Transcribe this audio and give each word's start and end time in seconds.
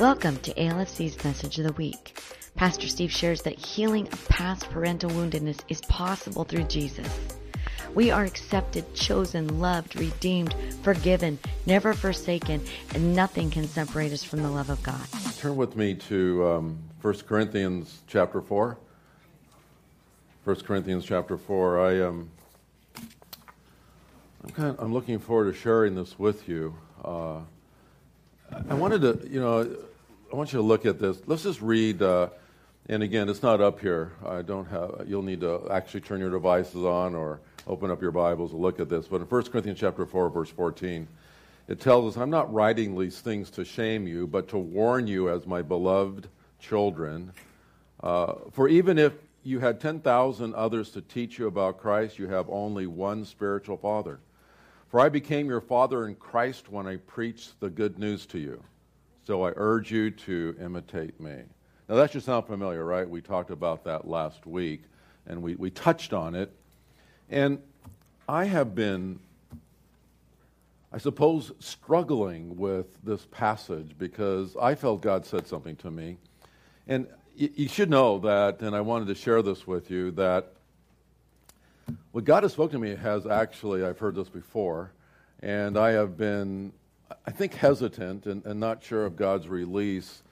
Welcome 0.00 0.38
to 0.38 0.54
ALFC's 0.54 1.22
Message 1.24 1.58
of 1.58 1.66
the 1.66 1.74
Week. 1.74 2.18
Pastor 2.54 2.88
Steve 2.88 3.12
shares 3.12 3.42
that 3.42 3.58
healing 3.58 4.06
of 4.06 4.28
past 4.30 4.70
parental 4.70 5.10
woundedness 5.10 5.60
is 5.68 5.82
possible 5.82 6.44
through 6.44 6.64
Jesus. 6.64 7.06
We 7.94 8.10
are 8.10 8.24
accepted, 8.24 8.94
chosen, 8.94 9.60
loved, 9.60 9.96
redeemed, 9.96 10.54
forgiven, 10.82 11.38
never 11.66 11.92
forsaken, 11.92 12.62
and 12.94 13.14
nothing 13.14 13.50
can 13.50 13.68
separate 13.68 14.10
us 14.10 14.24
from 14.24 14.42
the 14.42 14.48
love 14.48 14.70
of 14.70 14.82
God. 14.82 15.06
Turn 15.36 15.56
with 15.56 15.76
me 15.76 15.92
to 15.96 16.46
um, 16.48 16.78
1 17.02 17.18
Corinthians 17.28 18.00
chapter 18.06 18.40
4. 18.40 18.78
1 20.44 20.56
Corinthians 20.60 21.04
chapter 21.04 21.36
4. 21.36 21.78
I, 21.78 22.00
um, 22.00 22.30
I'm, 24.44 24.50
kind 24.54 24.70
of, 24.70 24.80
I'm 24.80 24.94
looking 24.94 25.18
forward 25.18 25.52
to 25.52 25.60
sharing 25.60 25.94
this 25.94 26.18
with 26.18 26.48
you. 26.48 26.74
Uh, 27.04 27.40
I 28.68 28.74
wanted 28.74 29.02
to, 29.02 29.28
you 29.28 29.40
know, 29.40 29.76
I 30.32 30.36
want 30.36 30.52
you 30.52 30.58
to 30.58 30.62
look 30.64 30.86
at 30.86 31.00
this. 31.00 31.20
Let's 31.26 31.42
just 31.42 31.60
read, 31.60 32.02
uh, 32.02 32.28
and 32.88 33.02
again, 33.02 33.28
it's 33.28 33.42
not 33.42 33.60
up 33.60 33.80
here. 33.80 34.12
I 34.24 34.42
don't 34.42 34.66
have, 34.66 35.04
you'll 35.08 35.22
need 35.22 35.40
to 35.40 35.66
actually 35.72 36.02
turn 36.02 36.20
your 36.20 36.30
devices 36.30 36.84
on 36.84 37.16
or 37.16 37.40
open 37.66 37.90
up 37.90 38.00
your 38.00 38.12
Bibles 38.12 38.52
and 38.52 38.60
look 38.60 38.78
at 38.78 38.88
this. 38.88 39.08
But 39.08 39.22
in 39.22 39.26
1 39.26 39.42
Corinthians 39.44 39.80
chapter 39.80 40.06
4, 40.06 40.30
verse 40.30 40.50
14, 40.50 41.08
it 41.66 41.80
tells 41.80 42.14
us, 42.14 42.20
I'm 42.20 42.30
not 42.30 42.52
writing 42.52 42.96
these 42.96 43.18
things 43.18 43.50
to 43.50 43.64
shame 43.64 44.06
you, 44.06 44.28
but 44.28 44.46
to 44.48 44.58
warn 44.58 45.08
you 45.08 45.30
as 45.30 45.48
my 45.48 45.62
beloved 45.62 46.28
children. 46.60 47.32
Uh, 48.00 48.34
for 48.52 48.68
even 48.68 48.98
if 48.98 49.14
you 49.42 49.58
had 49.58 49.80
10,000 49.80 50.54
others 50.54 50.90
to 50.90 51.00
teach 51.00 51.40
you 51.40 51.48
about 51.48 51.80
Christ, 51.80 52.20
you 52.20 52.28
have 52.28 52.48
only 52.48 52.86
one 52.86 53.24
spiritual 53.24 53.78
father. 53.78 54.20
For 54.90 55.00
I 55.00 55.08
became 55.08 55.48
your 55.48 55.60
father 55.60 56.06
in 56.06 56.14
Christ 56.14 56.70
when 56.70 56.86
I 56.86 56.96
preached 56.98 57.58
the 57.58 57.70
good 57.70 57.98
news 57.98 58.26
to 58.26 58.38
you. 58.38 58.62
So 59.26 59.44
I 59.44 59.52
urge 59.56 59.90
you 59.90 60.10
to 60.10 60.56
imitate 60.60 61.20
me. 61.20 61.42
Now, 61.88 61.96
that 61.96 62.12
should 62.12 62.22
sound 62.22 62.46
familiar, 62.46 62.84
right? 62.84 63.08
We 63.08 63.20
talked 63.20 63.50
about 63.50 63.84
that 63.84 64.06
last 64.06 64.46
week, 64.46 64.82
and 65.26 65.42
we, 65.42 65.56
we 65.56 65.70
touched 65.70 66.12
on 66.12 66.34
it. 66.34 66.52
And 67.28 67.60
I 68.28 68.44
have 68.44 68.74
been, 68.74 69.18
I 70.92 70.98
suppose, 70.98 71.52
struggling 71.58 72.56
with 72.56 72.86
this 73.02 73.26
passage 73.30 73.94
because 73.98 74.56
I 74.60 74.74
felt 74.74 75.02
God 75.02 75.26
said 75.26 75.46
something 75.46 75.76
to 75.76 75.90
me. 75.90 76.16
And 76.86 77.08
you, 77.36 77.50
you 77.54 77.68
should 77.68 77.90
know 77.90 78.18
that, 78.20 78.62
and 78.62 78.74
I 78.74 78.80
wanted 78.80 79.08
to 79.08 79.14
share 79.14 79.42
this 79.42 79.66
with 79.66 79.90
you, 79.90 80.12
that 80.12 80.52
what 82.12 82.24
God 82.24 82.42
has 82.44 82.52
spoken 82.52 82.80
to 82.80 82.88
me 82.88 82.94
has 82.94 83.26
actually, 83.26 83.84
I've 83.84 83.98
heard 83.98 84.14
this 84.14 84.28
before, 84.28 84.92
and 85.40 85.76
I 85.76 85.90
have 85.90 86.16
been, 86.16 86.72
I 87.26 87.30
think, 87.30 87.54
hesitant 87.54 88.26
and, 88.26 88.44
and, 88.44 88.60
not 88.60 88.82
sure 88.82 89.04
of 89.04 89.16
God's 89.16 89.48
release 89.48 90.22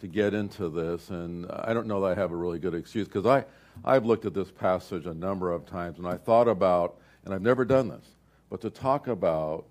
to 0.00 0.06
get 0.06 0.34
into 0.34 0.68
this. 0.68 1.10
And 1.10 1.46
I 1.50 1.72
don't 1.72 1.86
know 1.86 2.00
that 2.02 2.06
I 2.08 2.14
have 2.14 2.32
a 2.32 2.36
really 2.36 2.58
good 2.58 2.74
excuse 2.74 3.06
because 3.08 3.26
I, 3.26 3.44
I've 3.84 4.04
looked 4.04 4.26
at 4.26 4.34
this 4.34 4.50
passage 4.50 5.06
a 5.06 5.14
number 5.14 5.52
of 5.52 5.66
times 5.66 5.98
and 5.98 6.06
I 6.06 6.16
thought 6.16 6.48
about, 6.48 6.96
and 7.24 7.32
I've 7.32 7.42
never 7.42 7.64
done 7.64 7.88
this, 7.88 8.04
but 8.50 8.60
to 8.62 8.70
talk 8.70 9.08
about 9.08 9.64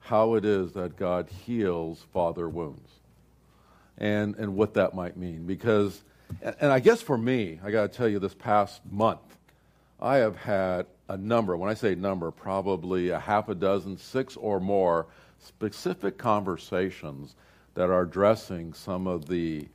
how 0.00 0.34
it 0.34 0.44
is 0.44 0.72
that 0.72 0.96
God 0.96 1.28
heals 1.44 2.04
father 2.12 2.48
wounds 2.48 2.90
and, 3.98 4.34
and 4.36 4.54
what 4.54 4.74
that 4.74 4.94
might 4.94 5.16
mean. 5.16 5.46
Because, 5.46 6.02
and, 6.42 6.56
and 6.60 6.72
I 6.72 6.80
guess 6.80 7.02
for 7.02 7.18
me, 7.18 7.60
I 7.64 7.70
got 7.70 7.90
to 7.90 7.96
tell 7.96 8.08
you, 8.08 8.18
this 8.18 8.34
past 8.34 8.80
month, 8.90 9.20
I 10.00 10.16
have 10.16 10.36
had 10.36 10.86
a 11.08 11.16
number, 11.16 11.56
when 11.56 11.70
I 11.70 11.74
say 11.74 11.94
number, 11.94 12.30
probably 12.30 13.10
a 13.10 13.20
half 13.20 13.48
a 13.48 13.54
dozen, 13.54 13.96
six 13.96 14.36
or 14.36 14.58
more 14.58 15.06
specific 15.42 16.18
conversations 16.18 17.34
that 17.74 17.90
are 17.90 18.02
addressing 18.02 18.72
some 18.72 19.06
of 19.06 19.28
the 19.28 19.66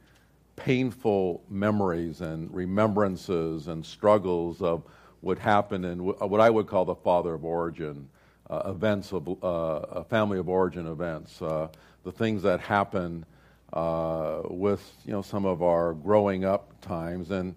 painful 0.55 1.43
memories 1.49 2.21
and 2.21 2.53
remembrances 2.53 3.67
and 3.67 3.85
struggles 3.85 4.61
of 4.61 4.83
what 5.21 5.37
happened 5.37 5.85
in 5.85 6.03
what 6.03 6.41
I 6.41 6.49
would 6.49 6.67
call 6.67 6.85
the 6.85 6.95
father 6.95 7.33
of 7.33 7.45
origin 7.45 8.09
uh, 8.49 8.63
events 8.65 9.11
of 9.11 9.43
uh, 9.43 10.03
family 10.03 10.39
of 10.39 10.47
origin 10.47 10.87
events, 10.87 11.41
uh, 11.41 11.67
the 12.03 12.11
things 12.11 12.43
that 12.43 12.59
happen 12.61 13.25
uh, 13.73 14.41
with 14.45 14.81
you 15.05 15.11
know 15.11 15.21
some 15.21 15.45
of 15.45 15.61
our 15.61 15.93
growing 15.93 16.45
up 16.45 16.79
times 16.81 17.31
and 17.31 17.53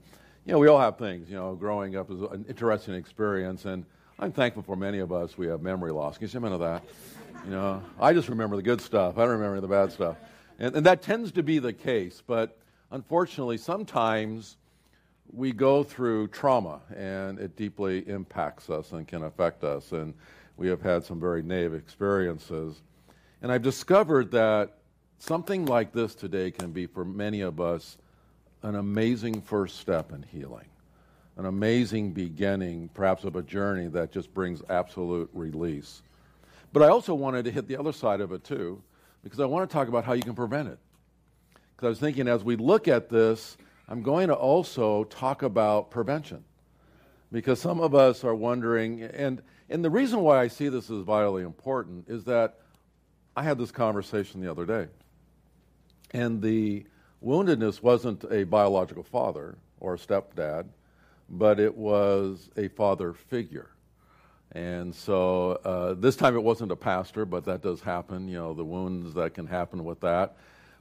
you 0.47 0.53
know, 0.53 0.59
we 0.59 0.69
all 0.69 0.81
have 0.81 0.99
things. 0.99 1.29
You 1.29 1.37
know, 1.37 1.55
growing 1.55 1.97
up 1.97 2.11
is 2.11 2.21
an 2.23 2.45
interesting 2.49 2.95
experience, 2.95 3.67
and 3.67 3.84
I'm 4.19 4.33
thankful 4.33 4.63
for 4.63 4.75
many 4.75 4.99
of 4.99 5.13
us 5.13 5.37
we 5.37 5.47
have 5.49 5.63
memory 5.63 5.93
loss. 5.93 6.17
Can 6.17 6.25
you 6.25 6.29
say 6.29 6.39
amen 6.39 6.53
to 6.53 6.59
that? 6.59 6.83
You 7.45 7.51
know, 7.51 7.83
I 7.99 8.13
just 8.13 8.29
remember 8.29 8.57
the 8.57 8.63
good 8.63 8.81
stuff. 8.81 9.19
I 9.19 9.23
don't 9.23 9.39
remember 9.39 9.61
the 9.61 9.69
bad 9.69 9.93
stuff, 9.93 10.17
and, 10.59 10.77
and 10.77 10.87
that 10.87 11.03
tends 11.03 11.33
to 11.33 11.43
be 11.43 11.59
the 11.59 11.73
case. 11.73 12.23
But 12.27 12.59
unfortunately, 12.91 13.59
sometimes 13.59 14.57
we 15.33 15.53
go 15.53 15.83
through 15.83 16.29
trauma, 16.29 16.81
and 16.95 17.39
it 17.39 17.57
deeply 17.57 18.09
impacts 18.09 18.69
us 18.71 18.93
and 18.93 19.07
can 19.07 19.23
affect 19.23 19.65
us. 19.65 19.93
And 19.93 20.15
we 20.57 20.69
have 20.69 20.83
had 20.83 21.05
some 21.05 21.19
very 21.19 21.43
negative 21.43 21.75
experiences. 21.75 22.83
And 23.43 23.51
I've 23.51 23.63
discovered 23.63 24.33
that 24.33 24.77
something 25.19 25.67
like 25.67 25.93
this 25.93 26.15
today 26.15 26.51
can 26.51 26.73
be 26.73 26.87
for 26.87 27.05
many 27.05 27.41
of 27.41 27.61
us 27.61 27.97
an 28.63 28.75
amazing 28.75 29.41
first 29.41 29.79
step 29.79 30.13
in 30.13 30.23
healing, 30.23 30.69
an 31.37 31.47
amazing 31.47 32.13
beginning, 32.13 32.91
perhaps, 32.93 33.25
of 33.25 33.37
a 33.37 33.43
journey 33.43 33.87
that 33.89 34.13
just 34.13 34.35
brings 34.35 34.63
absolute 34.69 35.31
release. 35.33 36.03
But 36.73 36.83
I 36.83 36.89
also 36.89 37.15
wanted 37.15 37.45
to 37.47 37.51
hit 37.51 37.67
the 37.67 37.77
other 37.77 37.93
side 37.93 38.21
of 38.21 38.33
it 38.33 38.45
too, 38.45 38.83
because 39.23 39.41
I 39.41 39.47
want 39.47 39.69
to 39.69 39.73
talk 39.73 39.89
about 39.89 40.05
how 40.05 40.13
you 40.13 40.23
can 40.23 40.35
prevent 40.35 40.69
it. 40.69 40.79
Because 41.77 41.87
I 41.87 41.89
was 41.89 42.01
thinking 42.01 42.29
as 42.29 42.45
we 42.45 42.57
look 42.57 42.89
at 42.89 43.09
this, 43.09 43.57
I'm 43.89 44.03
going 44.03 44.29
to 44.29 44.35
also 44.35 45.05
talk 45.05 45.43
about 45.43 45.91
prevention. 45.91 46.45
Because 47.33 47.61
some 47.61 47.81
of 47.81 47.95
us 47.95 48.25
are 48.25 48.35
wondering, 48.35 49.03
and, 49.03 49.43
and 49.69 49.85
the 49.85 49.91
reason 49.91 50.21
why 50.21 50.41
I 50.41 50.49
see 50.49 50.69
this 50.69 50.91
as 50.91 51.03
vitally 51.03 51.43
important 51.43 52.09
is 52.09 52.25
that 52.25 52.59
I 53.37 53.43
had 53.43 53.59
this 53.59 53.71
conversation 53.71 54.41
the 54.41 54.51
other 54.51 54.67
day. 54.67 54.89
And 56.13 56.43
the 56.43 56.85
woundedness 57.25 57.83
wasn't 57.83 58.25
a 58.31 58.45
biological 58.45 59.03
father 59.03 59.57
or 59.79 59.95
a 59.95 59.99
stepdad, 59.99 60.67
but 61.29 61.61
it 61.61 61.77
was 61.77 62.51
a 62.57 62.69
father 62.69 63.13
figure. 63.13 63.71
And 64.53 64.94
so 64.94 65.53
uh, 65.65 65.94
this 65.94 66.16
time 66.16 66.34
it 66.34 66.43
wasn't 66.43 66.72
a 66.72 66.77
pastor, 66.77 67.25
but 67.25 67.44
that 67.44 67.62
does 67.62 67.81
happen, 67.81 68.28
you 68.28 68.37
know, 68.37 68.53
the 68.53 68.65
wounds 68.65 69.15
that 69.15 69.34
can 69.34 69.47
happen 69.47 69.84
with 69.84 70.00
that. 70.00 70.37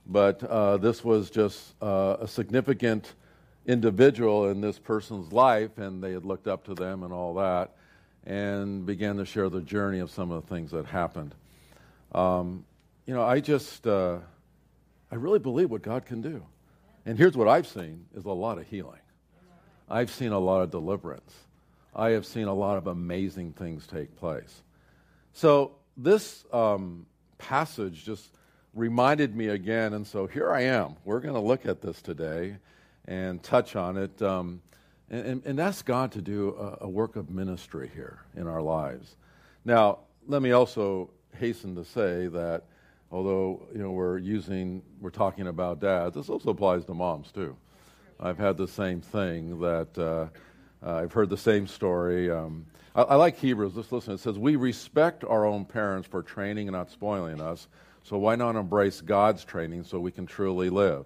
But 0.07 0.43
uh, 0.43 0.77
this 0.77 1.03
was 1.03 1.29
just 1.29 1.75
uh, 1.81 2.17
a 2.19 2.27
significant 2.27 3.13
individual 3.67 4.49
in 4.49 4.59
this 4.59 4.79
person's 4.79 5.31
life, 5.31 5.77
and 5.77 6.03
they 6.03 6.13
had 6.13 6.25
looked 6.25 6.47
up 6.47 6.65
to 6.65 6.73
them 6.73 7.03
and 7.03 7.13
all 7.13 7.35
that, 7.35 7.75
and 8.25 8.85
began 8.85 9.17
to 9.17 9.25
share 9.25 9.49
the 9.49 9.61
journey 9.61 9.99
of 9.99 10.09
some 10.09 10.31
of 10.31 10.41
the 10.41 10.55
things 10.55 10.71
that 10.71 10.87
happened. 10.87 11.35
Um, 12.13 12.65
you 13.05 13.13
know, 13.13 13.23
I 13.23 13.39
just 13.39 13.85
uh, 13.85 14.17
I 15.11 15.15
really 15.15 15.39
believe 15.39 15.69
what 15.69 15.83
God 15.83 16.05
can 16.05 16.21
do. 16.21 16.43
And 17.05 17.17
here's 17.17 17.37
what 17.37 17.47
I've 17.47 17.67
seen 17.67 18.05
is 18.15 18.25
a 18.25 18.31
lot 18.31 18.57
of 18.57 18.67
healing. 18.67 18.99
I've 19.89 20.11
seen 20.11 20.31
a 20.31 20.39
lot 20.39 20.61
of 20.61 20.71
deliverance. 20.71 21.33
I 21.99 22.11
have 22.11 22.25
seen 22.25 22.47
a 22.47 22.53
lot 22.53 22.77
of 22.77 22.87
amazing 22.87 23.51
things 23.51 23.85
take 23.85 24.15
place. 24.15 24.63
So 25.33 25.73
this 25.97 26.45
um, 26.53 27.05
passage 27.37 28.05
just 28.05 28.31
reminded 28.73 29.35
me 29.35 29.49
again, 29.49 29.93
and 29.93 30.07
so 30.07 30.25
here 30.25 30.49
I 30.49 30.61
am. 30.61 30.95
We're 31.03 31.19
going 31.19 31.33
to 31.33 31.41
look 31.41 31.65
at 31.65 31.81
this 31.81 32.01
today 32.01 32.55
and 33.05 33.43
touch 33.43 33.75
on 33.75 33.97
it 33.97 34.21
um, 34.21 34.61
and, 35.09 35.25
and, 35.25 35.45
and, 35.45 35.59
ask 35.59 35.85
God 35.85 36.13
to 36.13 36.21
do 36.21 36.55
a, 36.55 36.85
a 36.85 36.89
work 36.89 37.15
of 37.15 37.29
ministry 37.29 37.91
here 37.93 38.19
in 38.35 38.47
our 38.47 38.61
lives. 38.61 39.15
Now, 39.65 39.99
let 40.27 40.41
me 40.41 40.51
also 40.51 41.09
hasten 41.35 41.75
to 41.75 41.83
say 41.83 42.27
that 42.27 42.63
although 43.11 43.67
you 43.73 43.81
know 43.81 43.91
we're 43.91 44.17
using 44.17 44.81
we're 45.01 45.09
talking 45.09 45.47
about 45.47 45.79
dads 45.79 46.15
this 46.15 46.29
also 46.29 46.51
applies 46.51 46.85
to 46.85 46.93
moms 46.93 47.31
too 47.31 47.55
i've 48.19 48.37
had 48.37 48.57
the 48.57 48.67
same 48.67 48.99
thing 48.99 49.59
that 49.59 49.97
uh, 49.97 50.27
uh, 50.85 50.95
i've 50.95 51.13
heard 51.13 51.29
the 51.29 51.37
same 51.37 51.67
story. 51.67 52.29
Um, 52.31 52.65
I, 52.95 53.01
I, 53.03 53.15
like 53.15 53.37
hebrews. 53.37 53.75
Let's 53.75 53.91
listen. 53.91 54.13
It 54.13 54.19
says 54.19 54.37
we 54.37 54.55
respect 54.55 55.23
our 55.23 55.45
own 55.45 55.65
parents 55.65 56.07
for 56.07 56.21
training 56.23 56.67
and 56.67 56.75
not 56.75 56.89
spoiling 56.89 57.39
us. 57.39 57.67
So 58.03 58.17
why 58.17 58.35
not 58.35 58.55
embrace 58.55 59.01
god's 59.01 59.43
training 59.43 59.83
so 59.83 59.99
we 59.99 60.11
can 60.11 60.25
truly 60.25 60.69
live? 60.69 61.05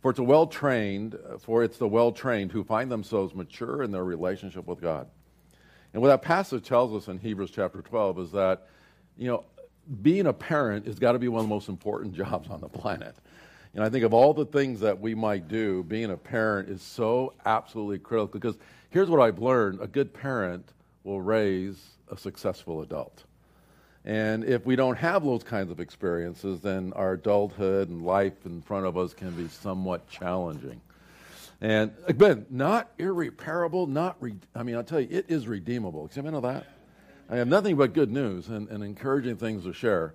For 0.00 0.10
it's 0.10 0.20
a 0.20 0.24
well 0.24 0.46
trained 0.46 1.18
for 1.40 1.64
it's 1.64 1.78
the 1.78 1.88
well 1.88 2.12
trained 2.12 2.52
who 2.52 2.62
find 2.62 2.90
themselves 2.90 3.34
mature 3.34 3.82
in 3.82 3.90
their 3.90 4.04
relationship 4.04 4.66
with 4.66 4.80
god. 4.80 5.08
And 5.92 6.02
what 6.02 6.08
that 6.08 6.22
passage 6.22 6.66
tells 6.66 6.94
us 6.94 7.08
in 7.08 7.18
hebrews 7.18 7.50
chapter 7.50 7.80
12 7.80 8.18
is 8.18 8.32
that 8.32 8.68
you 9.16 9.28
know 9.28 9.44
being 10.02 10.26
a 10.26 10.32
parent 10.32 10.86
has 10.86 10.98
got 10.98 11.12
to 11.12 11.18
be 11.18 11.28
one 11.28 11.40
of 11.40 11.46
the 11.46 11.54
most 11.54 11.68
important 11.68 12.14
jobs 12.22 12.48
on 12.50 12.60
the 12.60 12.68
planet. 12.68 13.16
And 13.74 13.82
I 13.82 13.88
think 13.90 14.04
of 14.04 14.14
all 14.14 14.32
the 14.32 14.46
things 14.46 14.80
that 14.80 15.00
we 15.00 15.14
might 15.14 15.48
do, 15.48 15.82
being 15.82 16.10
a 16.10 16.16
parent 16.16 16.68
is 16.68 16.80
so 16.80 17.34
absolutely 17.44 17.98
critical 17.98 18.28
because 18.28 18.56
here's 18.90 19.10
what 19.10 19.20
I've 19.20 19.40
learned 19.40 19.80
a 19.80 19.86
good 19.86 20.14
parent 20.14 20.68
will 21.02 21.20
raise 21.20 21.82
a 22.10 22.16
successful 22.16 22.82
adult. 22.82 23.24
And 24.04 24.44
if 24.44 24.66
we 24.66 24.76
don't 24.76 24.96
have 24.96 25.24
those 25.24 25.42
kinds 25.42 25.70
of 25.70 25.80
experiences, 25.80 26.60
then 26.60 26.92
our 26.94 27.14
adulthood 27.14 27.88
and 27.88 28.04
life 28.04 28.44
in 28.44 28.60
front 28.62 28.86
of 28.86 28.96
us 28.96 29.14
can 29.14 29.30
be 29.30 29.48
somewhat 29.48 30.08
challenging. 30.08 30.80
And 31.60 31.92
again, 32.06 32.44
not 32.50 32.92
irreparable, 32.98 33.86
not, 33.86 34.16
re- 34.20 34.36
I 34.54 34.62
mean, 34.62 34.76
I'll 34.76 34.84
tell 34.84 35.00
you, 35.00 35.08
it 35.10 35.26
is 35.28 35.48
redeemable. 35.48 36.08
Can 36.08 36.26
you 36.26 36.30
know 36.30 36.42
that? 36.42 36.66
I 37.30 37.36
have 37.36 37.48
nothing 37.48 37.76
but 37.76 37.94
good 37.94 38.10
news 38.10 38.48
and, 38.48 38.68
and 38.68 38.84
encouraging 38.84 39.36
things 39.36 39.64
to 39.64 39.72
share. 39.72 40.14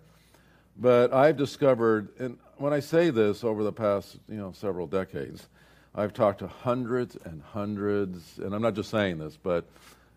But 0.77 1.11
I've 1.11 1.37
discovered, 1.37 2.09
and 2.19 2.37
when 2.59 2.73
I 2.73 2.81
say 2.81 3.09
this 3.09 3.43
over 3.43 3.63
the 3.63 3.71
past, 3.71 4.17
you 4.27 4.35
know, 4.35 4.51
several 4.51 4.85
decades, 4.85 5.47
I've 5.95 6.13
talked 6.13 6.39
to 6.39 6.47
hundreds 6.47 7.17
and 7.23 7.41
hundreds, 7.41 8.37
and 8.37 8.53
I'm 8.53 8.61
not 8.61 8.75
just 8.75 8.91
saying 8.91 9.17
this, 9.17 9.37
but 9.41 9.65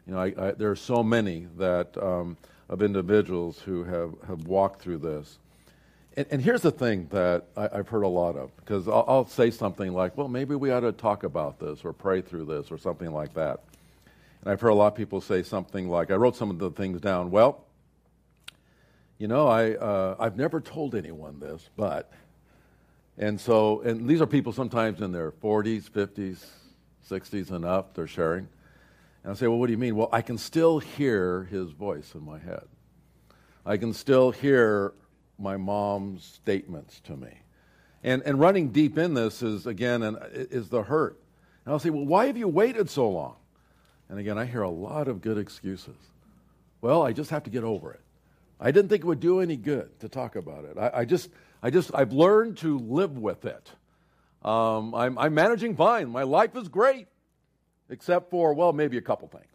you 0.06 0.14
know, 0.14 0.20
I, 0.20 0.34
I, 0.36 0.50
there 0.52 0.70
are 0.70 0.76
so 0.76 1.02
many 1.02 1.46
that 1.56 1.96
um, 2.02 2.36
of 2.68 2.82
individuals 2.82 3.60
who 3.60 3.84
have, 3.84 4.14
have 4.26 4.46
walked 4.46 4.82
through 4.82 4.98
this. 4.98 5.38
And, 6.16 6.26
and 6.30 6.42
here's 6.42 6.62
the 6.62 6.72
thing 6.72 7.06
that 7.10 7.44
I, 7.56 7.68
have 7.76 7.88
heard 7.88 8.02
a 8.02 8.08
lot 8.08 8.36
of, 8.36 8.54
because 8.56 8.88
I'll, 8.88 9.04
I'll, 9.06 9.26
say 9.26 9.50
something 9.50 9.92
like, 9.92 10.16
well, 10.18 10.28
maybe 10.28 10.56
we 10.56 10.70
ought 10.72 10.80
to 10.80 10.92
talk 10.92 11.22
about 11.22 11.58
this 11.60 11.84
or 11.84 11.92
pray 11.92 12.20
through 12.20 12.46
this 12.46 12.70
or 12.70 12.76
something 12.76 13.12
like 13.12 13.32
that. 13.34 13.60
And 14.42 14.50
I've 14.50 14.60
heard 14.60 14.70
a 14.70 14.74
lot 14.74 14.88
of 14.88 14.94
people 14.96 15.20
say 15.20 15.42
something 15.42 15.88
like, 15.88 16.10
I 16.10 16.14
wrote 16.14 16.36
some 16.36 16.50
of 16.50 16.58
the 16.58 16.70
things 16.70 17.00
down. 17.00 17.30
Well, 17.30 17.64
you 19.18 19.28
know, 19.28 19.46
I, 19.46 19.74
uh, 19.74 20.16
I've 20.18 20.36
never 20.36 20.60
told 20.60 20.96
anyone 20.96 21.38
this, 21.38 21.70
but. 21.76 22.10
And 23.18 23.40
so, 23.40 23.80
and 23.82 24.08
these 24.08 24.20
are 24.20 24.26
people 24.26 24.52
sometimes 24.52 25.00
in 25.00 25.12
their 25.12 25.30
40s, 25.30 25.90
50s, 25.90 26.44
60s, 27.08 27.50
and 27.50 27.64
up, 27.64 27.94
they're 27.94 28.06
sharing. 28.06 28.48
And 29.22 29.32
I 29.32 29.34
say, 29.34 29.46
well, 29.46 29.58
what 29.58 29.66
do 29.66 29.72
you 29.72 29.78
mean? 29.78 29.96
Well, 29.96 30.08
I 30.12 30.22
can 30.22 30.38
still 30.38 30.78
hear 30.78 31.44
his 31.44 31.70
voice 31.70 32.14
in 32.14 32.24
my 32.24 32.38
head. 32.38 32.64
I 33.64 33.76
can 33.76 33.92
still 33.92 34.30
hear 34.30 34.94
my 35.38 35.56
mom's 35.56 36.24
statements 36.24 37.00
to 37.00 37.16
me. 37.16 37.38
And, 38.02 38.22
and 38.24 38.40
running 38.40 38.70
deep 38.70 38.98
in 38.98 39.14
this 39.14 39.42
is, 39.42 39.66
again, 39.66 40.02
an, 40.02 40.18
is 40.32 40.68
the 40.68 40.82
hurt. 40.82 41.20
And 41.64 41.72
I'll 41.72 41.78
say, 41.78 41.90
well, 41.90 42.04
why 42.04 42.26
have 42.26 42.36
you 42.36 42.48
waited 42.48 42.90
so 42.90 43.08
long? 43.08 43.36
And 44.08 44.18
again, 44.18 44.38
I 44.38 44.44
hear 44.44 44.62
a 44.62 44.70
lot 44.70 45.06
of 45.06 45.20
good 45.20 45.38
excuses. 45.38 45.96
Well, 46.80 47.02
I 47.02 47.12
just 47.12 47.30
have 47.30 47.44
to 47.44 47.50
get 47.50 47.62
over 47.62 47.92
it. 47.92 48.00
I 48.58 48.72
didn't 48.72 48.88
think 48.88 49.02
it 49.02 49.06
would 49.06 49.20
do 49.20 49.40
any 49.40 49.56
good 49.56 49.98
to 50.00 50.08
talk 50.08 50.34
about 50.34 50.64
it. 50.64 50.76
I, 50.76 50.90
I 51.00 51.04
just, 51.04 51.30
I 51.62 51.70
just, 51.70 51.90
I've 51.94 52.12
learned 52.12 52.58
to 52.58 52.78
live 52.78 53.16
with 53.18 53.44
it. 53.44 53.70
Um, 54.42 54.94
I'm, 54.94 55.16
I'm 55.16 55.34
managing 55.34 55.76
fine. 55.76 56.08
My 56.08 56.24
life 56.24 56.56
is 56.56 56.68
great, 56.68 57.06
except 57.88 58.30
for, 58.30 58.52
well, 58.54 58.72
maybe 58.72 58.98
a 58.98 59.02
couple 59.02 59.28
things. 59.28 59.46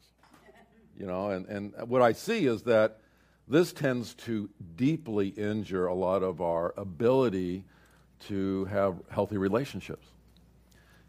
You 0.98 1.06
know, 1.06 1.30
and, 1.30 1.46
and 1.48 1.74
what 1.90 2.02
I 2.02 2.14
see 2.14 2.46
is 2.48 2.64
that 2.64 3.00
this 3.48 3.72
tends 3.72 4.14
to 4.16 4.50
deeply 4.76 5.28
injure 5.30 5.88
a 5.88 5.94
lot 5.94 6.24
of 6.24 6.42
our 6.42 6.74
ability 6.78 7.66
to 8.28 8.66
have 8.66 8.96
healthy 9.10 9.38
relationships. 9.38 10.08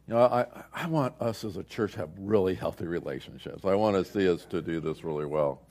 You 0.07 0.15
know, 0.15 0.21
I, 0.21 0.47
I 0.75 0.87
want 0.87 1.15
us 1.21 1.45
as 1.45 1.57
a 1.57 1.63
church 1.63 1.93
to 1.93 1.99
have 1.99 2.11
really 2.19 2.55
healthy 2.55 2.87
relationships. 2.87 3.65
I 3.65 3.75
want 3.75 3.97
to 3.97 4.05
see 4.11 4.29
us 4.29 4.45
to 4.47 4.61
do 4.61 4.81
this 4.81 5.05
really 5.05 5.27
well. 5.27 5.63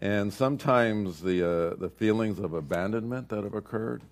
And 0.00 0.32
sometimes 0.32 1.20
the, 1.20 1.42
uh, 1.42 1.76
the 1.76 1.88
feelings 1.88 2.38
of 2.38 2.52
abandonment 2.52 3.28
that 3.28 3.44
have 3.44 3.54
occurred, 3.54 4.02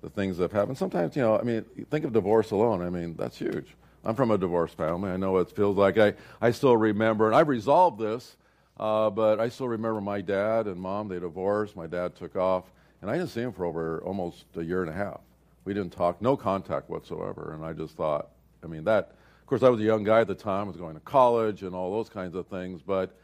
the 0.00 0.10
things 0.10 0.36
that 0.36 0.44
have 0.44 0.52
happened, 0.52 0.78
sometimes, 0.78 1.16
you 1.16 1.22
know, 1.22 1.38
I 1.38 1.42
mean, 1.42 1.64
think 1.90 2.04
of 2.04 2.12
divorce 2.12 2.50
alone. 2.50 2.82
I 2.82 2.90
mean, 2.90 3.16
that's 3.16 3.38
huge. 3.38 3.74
I'm 4.04 4.14
from 4.14 4.30
a 4.30 4.38
divorced 4.38 4.76
family. 4.76 5.10
I 5.10 5.16
know 5.16 5.32
what 5.32 5.48
it 5.48 5.56
feels 5.56 5.76
like. 5.76 5.98
I, 5.98 6.14
I 6.40 6.52
still 6.52 6.76
remember, 6.76 7.26
and 7.26 7.34
I've 7.34 7.48
resolved 7.48 8.00
this 8.00 8.36
uh, 8.78 9.10
but 9.10 9.40
I 9.40 9.48
still 9.48 9.68
remember 9.68 10.00
my 10.00 10.20
dad 10.20 10.66
and 10.66 10.80
mom, 10.80 11.08
they 11.08 11.18
divorced. 11.18 11.74
My 11.74 11.86
dad 11.86 12.14
took 12.14 12.36
off, 12.36 12.64
and 13.02 13.10
I 13.10 13.16
didn't 13.16 13.30
see 13.30 13.40
him 13.40 13.52
for 13.52 13.64
over 13.64 14.00
almost 14.04 14.44
a 14.56 14.62
year 14.62 14.82
and 14.82 14.90
a 14.90 14.94
half. 14.94 15.20
We 15.64 15.74
didn't 15.74 15.92
talk, 15.92 16.22
no 16.22 16.36
contact 16.36 16.88
whatsoever. 16.88 17.52
And 17.54 17.64
I 17.64 17.72
just 17.72 17.96
thought, 17.96 18.28
I 18.62 18.68
mean, 18.68 18.84
that, 18.84 19.12
of 19.40 19.46
course, 19.46 19.62
I 19.62 19.68
was 19.68 19.80
a 19.80 19.84
young 19.84 20.04
guy 20.04 20.20
at 20.20 20.28
the 20.28 20.34
time, 20.34 20.66
I 20.66 20.68
was 20.68 20.76
going 20.76 20.94
to 20.94 21.00
college 21.00 21.62
and 21.62 21.74
all 21.74 21.90
those 21.90 22.08
kinds 22.08 22.36
of 22.36 22.46
things, 22.46 22.80
but 22.82 23.16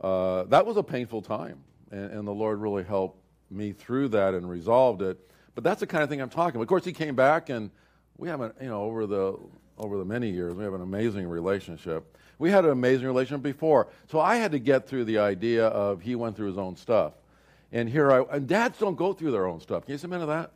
uh, 0.00 0.44
that 0.44 0.64
was 0.64 0.76
a 0.76 0.82
painful 0.82 1.22
time. 1.22 1.58
And, 1.90 2.12
and 2.12 2.28
the 2.28 2.32
Lord 2.32 2.60
really 2.60 2.84
helped 2.84 3.18
me 3.50 3.72
through 3.72 4.08
that 4.08 4.34
and 4.34 4.48
resolved 4.48 5.02
it. 5.02 5.18
But 5.54 5.64
that's 5.64 5.80
the 5.80 5.86
kind 5.86 6.02
of 6.02 6.08
thing 6.08 6.20
I'm 6.20 6.30
talking 6.30 6.56
about. 6.56 6.62
Of 6.62 6.68
course, 6.68 6.84
he 6.84 6.92
came 6.92 7.14
back, 7.14 7.48
and 7.48 7.70
we 8.16 8.28
haven't, 8.28 8.54
you 8.60 8.68
know, 8.68 8.82
over 8.82 9.06
the 9.06 9.38
over 9.80 9.96
the 9.96 10.04
many 10.04 10.30
years, 10.30 10.54
we 10.54 10.62
have 10.62 10.74
an 10.74 10.82
amazing 10.82 11.26
relationship. 11.26 12.16
We 12.38 12.50
had 12.50 12.64
an 12.64 12.70
amazing 12.70 13.06
relationship 13.06 13.42
before. 13.42 13.88
So 14.10 14.20
I 14.20 14.36
had 14.36 14.52
to 14.52 14.58
get 14.58 14.86
through 14.86 15.04
the 15.06 15.18
idea 15.18 15.66
of 15.66 16.02
he 16.02 16.14
went 16.14 16.36
through 16.36 16.48
his 16.48 16.58
own 16.58 16.76
stuff. 16.76 17.14
And 17.72 17.88
here 17.88 18.10
I, 18.12 18.22
and 18.30 18.46
dads 18.46 18.78
don't 18.78 18.96
go 18.96 19.12
through 19.12 19.30
their 19.32 19.46
own 19.46 19.60
stuff. 19.60 19.86
Can 19.86 19.92
you 19.92 19.98
see 19.98 20.06
of 20.06 20.28
that? 20.28 20.52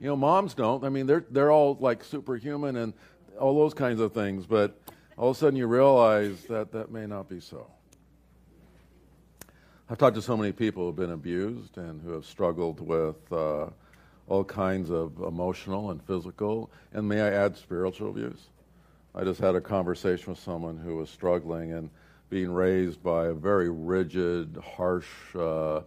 You 0.00 0.08
know, 0.08 0.16
moms 0.16 0.54
don't. 0.54 0.84
I 0.84 0.90
mean, 0.90 1.06
they're, 1.06 1.24
they're 1.30 1.50
all 1.50 1.76
like 1.80 2.04
superhuman 2.04 2.76
and 2.76 2.92
all 3.38 3.58
those 3.58 3.74
kinds 3.74 4.00
of 4.00 4.12
things. 4.12 4.46
But 4.46 4.78
all 5.16 5.30
of 5.30 5.36
a 5.36 5.38
sudden 5.38 5.56
you 5.56 5.66
realize 5.66 6.42
that 6.44 6.72
that 6.72 6.90
may 6.90 7.06
not 7.06 7.28
be 7.28 7.40
so. 7.40 7.66
I've 9.90 9.98
talked 9.98 10.16
to 10.16 10.22
so 10.22 10.36
many 10.36 10.52
people 10.52 10.82
who 10.82 10.86
have 10.88 10.96
been 10.96 11.12
abused 11.12 11.78
and 11.78 12.02
who 12.02 12.12
have 12.12 12.26
struggled 12.26 12.80
with 12.80 13.32
uh, 13.32 13.68
all 14.28 14.44
kinds 14.44 14.90
of 14.90 15.18
emotional 15.20 15.90
and 15.90 16.02
physical, 16.02 16.70
and 16.92 17.08
may 17.08 17.20
I 17.20 17.30
add, 17.30 17.56
spiritual 17.56 18.10
abuse. 18.10 18.48
I 19.14 19.24
just 19.24 19.40
had 19.40 19.54
a 19.54 19.60
conversation 19.60 20.32
with 20.32 20.38
someone 20.38 20.76
who 20.76 20.96
was 20.96 21.10
struggling 21.10 21.72
and 21.72 21.90
being 22.30 22.50
raised 22.52 23.02
by 23.02 23.26
a 23.26 23.32
very 23.32 23.70
rigid, 23.70 24.58
harsh 24.76 25.08
uh, 25.34 25.80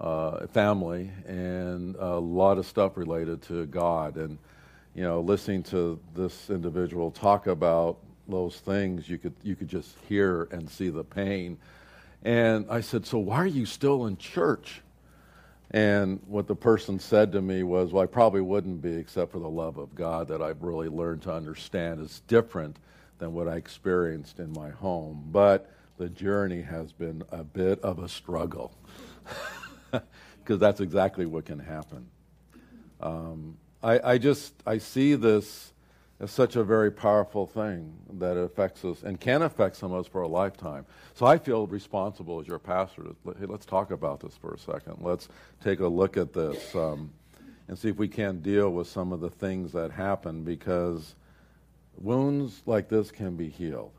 uh, 0.00 0.46
family 0.48 1.10
and 1.26 1.96
a 1.96 2.18
lot 2.18 2.58
of 2.58 2.66
stuff 2.66 2.96
related 2.96 3.42
to 3.42 3.66
God. 3.66 4.16
And, 4.16 4.38
you 4.94 5.02
know, 5.02 5.20
listening 5.20 5.62
to 5.64 5.98
this 6.14 6.50
individual 6.50 7.10
talk 7.10 7.46
about 7.46 7.98
those 8.28 8.60
things, 8.60 9.08
you 9.08 9.18
could, 9.18 9.34
you 9.42 9.56
could 9.56 9.68
just 9.68 9.96
hear 10.08 10.48
and 10.50 10.68
see 10.68 10.90
the 10.90 11.04
pain. 11.04 11.58
And 12.22 12.66
I 12.68 12.80
said, 12.80 13.06
So 13.06 13.18
why 13.18 13.36
are 13.36 13.46
you 13.46 13.64
still 13.64 14.06
in 14.06 14.18
church? 14.18 14.82
And 15.70 16.20
what 16.26 16.46
the 16.46 16.56
person 16.56 16.98
said 16.98 17.32
to 17.32 17.42
me 17.42 17.62
was, 17.62 17.92
Well, 17.92 18.02
I 18.02 18.06
probably 18.06 18.40
wouldn't 18.40 18.80
be 18.80 18.94
except 18.94 19.32
for 19.32 19.38
the 19.38 19.48
love 19.48 19.76
of 19.76 19.94
God 19.94 20.28
that 20.28 20.40
I've 20.40 20.62
really 20.62 20.88
learned 20.88 21.22
to 21.22 21.32
understand 21.32 22.00
is 22.00 22.22
different 22.26 22.78
than 23.18 23.34
what 23.34 23.48
I 23.48 23.56
experienced 23.56 24.38
in 24.38 24.52
my 24.52 24.70
home. 24.70 25.24
But 25.30 25.70
the 25.98 26.08
journey 26.08 26.62
has 26.62 26.92
been 26.92 27.22
a 27.30 27.44
bit 27.44 27.80
of 27.80 27.98
a 27.98 28.08
struggle 28.08 28.72
because 29.90 30.58
that's 30.58 30.80
exactly 30.80 31.26
what 31.26 31.44
can 31.44 31.58
happen. 31.58 32.06
Um, 33.00 33.58
I, 33.82 34.12
I 34.12 34.18
just 34.18 34.54
I 34.66 34.78
see 34.78 35.14
this 35.14 35.72
is 36.20 36.30
such 36.30 36.56
a 36.56 36.64
very 36.64 36.90
powerful 36.90 37.46
thing 37.46 37.92
that 38.14 38.36
it 38.36 38.40
affects 38.40 38.84
us 38.84 39.02
and 39.02 39.20
can 39.20 39.42
affect 39.42 39.76
some 39.76 39.92
of 39.92 40.00
us 40.00 40.06
for 40.08 40.22
a 40.22 40.28
lifetime. 40.28 40.84
So 41.14 41.26
I 41.26 41.38
feel 41.38 41.66
responsible 41.66 42.40
as 42.40 42.48
your 42.48 42.58
pastor. 42.58 43.02
To, 43.02 43.16
hey, 43.38 43.46
let's 43.46 43.66
talk 43.66 43.92
about 43.92 44.20
this 44.20 44.36
for 44.36 44.52
a 44.54 44.58
second. 44.58 44.96
Let's 45.00 45.28
take 45.62 45.80
a 45.80 45.86
look 45.86 46.16
at 46.16 46.32
this 46.32 46.74
um, 46.74 47.12
and 47.68 47.78
see 47.78 47.88
if 47.88 47.96
we 47.96 48.08
can 48.08 48.40
deal 48.40 48.70
with 48.70 48.88
some 48.88 49.12
of 49.12 49.20
the 49.20 49.30
things 49.30 49.72
that 49.72 49.92
happen 49.92 50.42
because 50.42 51.14
wounds 51.96 52.62
like 52.66 52.88
this 52.88 53.12
can 53.12 53.36
be 53.36 53.48
healed. 53.48 53.92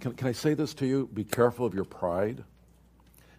Can, 0.00 0.12
can 0.12 0.28
I 0.28 0.32
say 0.32 0.54
this 0.54 0.72
to 0.74 0.86
you? 0.86 1.10
Be 1.12 1.24
careful 1.24 1.66
of 1.66 1.74
your 1.74 1.84
pride. 1.84 2.42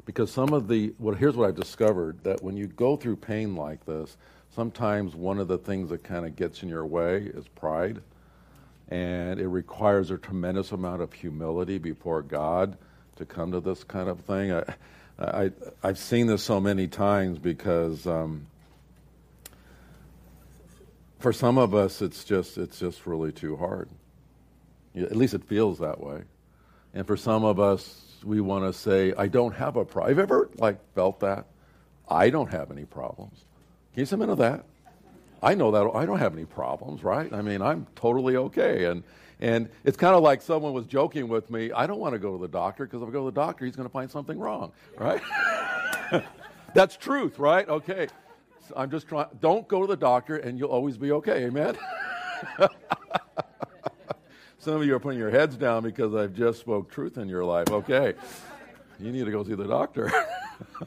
Because 0.05 0.31
some 0.31 0.53
of 0.53 0.67
the, 0.67 0.93
well, 1.00 1.15
here's 1.15 1.36
what 1.36 1.48
I've 1.48 1.55
discovered 1.55 2.24
that 2.24 2.43
when 2.43 2.57
you 2.57 2.67
go 2.67 2.98
through 2.98 3.15
pain 3.17 3.55
like 3.55 3.86
this, 3.86 4.17
sometimes 4.53 5.15
one 5.15 5.39
of 5.39 5.48
the 5.48 5.57
things 5.57 5.89
that 5.89 6.03
kind 6.03 6.25
of 6.25 6.36
gets 6.36 6.62
in 6.62 6.69
your 6.69 6.86
way 6.86 7.17
is 7.34 7.48
pride 7.48 8.01
and 8.91 9.39
it 9.39 9.48
requires 9.48 10.12
a 10.12 10.17
tremendous 10.17 10.74
amount 10.74 11.01
of 11.01 11.13
humility 11.13 11.77
before 11.77 12.21
God 12.21 12.77
to 13.15 13.25
come 13.25 13.53
to 13.53 13.62
this 13.62 13.86
kind 13.86 14.10
of 14.10 14.19
thing. 14.19 14.51
I, 14.51 14.63
I, 15.17 15.51
I've 15.81 15.98
seen 15.98 16.27
this 16.27 16.43
so 16.43 16.60
many 16.60 16.88
times 16.88 17.39
because 17.39 18.05
um, 18.05 18.48
for 21.19 21.31
some 21.31 21.57
of 21.57 21.74
us, 21.74 22.01
it's 22.01 22.25
just 22.25 22.57
it's 22.57 22.79
just 22.79 23.07
really 23.07 23.31
too 23.31 23.55
hard. 23.55 23.89
At 24.93 25.15
least 25.15 25.33
it 25.33 25.45
feels 25.45 25.79
that 25.79 26.01
way. 26.01 26.24
And 26.93 27.07
for 27.07 27.15
some 27.15 27.45
of 27.45 27.62
us, 27.62 28.19
we 28.25 28.41
want 28.41 28.65
to 28.65 28.77
say, 28.77 29.13
"I 29.17 29.27
don't 29.27 29.53
have 29.53 29.77
a 29.77 29.86
problem." 29.86 30.12
I've 30.12 30.19
ever 30.19 30.50
like 30.57 30.79
felt 30.95 31.21
that? 31.21 31.45
I 32.10 32.29
don't 32.29 32.51
have 32.51 32.71
any 32.71 32.83
problems. 32.83 33.45
Can 33.93 34.01
you 34.01 34.05
submit 34.05 34.27
to 34.27 34.36
that? 34.36 34.65
I 35.41 35.55
know 35.55 35.71
that 35.71 35.95
I 35.95 36.05
don't 36.05 36.19
have 36.19 36.33
any 36.33 36.45
problems, 36.45 37.03
right? 37.03 37.31
I 37.33 37.41
mean, 37.41 37.62
I'm 37.62 37.88
totally 37.95 38.36
okay. 38.36 38.86
And, 38.86 39.03
and 39.39 39.69
it's 39.83 39.98
kind 39.98 40.15
of 40.15 40.21
like 40.21 40.41
someone 40.41 40.74
was 40.74 40.86
joking 40.86 41.27
with 41.27 41.50
me. 41.50 41.71
I 41.71 41.88
don't 41.88 42.00
want 42.00 42.13
to 42.13 42.19
go 42.19 42.33
to 42.33 42.41
the 42.41 42.48
doctor 42.48 42.86
because 42.86 43.01
if 43.01 43.07
I 43.07 43.12
go 43.12 43.25
to 43.25 43.31
the 43.31 43.41
doctor, 43.41 43.65
he's 43.65 43.75
going 43.75 43.88
to 43.88 43.93
find 43.93 44.10
something 44.10 44.38
wrong, 44.38 44.71
right? 44.98 45.21
That's 46.75 46.95
truth, 46.95 47.39
right? 47.39 47.67
Okay. 47.67 48.07
So 48.67 48.75
I'm 48.77 48.91
just 48.91 49.07
trying, 49.07 49.27
don't 49.39 49.67
go 49.67 49.81
to 49.81 49.88
the 49.88 49.98
doctor 49.98 50.38
and 50.38 50.60
you'll 50.60 50.69
always 50.69 50.98
be 50.98 51.12
okay. 51.13 51.45
Amen? 51.45 51.75
Some 54.60 54.75
of 54.75 54.86
you 54.86 54.93
are 54.93 55.00
putting 55.00 55.17
your 55.17 55.31
heads 55.31 55.57
down 55.57 55.81
because 55.81 56.13
I've 56.13 56.36
just 56.36 56.60
spoke 56.60 56.91
truth 56.91 57.17
in 57.17 57.27
your 57.27 57.43
life. 57.43 57.71
Okay. 57.71 58.13
You 59.00 59.12
need 59.12 59.25
to 59.25 59.31
go 59.31 59.43
see 59.43 59.55
the 59.55 59.67
doctor. 59.67 60.12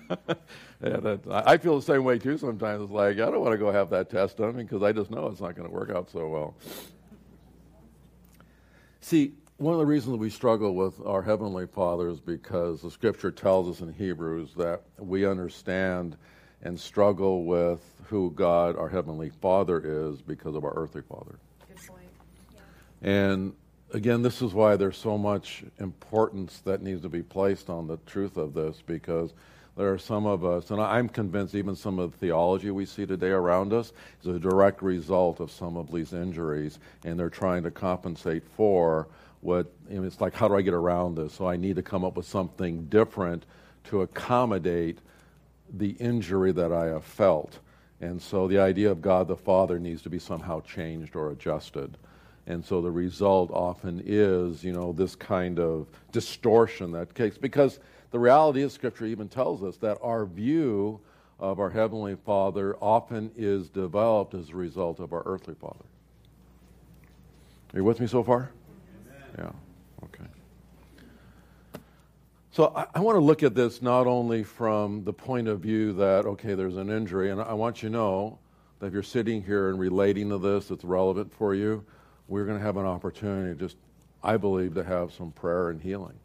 and 0.80 1.20
I 1.30 1.56
feel 1.56 1.76
the 1.76 1.84
same 1.84 2.04
way 2.04 2.18
too 2.18 2.38
sometimes. 2.38 2.82
It's 2.82 2.92
like, 2.92 3.14
I 3.14 3.30
don't 3.30 3.40
want 3.40 3.52
to 3.52 3.58
go 3.58 3.70
have 3.72 3.90
that 3.90 4.10
test 4.10 4.38
done 4.38 4.56
because 4.56 4.82
I 4.82 4.92
just 4.92 5.10
know 5.10 5.26
it's 5.26 5.40
not 5.40 5.54
going 5.54 5.68
to 5.68 5.74
work 5.74 5.90
out 5.90 6.10
so 6.10 6.28
well. 6.28 6.54
See, 9.00 9.32
one 9.58 9.74
of 9.74 9.78
the 9.78 9.86
reasons 9.86 10.16
we 10.16 10.30
struggle 10.30 10.74
with 10.74 11.00
our 11.06 11.22
Heavenly 11.22 11.66
Father 11.66 12.08
is 12.08 12.20
because 12.20 12.82
the 12.82 12.90
Scripture 12.90 13.30
tells 13.30 13.68
us 13.68 13.80
in 13.80 13.92
Hebrews 13.92 14.50
that 14.56 14.82
we 14.98 15.26
understand 15.26 16.16
and 16.62 16.78
struggle 16.78 17.44
with 17.44 17.80
who 18.08 18.30
God, 18.32 18.76
our 18.76 18.88
Heavenly 18.88 19.30
Father, 19.40 19.80
is 19.84 20.22
because 20.22 20.56
of 20.56 20.64
our 20.64 20.72
earthly 20.74 21.02
Father. 21.02 21.38
Good 21.68 21.86
point. 21.86 22.02
Yeah. 22.52 22.60
And 23.02 23.54
again, 23.92 24.22
this 24.22 24.42
is 24.42 24.52
why 24.52 24.76
there's 24.76 24.96
so 24.96 25.16
much 25.16 25.64
importance 25.78 26.60
that 26.64 26.82
needs 26.82 27.02
to 27.02 27.08
be 27.08 27.22
placed 27.22 27.70
on 27.70 27.86
the 27.86 27.98
truth 28.06 28.36
of 28.36 28.54
this 28.54 28.82
because 28.84 29.34
there 29.76 29.92
are 29.92 29.98
some 29.98 30.26
of 30.26 30.44
us, 30.44 30.70
and 30.70 30.80
I'm 30.80 31.08
convinced 31.08 31.54
even 31.54 31.74
some 31.74 31.98
of 31.98 32.12
the 32.12 32.18
theology 32.18 32.70
we 32.70 32.86
see 32.86 33.06
today 33.06 33.30
around 33.30 33.72
us 33.72 33.92
is 34.22 34.28
a 34.28 34.38
direct 34.38 34.82
result 34.82 35.40
of 35.40 35.50
some 35.50 35.76
of 35.76 35.90
these 35.90 36.12
injuries, 36.12 36.78
and 37.04 37.18
they're 37.18 37.30
trying 37.30 37.64
to 37.64 37.70
compensate 37.70 38.44
for 38.56 39.08
what, 39.40 39.66
it's 39.90 40.20
like, 40.20 40.34
how 40.34 40.48
do 40.48 40.56
I 40.56 40.62
get 40.62 40.74
around 40.74 41.16
this? 41.16 41.34
So 41.34 41.46
I 41.46 41.56
need 41.56 41.76
to 41.76 41.82
come 41.82 42.04
up 42.04 42.16
with 42.16 42.26
something 42.26 42.86
different 42.86 43.44
to 43.84 44.02
accommodate 44.02 44.98
the 45.76 45.90
injury 45.90 46.52
that 46.52 46.72
I 46.72 46.86
have 46.86 47.04
felt. 47.04 47.58
And 48.00 48.22
so 48.22 48.48
the 48.48 48.58
idea 48.58 48.90
of 48.90 49.02
God 49.02 49.28
the 49.28 49.36
Father 49.36 49.78
needs 49.78 50.02
to 50.02 50.10
be 50.10 50.18
somehow 50.18 50.60
changed 50.60 51.16
or 51.16 51.30
adjusted. 51.30 51.96
And 52.46 52.64
so 52.64 52.82
the 52.82 52.90
result 52.90 53.50
often 53.50 54.02
is, 54.04 54.62
you 54.62 54.72
know, 54.72 54.92
this 54.92 55.16
kind 55.16 55.58
of 55.58 55.86
distortion 56.12 56.92
that 56.92 57.14
takes, 57.14 57.38
because 57.38 57.78
the 58.10 58.18
reality 58.18 58.62
is, 58.62 58.72
Scripture 58.72 59.06
even 59.06 59.28
tells 59.28 59.62
us 59.62 59.76
that 59.78 59.98
our 60.02 60.26
view 60.26 61.00
of 61.40 61.58
our 61.58 61.70
Heavenly 61.70 62.16
Father 62.16 62.76
often 62.76 63.30
is 63.36 63.68
developed 63.70 64.34
as 64.34 64.50
a 64.50 64.56
result 64.56 65.00
of 65.00 65.12
our 65.12 65.22
earthly 65.24 65.54
Father. 65.54 65.84
Are 67.72 67.78
you 67.78 67.84
with 67.84 67.98
me 67.98 68.06
so 68.06 68.22
far? 68.22 68.50
Amen. 69.08 69.22
Yeah, 69.38 70.04
okay. 70.04 70.30
So 72.52 72.72
I, 72.76 72.86
I 72.94 73.00
want 73.00 73.16
to 73.16 73.20
look 73.20 73.42
at 73.42 73.54
this 73.54 73.82
not 73.82 74.06
only 74.06 74.44
from 74.44 75.02
the 75.02 75.12
point 75.12 75.48
of 75.48 75.60
view 75.60 75.92
that, 75.94 76.26
okay, 76.26 76.54
there's 76.54 76.76
an 76.76 76.90
injury, 76.90 77.30
and 77.30 77.40
I 77.40 77.54
want 77.54 77.82
you 77.82 77.88
to 77.88 77.92
know 77.92 78.38
that 78.78 78.88
if 78.88 78.92
you're 78.92 79.02
sitting 79.02 79.42
here 79.42 79.70
and 79.70 79.80
relating 79.80 80.28
to 80.28 80.38
this, 80.38 80.70
it's 80.70 80.84
relevant 80.84 81.32
for 81.32 81.54
you 81.54 81.84
we're 82.28 82.44
going 82.44 82.58
to 82.58 82.64
have 82.64 82.76
an 82.76 82.86
opportunity 82.86 83.58
just, 83.58 83.76
I 84.22 84.36
believe, 84.36 84.74
to 84.74 84.84
have 84.84 85.12
some 85.12 85.32
prayer 85.32 85.70
and 85.70 85.80
healing. 85.80 86.18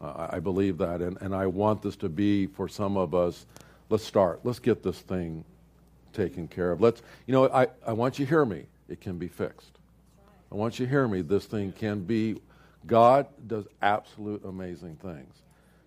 Uh, 0.00 0.28
I 0.30 0.40
believe 0.40 0.78
that. 0.78 1.00
And, 1.00 1.16
and 1.20 1.34
I 1.34 1.46
want 1.46 1.82
this 1.82 1.96
to 1.96 2.08
be 2.08 2.46
for 2.46 2.68
some 2.68 2.96
of 2.96 3.14
us, 3.14 3.46
let's 3.88 4.04
start. 4.04 4.40
Let's 4.44 4.58
get 4.58 4.82
this 4.82 5.00
thing 5.00 5.44
taken 6.12 6.48
care 6.48 6.72
of. 6.72 6.80
Let's, 6.80 7.02
you 7.26 7.32
know, 7.32 7.48
I, 7.48 7.68
I 7.86 7.92
want 7.92 8.18
you 8.18 8.24
to 8.24 8.28
hear 8.28 8.44
me. 8.44 8.64
It 8.88 9.00
can 9.00 9.18
be 9.18 9.28
fixed. 9.28 9.78
I 10.50 10.56
want 10.56 10.78
you 10.78 10.86
to 10.86 10.90
hear 10.90 11.06
me. 11.06 11.22
This 11.22 11.46
thing 11.46 11.72
can 11.72 12.02
be, 12.02 12.40
God 12.86 13.26
does 13.46 13.66
absolute 13.82 14.44
amazing 14.44 14.96
things. 14.96 15.34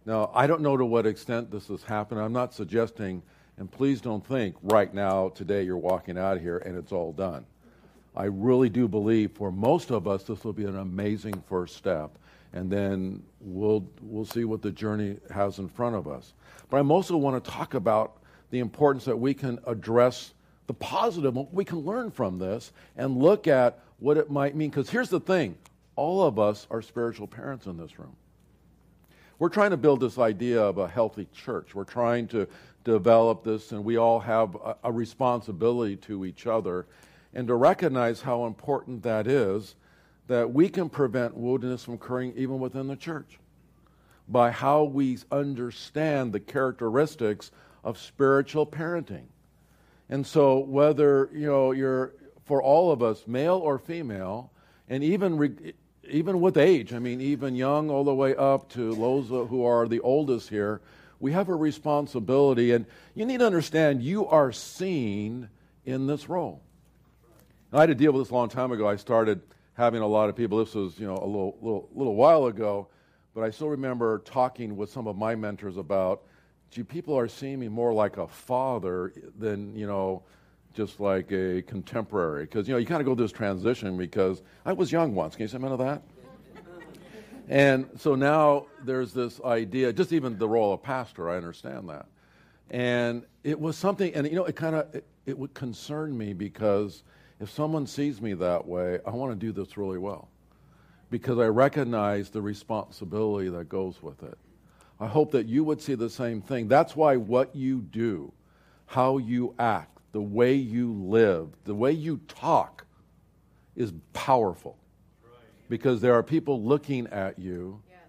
Now, 0.06 0.32
I 0.34 0.48
don't 0.48 0.62
know 0.62 0.78
to 0.78 0.86
what 0.86 1.06
extent 1.06 1.52
this 1.52 1.68
has 1.68 1.84
happened. 1.84 2.22
I'm 2.22 2.34
not 2.34 2.54
suggesting, 2.54 3.22
and 3.58 3.72
please 3.72 4.00
don't 4.00 4.26
think 4.26 4.56
right 4.62 4.94
now, 4.94 5.30
today, 5.30 5.64
you're 5.64 5.78
walking 5.78 6.18
out 6.18 6.38
of 6.38 6.44
here 6.44 6.58
and 6.60 6.78
it's 6.78 6.92
all 6.92 7.14
done. 7.14 7.46
I 8.16 8.26
really 8.26 8.70
do 8.70 8.88
believe 8.88 9.32
for 9.32 9.52
most 9.52 9.92
of 9.92 10.08
us 10.08 10.24
this 10.24 10.44
will 10.44 10.54
be 10.54 10.66
an 10.66 10.78
amazing 10.78 11.44
first 11.48 11.76
step. 11.76 12.18
And 12.54 12.70
then 12.70 13.24
we'll, 13.40 13.88
we'll 14.02 14.26
see 14.26 14.46
what 14.46 14.62
the 14.62 14.72
journey 14.72 15.18
has 15.34 15.58
in 15.58 15.68
front 15.68 15.96
of 15.96 16.08
us. 16.08 16.34
But 16.70 16.78
I 16.78 16.82
mostly 16.84 17.18
want 17.18 17.44
to 17.44 17.52
talk 17.52 17.74
about 17.74 18.18
the 18.52 18.60
importance 18.60 19.06
that 19.06 19.18
we 19.18 19.34
can 19.34 19.60
address 19.66 20.34
the 20.68 20.74
positive, 20.76 21.36
what 21.36 21.52
we 21.54 21.66
can 21.66 21.80
learn 21.80 22.12
from 22.12 22.38
this, 22.38 22.72
and 22.96 23.18
look 23.18 23.48
at 23.48 23.80
what 24.00 24.18
it 24.18 24.30
might 24.30 24.56
mean. 24.56 24.70
Because 24.70 24.90
here's 24.90 25.10
the 25.10 25.20
thing 25.20 25.58
all 25.96 26.24
of 26.24 26.38
us 26.38 26.68
are 26.70 26.82
spiritual 26.82 27.28
parents 27.28 27.66
in 27.66 27.78
this 27.78 27.98
room. 27.98 28.16
We're 29.40 29.50
trying 29.50 29.72
to 29.72 29.78
build 29.78 30.00
this 30.00 30.20
idea 30.20 30.62
of 30.62 30.78
a 30.78 30.88
healthy 30.88 31.28
church. 31.34 31.74
We're 31.74 31.84
trying 31.84 32.28
to 32.30 32.48
develop 32.84 33.44
this, 33.44 33.72
and 33.72 33.84
we 33.84 33.98
all 33.98 34.20
have 34.20 34.56
a, 34.56 34.76
a 34.84 34.92
responsibility 34.92 35.96
to 35.98 36.24
each 36.26 36.46
other 36.46 36.86
and 37.34 37.48
to 37.48 37.56
recognize 37.56 38.22
how 38.22 38.46
important 38.46 39.04
that 39.04 39.28
is, 39.28 39.76
that 40.28 40.54
we 40.54 40.70
can 40.70 40.90
prevent 40.90 41.38
woundedness 41.38 41.84
from 41.84 41.96
occurring 41.96 42.34
even 42.36 42.60
within 42.60 42.88
the 42.88 42.96
church 42.96 43.40
by 44.28 44.52
how 44.52 44.84
we 44.84 45.18
understand 45.32 46.32
the 46.32 46.40
characteristics 46.40 47.52
of 47.84 47.98
spiritual 47.98 48.66
parenting. 48.66 49.26
And 50.10 50.26
so, 50.26 50.60
whether 50.60 51.30
you 51.34 51.48
know 51.48 51.72
you're 51.72 52.14
for 52.46 52.62
all 52.62 52.92
of 52.92 53.02
us, 53.02 53.26
male 53.28 53.58
or 53.58 53.78
female, 53.78 54.52
and 54.90 55.04
even 55.04 55.38
re, 55.38 55.74
even 56.10 56.42
with 56.42 56.58
age, 56.58 56.94
I 56.94 57.00
mean, 57.00 57.22
even 57.22 57.56
young 57.56 57.90
all 57.90 58.04
the 58.04 58.14
way 58.14 58.36
up 58.36 58.70
to 58.74 58.94
those 58.94 59.28
who 59.28 59.64
are 59.64 59.88
the 59.88 60.02
oldest 60.02 60.50
here, 60.50 60.82
we 61.20 61.32
have 61.32 61.48
a 61.48 61.56
responsibility, 61.56 62.72
and 62.72 62.86
you 63.16 63.26
need 63.26 63.40
to 63.40 63.46
understand 63.46 64.04
you 64.04 64.28
are 64.28 64.52
seen 64.52 65.50
in 65.86 66.06
this 66.08 66.28
role. 66.28 66.62
I 67.74 67.82
had 67.82 67.86
to 67.88 67.96
deal 67.96 68.12
with 68.12 68.22
this 68.22 68.30
a 68.30 68.36
long 68.36 68.50
time 68.50 68.72
ago. 68.72 68.88
I 68.88 68.96
started 68.96 69.42
having 69.74 70.02
a 70.02 70.08
lot 70.08 70.30
of 70.30 70.36
people. 70.36 70.60
This 70.60 70.76
was, 70.76 71.00
you 71.00 71.08
know, 71.08 71.18
a 71.18 71.26
little, 71.26 71.58
little, 71.60 71.90
little 71.96 72.16
while 72.16 72.46
ago, 72.46 72.88
but 73.34 73.44
I 73.44 73.50
still 73.50 73.70
remember 73.70 74.20
talking 74.20 74.78
with 74.78 74.92
some 74.92 75.08
of 75.08 75.18
my 75.18 75.34
mentors 75.34 75.78
about, 75.78 76.22
gee, 76.70 76.84
people 76.84 77.18
are 77.18 77.28
seeing 77.28 77.60
me 77.60 77.68
more 77.68 77.92
like 77.92 78.18
a 78.18 78.28
father 78.28 79.12
than, 79.40 79.76
you 79.76 79.88
know, 79.88 80.22
just 80.76 81.00
like 81.00 81.32
a 81.32 81.64
contemporary. 81.64 82.44
Because, 82.46 82.68
you 82.68 82.76
know, 82.76 82.78
you 82.78 82.86
kind 82.86 83.02
of 83.02 83.08
go 83.08 83.16
through 83.16 83.26
this 83.26 83.32
transition 83.32 83.98
because 83.98 84.44
I 84.66 84.74
was 84.74 84.92
young 84.92 85.16
once. 85.16 85.36
Can 85.36 85.42
you 85.42 85.48
say 85.48 85.58
amen 85.58 85.72
to 85.72 85.78
that? 85.78 86.04
and 87.50 87.90
so 87.98 88.14
now 88.14 88.68
there's 88.84 89.14
this 89.14 89.42
idea, 89.42 89.92
just 89.92 90.14
even 90.14 90.38
the 90.38 90.48
role 90.48 90.74
of 90.74 90.84
pastor, 90.84 91.28
I 91.28 91.38
understand 91.38 91.90
that. 91.90 92.06
And 92.70 93.26
it 93.44 93.60
was 93.60 93.78
something, 93.78 94.14
and, 94.14 94.28
you 94.28 94.36
know, 94.36 94.46
it 94.46 94.56
kind 94.56 94.76
of, 94.76 94.94
it, 94.94 95.08
it 95.26 95.40
would 95.40 95.56
concern 95.56 96.16
me 96.16 96.34
because 96.34 97.02
if 97.44 97.52
someone 97.52 97.86
sees 97.86 98.22
me 98.22 98.34
that 98.36 98.66
way, 98.66 99.00
I 99.06 99.10
want 99.10 99.38
to 99.38 99.46
do 99.46 99.52
this 99.52 99.76
really 99.76 99.98
well 99.98 100.30
because 101.12 101.38
I 101.38 101.48
recognize 101.48 102.30
the 102.30 102.42
responsibility 102.42 103.50
that 103.50 103.68
goes 103.68 104.02
with 104.02 104.24
it. 104.24 104.38
I 104.98 105.08
hope 105.08 105.32
that 105.32 105.48
you 105.48 105.66
would 105.66 105.82
see 105.82 105.96
the 105.96 106.10
same 106.10 106.42
thing. 106.42 106.70
That's 106.70 106.96
why 106.96 107.18
what 107.18 107.54
you 107.54 107.82
do, 107.82 108.32
how 108.86 109.18
you 109.18 109.54
act, 109.60 110.00
the 110.14 110.22
way 110.22 110.54
you 110.54 110.94
live, 110.94 111.50
the 111.66 111.76
way 111.76 111.92
you 111.92 112.22
talk 112.30 112.86
is 113.76 113.92
powerful. 114.14 114.78
Because 115.68 116.00
there 116.00 116.14
are 116.14 116.24
people 116.24 116.64
looking 116.64 117.08
at 117.08 117.38
you, 117.38 117.82
yes. 117.90 118.00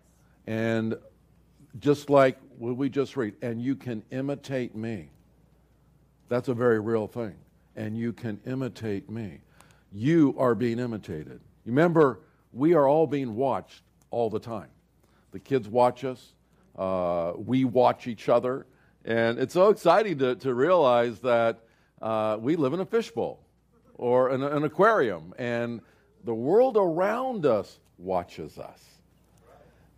and 0.47 0.95
just 1.81 2.09
like 2.09 2.39
what 2.59 2.77
we 2.77 2.89
just 2.89 3.17
read, 3.17 3.35
and 3.43 3.61
you 3.61 3.75
can 3.75 4.05
imitate 4.13 4.77
me. 4.77 5.09
That's 6.29 6.47
a 6.49 6.55
very 6.55 6.79
real 6.79 7.09
thing 7.09 7.35
and 7.77 7.97
you 7.97 8.13
can 8.13 8.41
imitate 8.47 9.11
me. 9.11 9.41
You 9.93 10.35
are 10.39 10.55
being 10.55 10.79
imitated. 10.79 11.41
Remember, 11.65 12.21
we 12.53 12.75
are 12.75 12.87
all 12.87 13.07
being 13.07 13.35
watched 13.35 13.83
all 14.11 14.31
the 14.31 14.39
time. 14.39 14.69
The 15.33 15.41
kids 15.41 15.69
watch 15.69 16.05
us, 16.05 16.35
uh, 16.79 17.33
we 17.37 17.65
watch 17.65 18.07
each 18.07 18.29
other, 18.29 18.67
and 19.05 19.39
it's 19.39 19.55
so 19.55 19.71
exciting 19.71 20.19
to, 20.19 20.37
to 20.37 20.55
realize 20.55 21.19
that 21.21 21.61
uh, 22.01 22.39
we 22.41 22.57
live 22.57 22.73
in 22.73 22.81
a 22.81 22.87
fishbowl 22.87 23.41
or 23.95 24.31
an, 24.31 24.43
an 24.43 24.65
aquarium, 24.65 25.35
and 25.39 25.81
the 26.25 26.35
world 26.35 26.77
around 26.77 27.47
us 27.47 27.79
watches 27.99 28.59
us. 28.59 28.81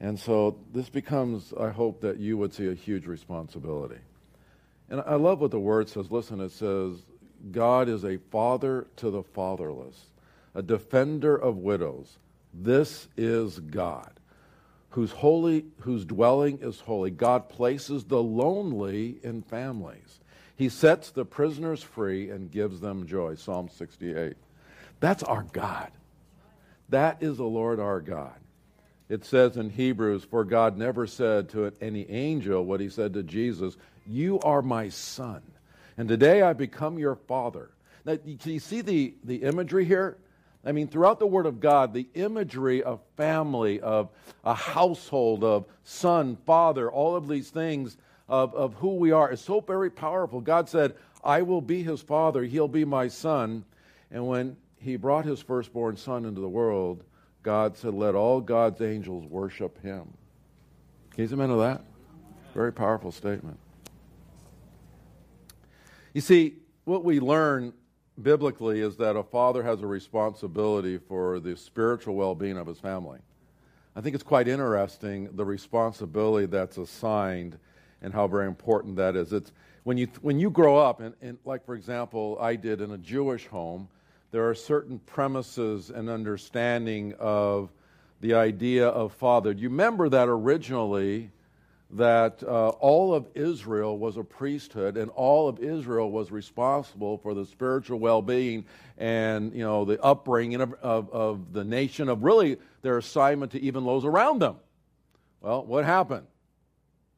And 0.01 0.19
so 0.19 0.59
this 0.75 0.89
becomes, 0.91 1.55
I 1.59 1.71
hope 1.71 2.01
that 2.03 2.19
you 2.19 2.37
would 2.37 2.53
see 2.53 2.69
a 2.69 2.75
huge 2.75 3.07
responsibility. 3.07 4.01
And 4.91 5.03
I 5.07 5.15
love 5.15 5.41
what 5.41 5.51
the 5.51 5.59
word 5.59 5.89
says. 5.89 6.11
Listen, 6.11 6.41
it 6.41 6.53
says, 6.53 6.99
God 7.51 7.89
is 7.89 8.05
a 8.05 8.19
father 8.19 8.87
to 8.97 9.11
the 9.11 9.23
fatherless, 9.23 10.07
a 10.55 10.63
defender 10.63 11.37
of 11.37 11.59
widows. 11.59 12.19
This 12.53 13.09
is 13.17 13.59
God, 13.59 14.13
whose 14.91 15.13
holy, 15.13 15.67
whose 15.81 16.05
dwelling 16.05 16.59
is 16.63 16.81
holy. 16.81 17.11
God 17.11 17.49
places 17.49 18.05
the 18.05 18.23
lonely 18.23 19.19
in 19.23 19.43
families. 19.43 20.21
He 20.57 20.69
sets 20.69 21.11
the 21.11 21.25
prisoners 21.25 21.83
free 21.83 22.31
and 22.31 22.51
gives 22.51 22.81
them 22.81 23.07
joy. 23.07 23.35
Psalm 23.35 23.69
68. 23.69 24.35
That's 25.01 25.23
our 25.23 25.45
God. 25.53 25.91
That 26.89 27.23
is 27.23 27.37
the 27.37 27.45
Lord 27.45 27.79
our 27.79 28.01
God. 28.01 28.35
It 29.09 29.25
says 29.25 29.57
in 29.57 29.71
Hebrews, 29.71 30.25
For 30.25 30.45
God 30.45 30.77
never 30.77 31.07
said 31.07 31.49
to 31.51 31.73
any 31.81 32.09
angel 32.11 32.65
what 32.65 32.81
he 32.81 32.89
said 32.89 33.13
to 33.15 33.23
Jesus, 33.23 33.77
You 34.07 34.41
are 34.41 34.63
my 34.63 34.89
son. 34.89 35.43
And 35.99 36.09
today 36.09 36.43
I 36.43 36.53
become 36.53 36.99
your 36.99 37.17
father. 37.17 37.71
Now, 38.05 38.17
can 38.17 38.53
you 38.53 38.61
see 38.61 38.83
the, 38.83 39.15
the 39.25 39.37
imagery 39.37 39.85
here? 39.85 40.19
I 40.65 40.73
mean, 40.73 40.89
throughout 40.89 41.19
the 41.19 41.27
Word 41.27 41.47
of 41.47 41.61
God, 41.61 41.95
the 41.95 42.09
imagery 42.15 42.83
of 42.83 43.01
family, 43.17 43.81
of 43.81 44.11
a 44.45 44.55
household, 44.55 45.45
of 45.45 45.67
son, 45.85 46.37
father, 46.45 46.91
all 46.91 47.15
of 47.15 47.29
these 47.29 47.51
things 47.51 47.97
of, 48.29 48.55
of 48.55 48.75
who 48.75 48.97
we 48.97 49.13
are 49.13 49.33
is 49.33 49.41
so 49.41 49.61
very 49.61 49.91
powerful. 49.91 50.41
God 50.41 50.69
said, 50.69 50.95
I 51.23 51.43
will 51.43 51.61
be 51.61 51.83
his 51.83 52.01
father, 52.01 52.43
he'll 52.43 52.69
be 52.69 52.85
my 52.85 53.09
son. 53.09 53.65
And 54.11 54.27
when 54.27 54.57
he 54.79 54.97
brought 54.97 55.25
his 55.25 55.41
firstborn 55.41 55.97
son 55.97 56.25
into 56.25 56.41
the 56.41 56.49
world, 56.49 57.05
God 57.43 57.77
said, 57.77 57.95
Let 57.95 58.15
all 58.15 58.41
God's 58.41 58.81
angels 58.81 59.25
worship 59.27 59.81
him. 59.83 60.13
Can 61.11 61.29
you 61.29 61.33
amen 61.33 61.49
to 61.49 61.57
that? 61.57 61.83
Very 62.55 62.73
powerful 62.73 63.13
statement. 63.13 63.59
You 66.17 66.23
see, 66.23 66.55
what 66.85 67.05
we 67.05 67.21
learn 67.21 67.75
biblically 68.23 68.81
is 68.81 68.97
that 68.97 69.17
a 69.17 69.23
father 69.23 69.63
has 69.63 69.83
a 69.83 69.87
responsibility 69.87 70.97
for 70.97 71.41
the 71.41 71.55
spiritual 71.59 72.15
well 72.15 72.35
being 72.35 72.57
of 72.57 72.67
his 72.67 72.81
family. 72.81 73.19
I 73.95 74.01
think 74.01 74.15
it's 74.15 74.25
quite 74.25 74.49
interesting 74.49 75.29
the 75.37 75.45
responsibility 75.45 76.47
that's 76.47 76.79
assigned 76.79 77.59
and 78.01 78.15
how 78.15 78.29
very 78.29 78.47
important 78.47 78.97
that 78.97 79.15
is. 79.15 79.35
It's 79.35 79.53
when 79.85 79.99
you 79.99 80.09
when 80.23 80.39
you 80.39 80.49
grow 80.49 80.79
up, 80.79 81.01
and, 81.01 81.15
and 81.21 81.37
like 81.45 81.67
for 81.67 81.75
example, 81.75 82.39
I 82.41 82.57
did 82.57 82.81
in 82.81 82.93
a 82.93 82.99
Jewish 82.99 83.47
home, 83.47 83.87
there 84.31 84.49
are 84.49 84.55
certain 84.55 84.99
premises 85.01 85.91
and 85.91 86.09
understanding 86.09 87.13
of 87.19 87.69
the 88.23 88.33
idea 88.33 88.89
of 88.89 89.13
father. 89.13 89.53
You 89.53 89.69
remember 89.69 90.09
that 90.09 90.31
originally? 90.31 91.31
That 91.91 92.43
uh, 92.43 92.69
all 92.69 93.15
of 93.15 93.29
Israel 93.35 93.97
was 93.97 94.17
a 94.17 94.25
priesthood 94.25 94.97
and 94.97 95.11
all 95.11 95.49
of 95.49 95.61
Israel 95.61 96.11
was 96.11 96.33
responsible 96.33 97.19
for 97.19 97.33
the 97.33 97.47
spiritual 97.47 98.01
well-being 98.01 98.65
and 98.99 99.53
you 99.55 99.63
know 99.63 99.85
the 99.85 100.03
upbringing 100.03 100.61
of, 100.61 100.75
of, 100.83 101.11
of, 101.13 101.53
the 101.53 101.63
nation 101.63 102.09
of 102.09 102.25
really 102.25 102.57
their 102.83 102.99
assignment 102.99 103.53
to 103.53 103.61
even 103.61 103.85
those 103.85 104.05
around 104.05 104.41
them. 104.41 104.57
Well, 105.41 105.65
what 105.65 105.85
happened? 105.85 106.27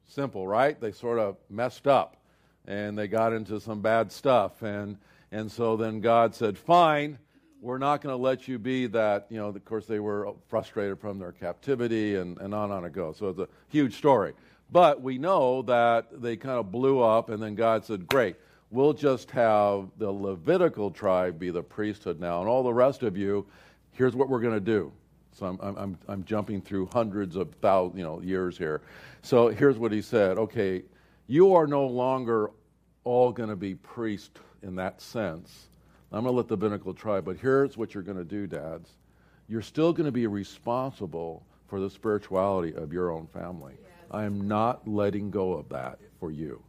Simple, 0.07 0.47
right? 0.47 0.79
They 0.79 0.91
sort 0.91 1.17
of 1.17 1.37
messed 1.49 1.87
up 1.87 2.17
and 2.67 2.97
they 2.97 3.07
got 3.07 3.33
into 3.33 3.59
some 3.59 3.81
bad 3.81 4.11
stuff 4.11 4.61
and 4.61 4.97
and 5.31 5.51
so 5.51 5.77
then 5.77 5.99
God 5.99 6.33
said, 6.33 6.57
"Fine, 6.57 7.19
we're 7.61 7.77
not 7.77 8.01
going 8.01 8.13
to 8.13 8.21
let 8.21 8.47
you 8.47 8.57
be 8.57 8.87
that." 8.87 9.27
You 9.29 9.37
know, 9.37 9.49
of 9.49 9.65
course, 9.65 9.85
they 9.85 9.99
were 9.99 10.33
frustrated 10.47 10.99
from 10.99 11.19
their 11.19 11.31
captivity 11.31 12.15
and, 12.15 12.37
and 12.39 12.53
on 12.53 12.65
and 12.65 12.73
on 12.73 12.85
it 12.85 12.93
goes. 12.93 13.17
So 13.17 13.29
it's 13.29 13.39
a 13.39 13.47
huge 13.67 13.95
story. 13.95 14.33
But 14.71 15.01
we 15.01 15.17
know 15.17 15.63
that 15.63 16.21
they 16.21 16.37
kind 16.37 16.59
of 16.59 16.71
blew 16.71 17.01
up, 17.01 17.29
and 17.29 17.41
then 17.41 17.55
God 17.55 17.85
said, 17.85 18.07
Great, 18.07 18.35
we'll 18.69 18.93
just 18.93 19.31
have 19.31 19.87
the 19.97 20.11
Levitical 20.11 20.91
tribe 20.91 21.39
be 21.39 21.49
the 21.49 21.63
priesthood 21.63 22.19
now, 22.19 22.41
and 22.41 22.49
all 22.49 22.63
the 22.63 22.73
rest 22.73 23.03
of 23.03 23.17
you, 23.17 23.45
here's 23.93 24.15
what 24.15 24.29
we're 24.29 24.41
going 24.41 24.53
to 24.53 24.59
do. 24.59 24.91
So 25.31 25.45
I'm, 25.45 25.77
I'm, 25.77 25.97
I'm 26.07 26.23
jumping 26.25 26.61
through 26.61 26.87
hundreds 26.87 27.35
of 27.35 27.53
thousands, 27.61 27.97
you 27.97 28.03
know, 28.03 28.21
years 28.21 28.57
here. 28.57 28.81
So 29.21 29.47
here's 29.47 29.77
what 29.77 29.91
he 29.91 30.01
said 30.01 30.37
Okay, 30.37 30.83
you 31.27 31.55
are 31.55 31.67
no 31.67 31.85
longer 31.85 32.51
all 33.03 33.31
going 33.31 33.49
to 33.49 33.55
be 33.55 33.75
priests 33.75 34.39
in 34.61 34.75
that 34.75 35.01
sense. 35.01 35.69
I'm 36.11 36.23
going 36.23 36.33
to 36.33 36.37
let 36.37 36.47
the 36.47 36.55
Levitical 36.55 36.93
tribe, 36.93 37.25
but 37.25 37.37
here's 37.37 37.77
what 37.77 37.93
you're 37.93 38.03
going 38.03 38.17
to 38.17 38.23
do, 38.23 38.47
dads. 38.47 38.89
You're 39.47 39.61
still 39.61 39.93
going 39.93 40.05
to 40.05 40.11
be 40.11 40.27
responsible 40.27 41.43
for 41.67 41.79
the 41.79 41.89
spirituality 41.89 42.73
of 42.75 42.91
your 42.91 43.11
own 43.11 43.27
family. 43.27 43.75
I 44.11 44.23
am 44.23 44.47
not 44.47 44.87
letting 44.87 45.31
go 45.31 45.53
of 45.53 45.69
that 45.69 45.99
for 46.19 46.31
you. 46.31 46.63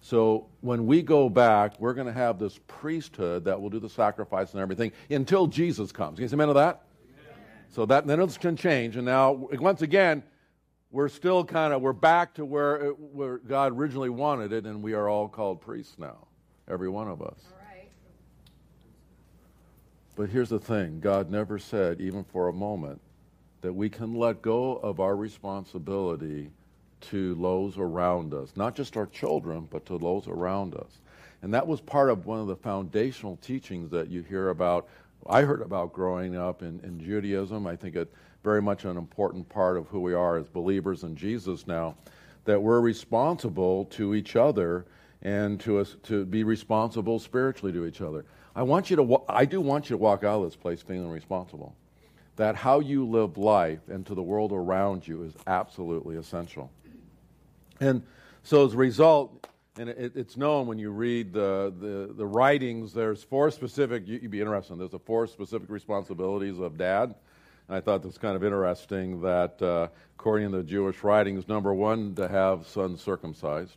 So 0.00 0.46
when 0.60 0.86
we 0.86 1.02
go 1.02 1.28
back, 1.28 1.80
we're 1.80 1.94
going 1.94 2.06
to 2.06 2.12
have 2.12 2.38
this 2.38 2.60
priesthood 2.68 3.44
that 3.44 3.60
will 3.60 3.70
do 3.70 3.80
the 3.80 3.88
sacrifice 3.88 4.52
and 4.52 4.60
everything 4.60 4.92
until 5.10 5.48
Jesus 5.48 5.90
comes. 5.90 6.18
Can 6.18 6.28
you 6.28 6.32
amen 6.32 6.48
to 6.48 6.54
that? 6.54 6.82
So 7.70 7.86
that 7.86 8.06
then 8.06 8.20
it 8.20 8.40
can 8.40 8.56
change. 8.56 8.96
And 8.96 9.04
now, 9.04 9.32
once 9.32 9.82
again, 9.82 10.22
we're 10.92 11.08
still 11.08 11.44
kind 11.44 11.74
of 11.74 11.82
we're 11.82 11.92
back 11.92 12.34
to 12.34 12.44
where 12.44 12.76
it, 12.76 12.98
where 12.98 13.38
God 13.38 13.72
originally 13.72 14.08
wanted 14.08 14.52
it, 14.52 14.64
and 14.64 14.82
we 14.82 14.94
are 14.94 15.08
all 15.08 15.28
called 15.28 15.60
priests 15.60 15.98
now, 15.98 16.28
every 16.68 16.88
one 16.88 17.08
of 17.08 17.20
us. 17.20 17.40
But 20.14 20.30
here's 20.30 20.48
the 20.48 20.58
thing: 20.58 21.00
God 21.00 21.30
never 21.30 21.58
said, 21.58 22.00
even 22.00 22.24
for 22.24 22.48
a 22.48 22.52
moment, 22.52 23.00
that 23.66 23.72
we 23.72 23.88
can 23.90 24.14
let 24.14 24.42
go 24.42 24.76
of 24.76 25.00
our 25.00 25.16
responsibility 25.16 26.48
to 27.00 27.34
those 27.34 27.76
around 27.78 28.32
us, 28.32 28.52
not 28.54 28.76
just 28.76 28.96
our 28.96 29.06
children, 29.06 29.66
but 29.72 29.84
to 29.84 29.98
those 29.98 30.28
around 30.28 30.76
us. 30.76 31.00
And 31.42 31.52
that 31.52 31.66
was 31.66 31.80
part 31.80 32.08
of 32.08 32.26
one 32.26 32.38
of 32.38 32.46
the 32.46 32.54
foundational 32.54 33.36
teachings 33.38 33.90
that 33.90 34.08
you 34.08 34.22
hear 34.22 34.50
about. 34.50 34.86
I 35.28 35.42
heard 35.42 35.62
about 35.62 35.92
growing 35.92 36.36
up 36.36 36.62
in, 36.62 36.78
in 36.84 37.00
Judaism. 37.00 37.66
I 37.66 37.74
think 37.74 37.96
it 37.96 38.12
very 38.44 38.62
much 38.62 38.84
an 38.84 38.96
important 38.96 39.48
part 39.48 39.76
of 39.76 39.88
who 39.88 39.98
we 39.98 40.14
are 40.14 40.36
as 40.36 40.46
believers 40.46 41.02
in 41.02 41.16
Jesus 41.16 41.66
now, 41.66 41.96
that 42.44 42.62
we're 42.62 42.78
responsible 42.78 43.86
to 43.86 44.14
each 44.14 44.36
other 44.36 44.86
and 45.22 45.58
to 45.58 45.80
us 45.80 45.96
to 46.04 46.24
be 46.24 46.44
responsible 46.44 47.18
spiritually 47.18 47.72
to 47.72 47.84
each 47.84 48.00
other. 48.00 48.26
I 48.54 48.62
want 48.62 48.90
you 48.90 48.96
to 48.96 49.22
I 49.28 49.44
do 49.44 49.60
want 49.60 49.90
you 49.90 49.94
to 49.94 49.98
walk 49.98 50.22
out 50.22 50.38
of 50.38 50.44
this 50.44 50.54
place 50.54 50.82
feeling 50.82 51.10
responsible. 51.10 51.74
That 52.36 52.54
how 52.54 52.80
you 52.80 53.06
live 53.06 53.38
life 53.38 53.80
and 53.88 54.04
to 54.06 54.14
the 54.14 54.22
world 54.22 54.52
around 54.52 55.08
you 55.08 55.22
is 55.22 55.32
absolutely 55.46 56.16
essential. 56.16 56.70
And 57.80 58.02
so 58.42 58.66
as 58.66 58.74
a 58.74 58.76
result, 58.76 59.46
and 59.78 59.88
it, 59.88 60.12
it's 60.14 60.36
known 60.36 60.66
when 60.66 60.78
you 60.78 60.90
read 60.90 61.32
the, 61.32 61.72
the, 61.78 62.14
the, 62.14 62.26
writings, 62.26 62.92
there's 62.92 63.22
four 63.22 63.50
specific, 63.50 64.06
you, 64.06 64.18
would 64.22 64.30
be 64.30 64.40
interested 64.40 64.74
in, 64.74 64.78
there's 64.78 64.90
the 64.90 64.98
four 64.98 65.26
specific 65.26 65.68
responsibilities 65.68 66.58
of 66.58 66.78
dad. 66.78 67.14
And 67.68 67.76
I 67.76 67.80
thought 67.80 68.02
this 68.02 68.12
was 68.12 68.18
kind 68.18 68.36
of 68.36 68.44
interesting 68.44 69.20
that 69.22 69.60
uh, 69.60 69.88
according 70.18 70.52
to 70.52 70.58
the 70.58 70.62
Jewish 70.62 71.02
writings, 71.02 71.48
number 71.48 71.74
one, 71.74 72.14
to 72.14 72.28
have 72.28 72.66
sons 72.66 73.02
circumcised. 73.02 73.76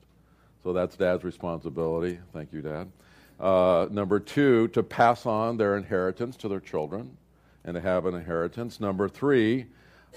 So 0.64 0.74
that's 0.74 0.96
dad's 0.96 1.24
responsibility. 1.24 2.20
Thank 2.34 2.54
you, 2.54 2.62
dad. 2.62 2.92
Uh, 3.40 3.88
number 3.90 4.20
two, 4.20 4.68
to 4.70 4.84
pass 4.84 5.26
on 5.26 5.58
their 5.58 5.78
inheritance 5.78 6.36
to 6.38 6.50
their 6.50 6.60
children 6.60 7.18
and 7.64 7.76
to 7.76 7.82
have 7.82 8.06
an 8.06 8.16
inheritance. 8.16 8.80
Number 8.80 9.10
three, 9.10 9.68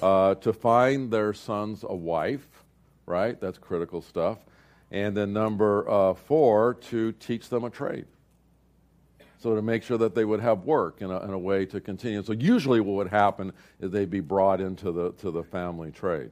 uh, 0.00 0.35
to 0.37 0.52
find 0.52 1.11
their 1.11 1.33
sons 1.33 1.85
a 1.87 1.94
wife 1.94 2.62
right? 3.07 3.40
That's 3.40 3.59
critical 3.59 4.02
stuff. 4.02 4.38
And 4.90 5.16
then 5.16 5.33
number 5.33 5.88
uh, 5.88 6.14
four, 6.14 6.74
to 6.74 7.12
teach 7.12 7.48
them 7.48 7.64
a 7.64 7.70
trade. 7.70 8.07
So 9.38 9.55
to 9.57 9.62
make 9.62 9.83
sure 9.83 9.98
that 9.98 10.14
they 10.14 10.24
would 10.24 10.40
have 10.40 10.64
work 10.64 11.02
in 11.02 11.11
a, 11.11 11.18
in 11.20 11.31
a 11.31 11.38
way 11.38 11.66
to 11.66 11.81
continue. 11.81 12.22
So 12.22 12.33
usually 12.33 12.81
what 12.81 12.94
would 12.96 13.09
happen 13.09 13.52
is 13.81 13.90
they'd 13.90 14.11
be 14.11 14.20
brought 14.20 14.61
into 14.61 14.92
the, 14.92 15.12
to 15.12 15.31
the 15.31 15.42
family 15.42 15.90
trade. 15.90 16.31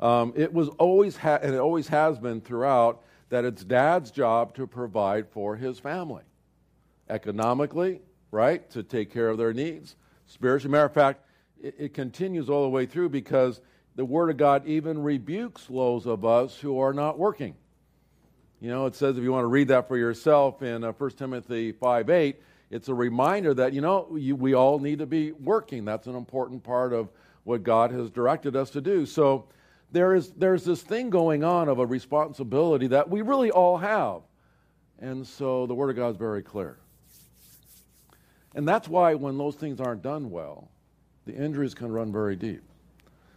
Um, 0.00 0.32
it 0.36 0.52
was 0.52 0.68
always, 0.78 1.16
ha- 1.16 1.38
and 1.42 1.54
it 1.54 1.58
always 1.58 1.88
has 1.88 2.18
been 2.18 2.40
throughout, 2.40 3.02
that 3.30 3.44
it's 3.44 3.64
dad's 3.64 4.10
job 4.10 4.54
to 4.56 4.66
provide 4.66 5.28
for 5.28 5.56
his 5.56 5.78
family. 5.78 6.22
Economically, 7.08 8.00
right? 8.30 8.68
To 8.70 8.82
take 8.82 9.12
care 9.12 9.28
of 9.28 9.38
their 9.38 9.54
needs. 9.54 9.96
Spiritually, 10.28 10.70
matter 10.70 10.84
of 10.84 10.94
fact, 10.94 11.24
it, 11.60 11.74
it 11.78 11.94
continues 11.94 12.48
all 12.48 12.62
the 12.62 12.68
way 12.68 12.86
through 12.86 13.08
because 13.08 13.60
the 13.96 14.04
Word 14.04 14.30
of 14.30 14.36
God 14.36 14.66
even 14.66 15.02
rebukes 15.02 15.66
those 15.66 16.06
of 16.06 16.24
us 16.24 16.56
who 16.58 16.78
are 16.78 16.92
not 16.92 17.18
working. 17.18 17.56
You 18.60 18.70
know, 18.70 18.86
it 18.86 18.94
says, 18.94 19.16
if 19.16 19.24
you 19.24 19.32
want 19.32 19.44
to 19.44 19.48
read 19.48 19.68
that 19.68 19.88
for 19.88 19.96
yourself 19.96 20.62
in 20.62 20.84
uh, 20.84 20.92
1 20.92 21.10
Timothy 21.12 21.72
5 21.72 22.10
8, 22.10 22.42
it's 22.70 22.88
a 22.88 22.94
reminder 22.94 23.54
that, 23.54 23.72
you 23.72 23.80
know, 23.80 24.14
you, 24.16 24.36
we 24.36 24.54
all 24.54 24.78
need 24.78 24.98
to 24.98 25.06
be 25.06 25.32
working. 25.32 25.84
That's 25.84 26.06
an 26.06 26.14
important 26.14 26.62
part 26.62 26.92
of 26.92 27.08
what 27.44 27.62
God 27.62 27.90
has 27.92 28.10
directed 28.10 28.54
us 28.54 28.70
to 28.70 28.80
do. 28.80 29.06
So 29.06 29.46
there 29.90 30.14
is, 30.14 30.30
there's 30.32 30.64
this 30.64 30.82
thing 30.82 31.08
going 31.08 31.42
on 31.42 31.68
of 31.68 31.78
a 31.78 31.86
responsibility 31.86 32.88
that 32.88 33.08
we 33.08 33.22
really 33.22 33.50
all 33.50 33.78
have. 33.78 34.20
And 34.98 35.26
so 35.26 35.66
the 35.66 35.74
Word 35.74 35.90
of 35.90 35.96
God 35.96 36.10
is 36.10 36.16
very 36.16 36.42
clear. 36.42 36.78
And 38.58 38.66
that's 38.66 38.88
why 38.88 39.14
when 39.14 39.38
those 39.38 39.54
things 39.54 39.80
aren't 39.80 40.02
done 40.02 40.32
well, 40.32 40.68
the 41.26 41.32
injuries 41.32 41.74
can 41.74 41.92
run 41.92 42.10
very 42.10 42.34
deep. 42.34 42.64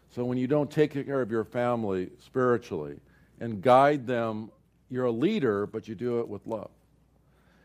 So 0.09 0.25
when 0.25 0.39
you 0.39 0.47
don't 0.47 0.71
take 0.71 0.93
care 0.93 1.21
of 1.21 1.29
your 1.29 1.43
family 1.43 2.09
spiritually 2.17 2.99
and 3.39 3.61
guide 3.61 4.07
them, 4.07 4.49
you're 4.89 5.05
a 5.05 5.11
leader, 5.11 5.67
but 5.67 5.87
you 5.87 5.93
do 5.93 6.21
it 6.21 6.27
with 6.27 6.47
love. 6.47 6.71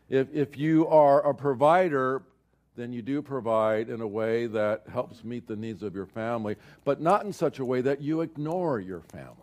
If, 0.07 0.27
if 0.35 0.55
you 0.55 0.87
are 0.87 1.27
a 1.27 1.33
provider, 1.33 2.21
then 2.75 2.93
you 2.93 3.01
do 3.01 3.23
provide 3.23 3.89
in 3.89 4.01
a 4.01 4.07
way 4.07 4.45
that 4.45 4.83
helps 4.93 5.23
meet 5.23 5.47
the 5.47 5.55
needs 5.55 5.81
of 5.81 5.95
your 5.95 6.05
family, 6.05 6.57
but 6.85 7.01
not 7.01 7.25
in 7.25 7.33
such 7.33 7.57
a 7.57 7.65
way 7.65 7.81
that 7.81 8.01
you 8.01 8.21
ignore 8.21 8.79
your 8.79 9.01
family. 9.01 9.33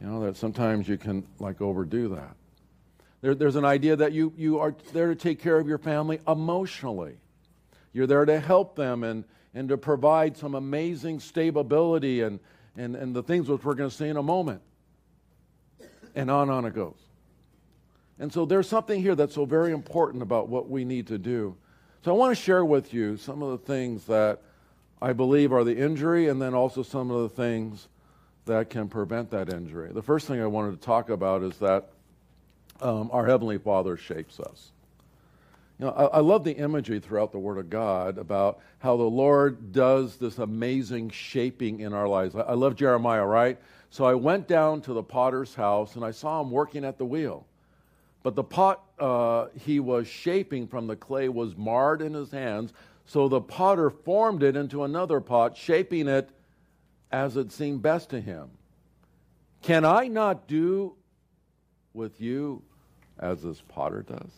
You 0.00 0.06
know, 0.06 0.24
that 0.24 0.38
sometimes 0.38 0.88
you 0.88 0.96
can 0.96 1.26
like 1.38 1.60
overdo 1.60 2.08
that. 2.14 2.34
There, 3.22 3.34
there's 3.34 3.56
an 3.56 3.64
idea 3.64 3.96
that 3.96 4.12
you, 4.12 4.34
you 4.36 4.58
are 4.58 4.74
there 4.92 5.08
to 5.08 5.14
take 5.14 5.40
care 5.40 5.58
of 5.58 5.66
your 5.66 5.78
family 5.78 6.20
emotionally. 6.28 7.14
You're 7.92 8.08
there 8.08 8.24
to 8.24 8.38
help 8.38 8.76
them 8.76 9.04
and, 9.04 9.24
and 9.54 9.68
to 9.68 9.78
provide 9.78 10.36
some 10.36 10.54
amazing 10.54 11.20
stability 11.20 12.20
and, 12.20 12.40
and, 12.76 12.96
and 12.96 13.14
the 13.14 13.22
things 13.22 13.48
which 13.48 13.64
we're 13.64 13.74
going 13.74 13.88
to 13.88 13.94
see 13.94 14.08
in 14.08 14.16
a 14.16 14.22
moment. 14.22 14.60
And 16.14 16.30
on 16.30 16.42
and 16.42 16.50
on 16.50 16.64
it 16.66 16.74
goes. 16.74 16.98
And 18.18 18.32
so 18.32 18.44
there's 18.44 18.68
something 18.68 19.00
here 19.00 19.14
that's 19.14 19.34
so 19.34 19.44
very 19.44 19.72
important 19.72 20.22
about 20.22 20.48
what 20.48 20.68
we 20.68 20.84
need 20.84 21.06
to 21.06 21.18
do. 21.18 21.56
So 22.04 22.12
I 22.12 22.18
want 22.18 22.36
to 22.36 22.42
share 22.42 22.64
with 22.64 22.92
you 22.92 23.16
some 23.16 23.42
of 23.42 23.52
the 23.52 23.58
things 23.66 24.04
that 24.06 24.40
I 25.00 25.12
believe 25.12 25.52
are 25.52 25.64
the 25.64 25.76
injury 25.76 26.28
and 26.28 26.42
then 26.42 26.54
also 26.54 26.82
some 26.82 27.10
of 27.10 27.22
the 27.22 27.28
things 27.28 27.88
that 28.46 28.70
can 28.70 28.88
prevent 28.88 29.30
that 29.30 29.52
injury. 29.52 29.92
The 29.92 30.02
first 30.02 30.26
thing 30.26 30.40
I 30.40 30.46
wanted 30.46 30.72
to 30.72 30.84
talk 30.84 31.10
about 31.10 31.42
is 31.42 31.56
that 31.58 31.90
um, 32.82 33.10
our 33.12 33.26
Heavenly 33.26 33.58
Father 33.58 33.96
shapes 33.96 34.40
us. 34.40 34.72
You 35.78 35.86
know, 35.86 35.92
I, 35.92 36.04
I, 36.04 36.20
love 36.20 36.44
the 36.44 36.52
imagery 36.52 37.00
throughout 37.00 37.32
the 37.32 37.38
Word 37.38 37.58
of 37.58 37.70
God 37.70 38.18
about 38.18 38.60
how 38.78 38.96
the 38.96 39.02
Lord 39.02 39.72
does 39.72 40.16
this 40.16 40.38
amazing 40.38 41.10
shaping 41.10 41.80
in 41.80 41.92
our 41.92 42.06
lives. 42.06 42.36
I, 42.36 42.40
I 42.40 42.54
love 42.54 42.76
Jeremiah, 42.76 43.24
right? 43.24 43.58
So 43.90 44.04
I 44.04 44.14
went 44.14 44.48
down 44.48 44.82
to 44.82 44.92
the 44.92 45.02
potter's 45.02 45.54
house 45.54 45.96
and 45.96 46.04
I 46.04 46.10
saw 46.10 46.40
him 46.40 46.50
working 46.50 46.84
at 46.84 46.98
the 46.98 47.04
wheel. 47.04 47.46
But 48.22 48.36
the 48.36 48.44
pot 48.44 48.84
uh, 48.98 49.48
he 49.58 49.80
was 49.80 50.06
shaping 50.06 50.68
from 50.68 50.86
the 50.86 50.94
clay 50.94 51.28
was 51.28 51.56
marred 51.56 52.02
in 52.02 52.14
his 52.14 52.30
hands, 52.30 52.72
so 53.04 53.28
the 53.28 53.40
potter 53.40 53.90
formed 53.90 54.44
it 54.44 54.54
into 54.54 54.84
another 54.84 55.20
pot, 55.20 55.56
shaping 55.56 56.06
it 56.06 56.30
as 57.10 57.36
it 57.36 57.50
seemed 57.50 57.82
best 57.82 58.10
to 58.10 58.20
him. 58.20 58.50
Can 59.62 59.84
I 59.84 60.06
not 60.06 60.46
do 60.46 60.94
with 61.92 62.20
you 62.20 62.62
as 63.22 63.42
this 63.42 63.62
potter 63.68 64.02
does? 64.02 64.32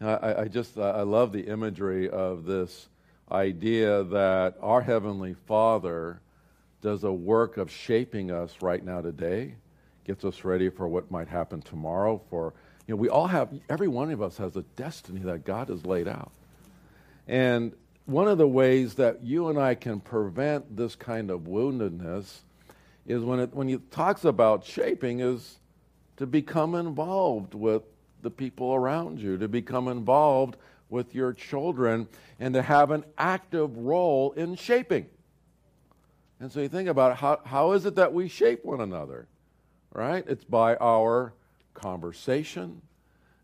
I, 0.00 0.42
I 0.42 0.48
just 0.48 0.76
I 0.78 1.02
love 1.02 1.32
the 1.32 1.46
imagery 1.46 2.10
of 2.10 2.44
this 2.44 2.88
idea 3.32 4.04
that 4.04 4.56
our 4.60 4.82
heavenly 4.82 5.34
Father 5.46 6.20
does 6.82 7.02
a 7.02 7.12
work 7.12 7.56
of 7.56 7.70
shaping 7.70 8.30
us 8.30 8.56
right 8.60 8.84
now 8.84 9.00
today, 9.00 9.54
gets 10.04 10.24
us 10.24 10.44
ready 10.44 10.68
for 10.68 10.86
what 10.86 11.10
might 11.10 11.28
happen 11.28 11.62
tomorrow. 11.62 12.20
For 12.28 12.52
you 12.86 12.94
know, 12.94 13.00
we 13.00 13.08
all 13.08 13.26
have 13.26 13.48
every 13.70 13.88
one 13.88 14.10
of 14.10 14.20
us 14.20 14.36
has 14.36 14.54
a 14.56 14.62
destiny 14.76 15.20
that 15.20 15.44
God 15.44 15.70
has 15.70 15.86
laid 15.86 16.08
out, 16.08 16.30
and 17.26 17.72
one 18.04 18.28
of 18.28 18.36
the 18.36 18.46
ways 18.46 18.94
that 18.96 19.24
you 19.24 19.48
and 19.48 19.58
I 19.58 19.74
can 19.74 20.00
prevent 20.00 20.76
this 20.76 20.94
kind 20.94 21.30
of 21.30 21.40
woundedness 21.40 22.40
is 23.06 23.22
when 23.22 23.40
it 23.40 23.54
when 23.54 23.70
it 23.70 23.90
talks 23.90 24.24
about 24.24 24.64
shaping 24.64 25.20
is 25.20 25.58
to 26.16 26.26
become 26.26 26.74
involved 26.74 27.54
with 27.54 27.82
the 28.22 28.30
people 28.30 28.74
around 28.74 29.20
you, 29.20 29.36
to 29.38 29.48
become 29.48 29.88
involved 29.88 30.56
with 30.88 31.14
your 31.14 31.32
children, 31.32 32.08
and 32.38 32.54
to 32.54 32.62
have 32.62 32.90
an 32.90 33.04
active 33.18 33.76
role 33.76 34.32
in 34.32 34.54
shaping. 34.54 35.06
And 36.40 36.52
so 36.52 36.60
you 36.60 36.68
think 36.68 36.88
about 36.88 37.16
how, 37.16 37.40
how 37.44 37.72
is 37.72 37.86
it 37.86 37.96
that 37.96 38.12
we 38.12 38.28
shape 38.28 38.64
one 38.64 38.80
another? 38.80 39.26
Right? 39.92 40.24
It's 40.26 40.44
by 40.44 40.76
our 40.76 41.32
conversation, 41.74 42.82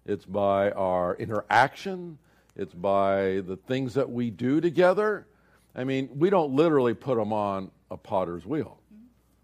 it's 0.04 0.24
by 0.24 0.70
our 0.72 1.14
interaction, 1.16 2.18
it's 2.56 2.74
by 2.74 3.42
the 3.46 3.58
things 3.66 3.94
that 3.94 4.10
we 4.10 4.30
do 4.30 4.60
together. 4.60 5.26
I 5.74 5.84
mean, 5.84 6.10
we 6.14 6.28
don't 6.28 6.52
literally 6.54 6.92
put 6.92 7.16
them 7.16 7.32
on 7.32 7.70
a 7.90 7.96
potter's 7.96 8.44
wheel, 8.44 8.78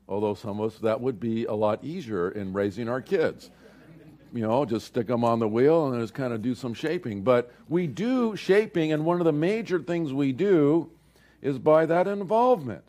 although 0.08 0.34
some 0.34 0.60
of 0.60 0.72
us, 0.72 0.78
that 0.80 1.00
would 1.00 1.20
be 1.20 1.44
a 1.44 1.54
lot 1.54 1.84
easier 1.84 2.30
in 2.30 2.52
raising 2.52 2.88
our 2.88 3.02
kids. 3.02 3.50
You 4.32 4.42
know, 4.42 4.64
just 4.64 4.86
stick 4.86 5.06
them 5.06 5.24
on 5.24 5.38
the 5.38 5.48
wheel 5.48 5.92
and 5.92 6.00
just 6.02 6.14
kind 6.14 6.32
of 6.32 6.42
do 6.42 6.54
some 6.54 6.74
shaping. 6.74 7.22
But 7.22 7.50
we 7.68 7.86
do 7.86 8.36
shaping, 8.36 8.92
and 8.92 9.04
one 9.04 9.20
of 9.20 9.24
the 9.24 9.32
major 9.32 9.78
things 9.78 10.12
we 10.12 10.32
do 10.32 10.90
is 11.40 11.58
by 11.58 11.86
that 11.86 12.06
involvement. 12.06 12.84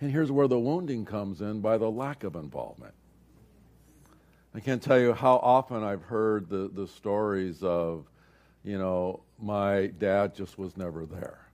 And 0.00 0.10
here's 0.10 0.30
where 0.30 0.48
the 0.48 0.58
wounding 0.58 1.06
comes 1.06 1.40
in 1.40 1.60
by 1.60 1.78
the 1.78 1.90
lack 1.90 2.24
of 2.24 2.34
involvement. 2.34 2.92
I 4.54 4.60
can't 4.60 4.82
tell 4.82 4.98
you 4.98 5.12
how 5.12 5.36
often 5.36 5.82
I've 5.82 6.02
heard 6.02 6.48
the, 6.48 6.70
the 6.72 6.86
stories 6.86 7.62
of, 7.62 8.06
you 8.64 8.78
know, 8.78 9.20
my 9.40 9.86
dad 9.98 10.34
just 10.34 10.58
was 10.58 10.76
never 10.76 11.06
there. 11.06 11.45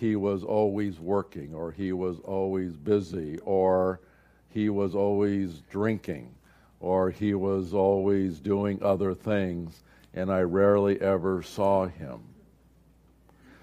He 0.00 0.16
was 0.16 0.42
always 0.42 0.98
working, 0.98 1.54
or 1.54 1.72
he 1.72 1.92
was 1.92 2.20
always 2.20 2.74
busy, 2.74 3.36
or 3.40 4.00
he 4.48 4.70
was 4.70 4.94
always 4.94 5.60
drinking, 5.70 6.34
or 6.80 7.10
he 7.10 7.34
was 7.34 7.74
always 7.74 8.40
doing 8.40 8.82
other 8.82 9.14
things, 9.14 9.82
and 10.14 10.32
I 10.32 10.40
rarely 10.40 10.98
ever 11.02 11.42
saw 11.42 11.86
him. 11.86 12.20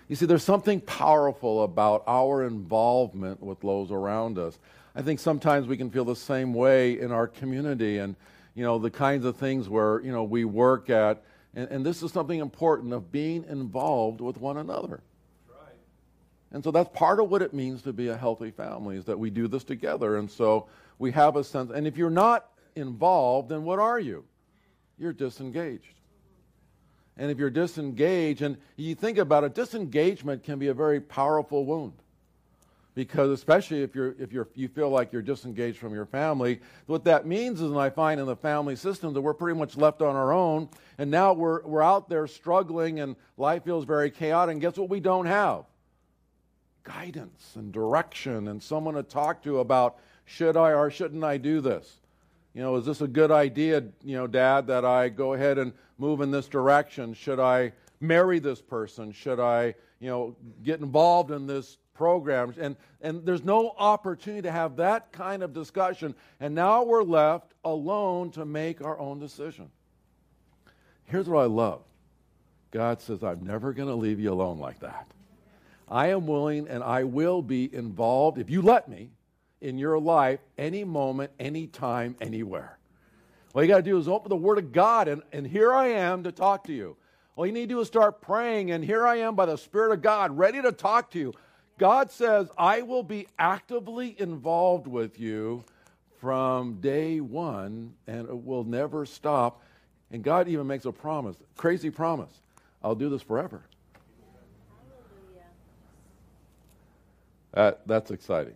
You 0.08 0.16
see, 0.16 0.28
there's 0.28 0.44
something 0.44 0.80
powerful 0.82 1.64
about 1.64 2.04
our 2.06 2.44
involvement 2.46 3.42
with 3.42 3.60
those 3.62 3.90
around 3.90 4.38
us. 4.38 4.60
I 4.96 5.02
think 5.02 5.20
sometimes 5.20 5.66
we 5.66 5.76
can 5.76 5.90
feel 5.90 6.06
the 6.06 6.16
same 6.16 6.54
way 6.54 7.00
in 7.00 7.12
our 7.12 7.26
community, 7.26 7.98
and 7.98 8.16
you 8.54 8.64
know, 8.64 8.78
the 8.78 8.92
kinds 8.92 9.26
of 9.26 9.38
things 9.38 9.68
where, 9.68 10.02
you 10.02 10.12
know, 10.12 10.24
we 10.24 10.46
work 10.46 10.92
at. 10.92 11.24
And, 11.56 11.68
and 11.72 11.84
this 11.84 12.04
is 12.04 12.12
something 12.12 12.40
important 12.40 12.94
of 12.94 13.12
being 13.12 13.44
involved 13.50 14.22
with 14.22 14.38
one 14.38 14.58
another. 14.58 15.02
And 16.52 16.64
so 16.64 16.72
that's 16.72 16.90
part 16.98 17.20
of 17.20 17.30
what 17.30 17.42
it 17.42 17.54
means 17.54 17.82
to 17.84 17.94
be 17.94 18.08
a 18.08 18.18
healthy 18.18 18.52
family 18.52 18.98
is 18.98 19.06
that 19.06 19.20
we 19.20 19.30
do 19.30 19.48
this 19.48 19.64
together. 19.64 20.18
And 20.18 20.32
so 20.32 20.68
we 20.98 21.12
have 21.12 21.36
a 21.36 21.44
sense. 21.44 21.72
And 21.72 21.86
if 21.86 21.98
you're 21.98 22.10
not 22.10 22.50
involved, 22.76 23.50
then 23.50 23.64
what 23.64 23.80
are 23.80 24.00
you? 24.00 24.24
You're 24.98 25.14
disengaged. 25.14 25.94
And 27.18 27.32
if 27.32 27.38
you're 27.38 27.50
disengaged, 27.50 28.44
and 28.44 28.58
you 28.76 28.94
think 28.96 29.18
about 29.18 29.44
it, 29.44 29.56
disengagement 29.56 30.44
can 30.44 30.60
be 30.60 30.68
a 30.68 30.74
very 30.74 31.02
powerful 31.02 31.66
wound 31.66 31.94
because 32.98 33.30
especially 33.30 33.84
if 33.84 33.94
you're 33.94 34.16
if 34.20 34.34
you're 34.34 34.48
you 34.56 34.68
feel 34.68 34.90
like 34.90 35.14
you're 35.14 35.22
disengaged 35.22 35.78
from 35.78 35.94
your 35.94 36.08
family 36.08 36.60
what 36.88 37.04
that 37.04 37.28
means 37.28 37.62
is 37.62 37.70
and 37.70 37.80
i 37.80 37.92
find 37.92 38.20
in 38.20 38.26
the 38.26 38.36
family 38.36 38.76
system 38.76 39.14
that 39.14 39.22
we're 39.22 39.36
pretty 39.36 39.58
much 39.58 39.78
left 39.78 40.02
on 40.02 40.16
our 40.16 40.34
own 40.34 40.68
and 40.98 41.12
now 41.12 41.32
we're 41.32 41.62
we're 41.62 41.84
out 41.84 42.10
there 42.10 42.26
struggling 42.26 43.00
and 43.00 43.16
life 43.38 43.64
feels 43.64 43.86
very 43.86 44.10
chaotic 44.10 44.52
and 44.52 44.62
guess 44.62 44.78
what 44.78 44.90
we 44.90 45.00
don't 45.00 45.28
have 45.28 45.64
guidance 46.88 47.54
and 47.56 47.72
direction 47.72 48.48
and 48.48 48.62
someone 48.62 48.94
to 48.94 49.04
talk 49.04 49.44
to 49.44 49.60
about 49.60 49.98
should 50.26 50.56
i 50.56 50.72
or 50.72 50.90
shouldn't 50.90 51.24
i 51.24 51.38
do 51.38 51.60
this 51.60 52.00
you 52.54 52.62
know 52.62 52.76
is 52.76 52.86
this 52.86 53.02
a 53.02 53.08
good 53.08 53.32
idea 53.32 53.84
you 54.04 54.16
know 54.16 54.28
dad 54.28 54.68
that 54.68 54.86
i 54.86 55.10
go 55.10 55.34
ahead 55.34 55.58
and 55.58 55.74
move 55.98 56.22
in 56.22 56.32
this 56.32 56.48
direction 56.48 57.14
should 57.14 57.40
i 57.40 57.72
marry 58.00 58.40
this 58.40 58.62
person 58.62 59.12
should 59.12 59.40
i 59.40 59.74
you 60.00 60.10
know 60.10 60.36
get 60.64 60.80
involved 60.80 61.32
in 61.32 61.46
this 61.46 61.78
program? 61.98 62.54
And, 62.60 62.78
and 63.02 63.26
there's 63.26 63.44
no 63.44 63.74
opportunity 63.78 64.44
to 64.44 64.52
have 64.52 64.78
that 64.78 65.12
kind 65.12 65.44
of 65.44 65.52
discussion. 65.52 66.16
And 66.40 66.56
now 66.56 66.84
we're 66.84 67.04
left 67.04 67.54
alone 67.66 68.32
to 68.32 68.46
make 68.46 68.82
our 68.82 68.98
own 69.00 69.20
decision. 69.20 69.70
Here's 71.06 71.28
what 71.28 71.42
I 71.42 71.46
love 71.46 71.82
God 72.72 73.02
says, 73.02 73.24
I'm 73.24 73.44
never 73.44 73.74
going 73.74 73.90
to 73.90 73.96
leave 73.96 74.20
you 74.20 74.32
alone 74.32 74.60
like 74.60 74.80
that. 74.80 75.08
I 75.88 76.08
am 76.08 76.28
willing 76.28 76.68
and 76.68 76.84
I 76.84 77.04
will 77.04 77.42
be 77.42 77.74
involved, 77.74 78.38
if 78.38 78.50
you 78.50 78.62
let 78.62 78.90
me, 78.90 79.10
in 79.62 79.78
your 79.78 80.00
life 80.00 80.40
any 80.58 80.84
moment, 80.84 81.32
any 81.40 81.68
time, 81.68 82.16
anywhere. 82.22 82.78
All 83.54 83.64
you 83.64 83.70
got 83.70 83.78
to 83.78 83.84
do 83.84 83.98
is 83.98 84.08
open 84.08 84.30
the 84.30 84.36
Word 84.36 84.58
of 84.58 84.72
God, 84.72 85.08
and, 85.08 85.24
and 85.32 85.48
here 85.48 85.74
I 85.74 85.88
am 85.88 86.24
to 86.24 86.32
talk 86.32 86.66
to 86.66 86.74
you. 86.74 86.96
All 87.36 87.46
you 87.46 87.52
need 87.52 87.70
to 87.70 87.76
do 87.76 87.80
is 87.80 87.88
start 87.88 88.22
praying, 88.22 88.72
and 88.72 88.84
here 88.84 89.08
I 89.08 89.18
am 89.18 89.36
by 89.36 89.46
the 89.46 89.58
Spirit 89.58 89.94
of 89.94 90.02
God, 90.02 90.38
ready 90.38 90.62
to 90.62 90.72
talk 90.72 91.12
to 91.12 91.20
you. 91.20 91.34
God 91.78 92.12
says, 92.12 92.50
I 92.58 92.82
will 92.82 93.04
be 93.04 93.28
actively 93.38 94.16
involved 94.20 94.88
with 94.88 95.20
you 95.20 95.64
from 96.20 96.76
day 96.82 97.20
one 97.20 97.94
and 98.08 98.28
it 98.28 98.44
will 98.44 98.64
never 98.64 99.06
stop. 99.06 99.62
And 100.12 100.24
God 100.24 100.48
even 100.48 100.66
makes 100.66 100.86
a 100.86 100.92
promise, 100.92 101.36
crazy 101.56 101.90
promise. 101.90 102.42
I'll 102.84 102.96
do 102.96 103.10
this 103.10 103.22
forever. 103.22 103.62
That, 107.58 107.88
that's 107.88 108.12
exciting. 108.12 108.54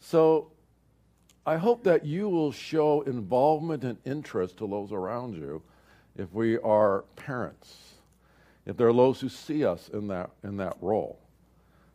So 0.00 0.50
I 1.46 1.58
hope 1.58 1.84
that 1.84 2.04
you 2.04 2.28
will 2.28 2.50
show 2.50 3.02
involvement 3.02 3.84
and 3.84 3.98
interest 4.04 4.56
to 4.58 4.66
those 4.66 4.90
around 4.90 5.36
you 5.36 5.62
if 6.16 6.32
we 6.32 6.58
are 6.58 7.04
parents, 7.14 7.94
if 8.66 8.76
there 8.76 8.88
are 8.88 8.92
those 8.92 9.20
who 9.20 9.28
see 9.28 9.64
us 9.64 9.88
in 9.90 10.08
that, 10.08 10.30
in 10.42 10.56
that 10.56 10.76
role 10.80 11.20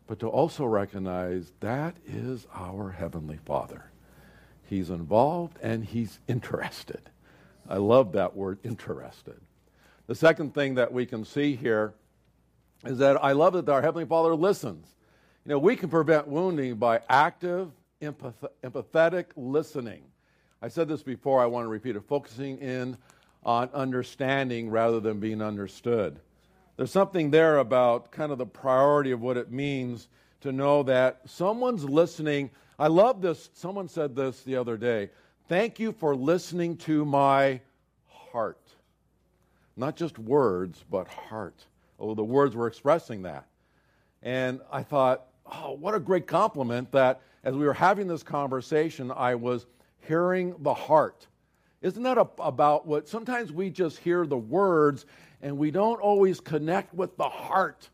but 0.07 0.19
to 0.19 0.27
also 0.27 0.65
recognize 0.65 1.51
that 1.59 1.95
is 2.07 2.45
our 2.53 2.91
Heavenly 2.91 3.39
Father. 3.45 3.85
He's 4.63 4.89
involved 4.89 5.57
and 5.61 5.83
He's 5.83 6.19
interested. 6.27 7.01
I 7.67 7.77
love 7.77 8.11
that 8.11 8.35
word, 8.35 8.59
interested. 8.63 9.41
The 10.07 10.15
second 10.15 10.53
thing 10.53 10.75
that 10.75 10.93
we 10.93 11.05
can 11.05 11.25
see 11.25 11.55
here 11.55 11.93
is 12.85 12.99
that 12.99 13.23
I 13.23 13.31
love 13.31 13.53
that 13.53 13.67
our 13.67 13.81
Heavenly 13.81 14.05
Father 14.05 14.35
listens. 14.35 14.95
You 15.45 15.51
know, 15.51 15.59
we 15.59 15.75
can 15.75 15.89
prevent 15.89 16.27
wounding 16.27 16.75
by 16.75 17.01
active, 17.07 17.69
empath- 18.01 18.49
empathetic 18.63 19.25
listening. 19.35 20.01
I 20.59 20.69
said 20.69 20.87
this 20.87 21.03
before, 21.03 21.39
I 21.39 21.45
want 21.45 21.65
to 21.65 21.69
repeat 21.69 21.95
it 21.95 22.03
focusing 22.07 22.57
in 22.57 22.97
on 23.43 23.69
understanding 23.71 24.71
rather 24.71 24.99
than 24.99 25.19
being 25.19 25.43
understood. 25.43 26.19
There's 26.77 26.89
something 26.89 27.29
there 27.29 27.59
about 27.59 28.11
kind 28.11 28.31
of 28.31 28.39
the 28.39 28.45
priority 28.47 29.11
of 29.11 29.21
what 29.21 29.37
it 29.37 29.51
means 29.51 30.07
to 30.41 30.51
know 30.51 30.81
that 30.81 31.21
someone's 31.25 31.83
listening. 31.83 32.49
I 32.79 32.87
love 32.87 33.21
this. 33.21 33.51
Someone 33.53 33.87
said 33.87 34.15
this 34.15 34.41
the 34.41 34.55
other 34.55 34.77
day. 34.77 35.11
Thank 35.47 35.79
you 35.79 35.91
for 35.91 36.15
listening 36.15 36.75
to 36.77 37.05
my 37.05 37.61
heart. 38.07 38.61
Not 39.77 39.95
just 39.95 40.17
words, 40.17 40.83
but 40.89 41.07
heart. 41.07 41.65
Oh, 41.99 42.15
the 42.15 42.23
words 42.23 42.55
were 42.55 42.65
expressing 42.65 43.21
that. 43.21 43.45
And 44.23 44.59
I 44.71 44.81
thought, 44.81 45.27
oh, 45.51 45.73
what 45.73 45.95
a 45.95 45.99
great 45.99 46.27
compliment 46.27 46.91
that 46.91 47.21
as 47.43 47.55
we 47.55 47.65
were 47.65 47.73
having 47.73 48.07
this 48.07 48.23
conversation, 48.23 49.11
I 49.11 49.35
was 49.35 49.65
hearing 50.07 50.55
the 50.59 50.73
heart. 50.73 51.27
Isn't 51.81 52.03
that 52.03 52.17
a, 52.17 52.27
about 52.39 52.87
what 52.87 53.07
sometimes 53.07 53.51
we 53.51 53.69
just 53.69 53.99
hear 53.99 54.25
the 54.25 54.37
words 54.37 55.05
and 55.41 55.57
we 55.57 55.71
don't 55.71 56.01
always 56.01 56.39
connect 56.39 56.93
with 56.93 57.15
the 57.17 57.29
heart? 57.29 57.89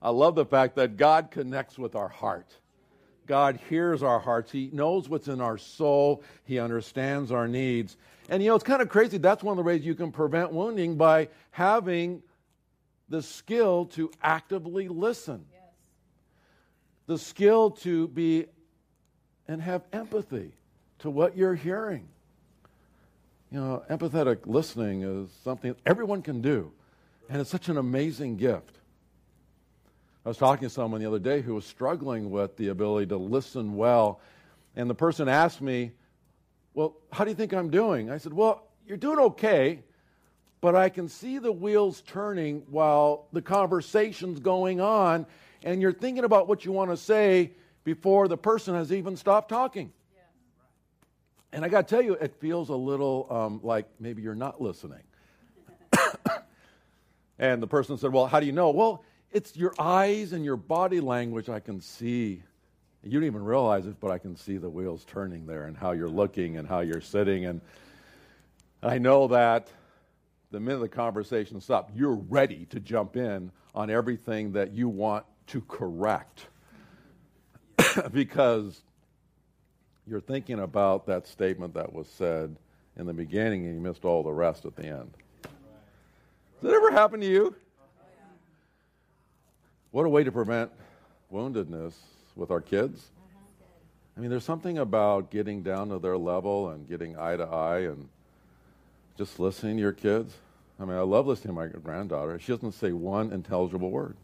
I 0.00 0.10
love 0.10 0.36
the 0.36 0.44
fact 0.44 0.76
that 0.76 0.96
God 0.96 1.30
connects 1.30 1.76
with 1.76 1.96
our 1.96 2.08
heart. 2.08 2.54
God 3.26 3.58
hears 3.68 4.02
our 4.02 4.18
hearts. 4.18 4.50
He 4.50 4.70
knows 4.72 5.08
what's 5.08 5.28
in 5.28 5.40
our 5.40 5.58
soul. 5.58 6.22
He 6.44 6.58
understands 6.58 7.30
our 7.30 7.48
needs. 7.48 7.96
And 8.28 8.42
you 8.42 8.48
know, 8.48 8.54
it's 8.54 8.64
kind 8.64 8.80
of 8.80 8.88
crazy. 8.88 9.18
That's 9.18 9.42
one 9.42 9.52
of 9.52 9.56
the 9.56 9.62
ways 9.62 9.84
you 9.84 9.94
can 9.94 10.12
prevent 10.12 10.52
wounding 10.52 10.96
by 10.96 11.28
having 11.50 12.22
the 13.08 13.22
skill 13.22 13.86
to 13.86 14.10
actively 14.22 14.88
listen, 14.88 15.44
yes. 15.50 15.57
The 17.08 17.18
skill 17.18 17.70
to 17.70 18.06
be 18.06 18.46
and 19.48 19.60
have 19.60 19.82
empathy 19.92 20.52
to 21.00 21.10
what 21.10 21.36
you're 21.36 21.54
hearing. 21.54 22.06
You 23.50 23.58
know, 23.58 23.82
empathetic 23.90 24.46
listening 24.46 25.02
is 25.02 25.30
something 25.42 25.74
everyone 25.86 26.20
can 26.20 26.42
do, 26.42 26.70
and 27.30 27.40
it's 27.40 27.50
such 27.50 27.70
an 27.70 27.78
amazing 27.78 28.36
gift. 28.36 28.78
I 30.24 30.28
was 30.28 30.36
talking 30.36 30.68
to 30.68 30.72
someone 30.72 31.00
the 31.00 31.06
other 31.06 31.18
day 31.18 31.40
who 31.40 31.54
was 31.54 31.64
struggling 31.64 32.30
with 32.30 32.58
the 32.58 32.68
ability 32.68 33.06
to 33.06 33.16
listen 33.16 33.74
well, 33.74 34.20
and 34.76 34.88
the 34.88 34.94
person 34.94 35.28
asked 35.28 35.62
me, 35.62 35.92
Well, 36.74 36.94
how 37.10 37.24
do 37.24 37.30
you 37.30 37.36
think 37.36 37.54
I'm 37.54 37.70
doing? 37.70 38.10
I 38.10 38.18
said, 38.18 38.34
Well, 38.34 38.68
you're 38.86 38.98
doing 38.98 39.18
okay 39.18 39.82
but 40.60 40.74
I 40.74 40.88
can 40.88 41.08
see 41.08 41.38
the 41.38 41.52
wheels 41.52 42.02
turning 42.02 42.62
while 42.68 43.26
the 43.32 43.42
conversation's 43.42 44.40
going 44.40 44.80
on, 44.80 45.26
and 45.62 45.82
you're 45.82 45.92
thinking 45.92 46.24
about 46.24 46.48
what 46.48 46.64
you 46.64 46.72
want 46.72 46.90
to 46.90 46.96
say 46.96 47.52
before 47.84 48.28
the 48.28 48.36
person 48.36 48.74
has 48.74 48.92
even 48.92 49.16
stopped 49.16 49.48
talking. 49.48 49.92
Yeah. 50.14 50.20
And 51.52 51.64
I 51.64 51.68
got 51.68 51.88
to 51.88 51.94
tell 51.94 52.04
you, 52.04 52.14
it 52.14 52.34
feels 52.40 52.68
a 52.68 52.76
little 52.76 53.26
um, 53.30 53.60
like 53.62 53.86
maybe 53.98 54.22
you're 54.22 54.34
not 54.34 54.60
listening. 54.60 55.02
and 57.38 57.62
the 57.62 57.66
person 57.66 57.96
said, 57.98 58.12
Well, 58.12 58.26
how 58.26 58.40
do 58.40 58.46
you 58.46 58.52
know? 58.52 58.70
Well, 58.70 59.04
it's 59.30 59.56
your 59.56 59.74
eyes 59.78 60.32
and 60.32 60.44
your 60.44 60.56
body 60.56 61.00
language 61.00 61.48
I 61.48 61.60
can 61.60 61.80
see. 61.80 62.42
You 63.02 63.12
don't 63.12 63.24
even 63.24 63.44
realize 63.44 63.86
it, 63.86 64.00
but 64.00 64.10
I 64.10 64.18
can 64.18 64.36
see 64.36 64.56
the 64.56 64.68
wheels 64.68 65.04
turning 65.04 65.46
there 65.46 65.64
and 65.64 65.76
how 65.76 65.92
you're 65.92 66.08
looking 66.08 66.56
and 66.56 66.66
how 66.66 66.80
you're 66.80 67.00
sitting. 67.00 67.46
And 67.46 67.60
I 68.82 68.98
know 68.98 69.28
that 69.28 69.68
the 70.50 70.60
minute 70.60 70.80
the 70.80 70.88
conversation 70.88 71.60
stops, 71.60 71.92
you're 71.94 72.14
ready 72.14 72.66
to 72.66 72.80
jump 72.80 73.16
in 73.16 73.52
on 73.74 73.90
everything 73.90 74.52
that 74.52 74.72
you 74.72 74.88
want 74.88 75.24
to 75.48 75.60
correct 75.62 76.46
because 78.12 78.82
you're 80.06 80.20
thinking 80.20 80.60
about 80.60 81.06
that 81.06 81.26
statement 81.26 81.74
that 81.74 81.92
was 81.92 82.08
said 82.08 82.56
in 82.96 83.06
the 83.06 83.12
beginning 83.12 83.66
and 83.66 83.74
you 83.74 83.80
missed 83.80 84.04
all 84.04 84.22
the 84.22 84.32
rest 84.32 84.64
at 84.64 84.76
the 84.76 84.86
end. 84.86 85.10
Does 85.42 86.70
that 86.70 86.72
ever 86.72 86.90
happen 86.90 87.20
to 87.20 87.26
you? 87.26 87.54
What 89.90 90.04
a 90.04 90.08
way 90.08 90.24
to 90.24 90.32
prevent 90.32 90.70
woundedness 91.32 91.94
with 92.36 92.50
our 92.50 92.60
kids. 92.60 93.10
I 94.16 94.20
mean, 94.20 94.30
there's 94.30 94.44
something 94.44 94.78
about 94.78 95.30
getting 95.30 95.62
down 95.62 95.90
to 95.90 95.98
their 95.98 96.18
level 96.18 96.70
and 96.70 96.88
getting 96.88 97.16
eye 97.16 97.36
to 97.36 97.44
eye 97.44 97.80
and 97.80 98.08
just 99.16 99.38
listening 99.38 99.76
to 99.76 99.82
your 99.82 99.92
kids. 99.92 100.34
I 100.80 100.84
mean, 100.84 100.96
I 100.96 101.02
love 101.02 101.26
listening 101.26 101.54
to 101.54 101.60
my 101.60 101.66
granddaughter. 101.68 102.38
She 102.38 102.52
doesn't 102.52 102.72
say 102.72 102.92
one 102.92 103.32
intelligible 103.32 103.90
word. 103.90 104.16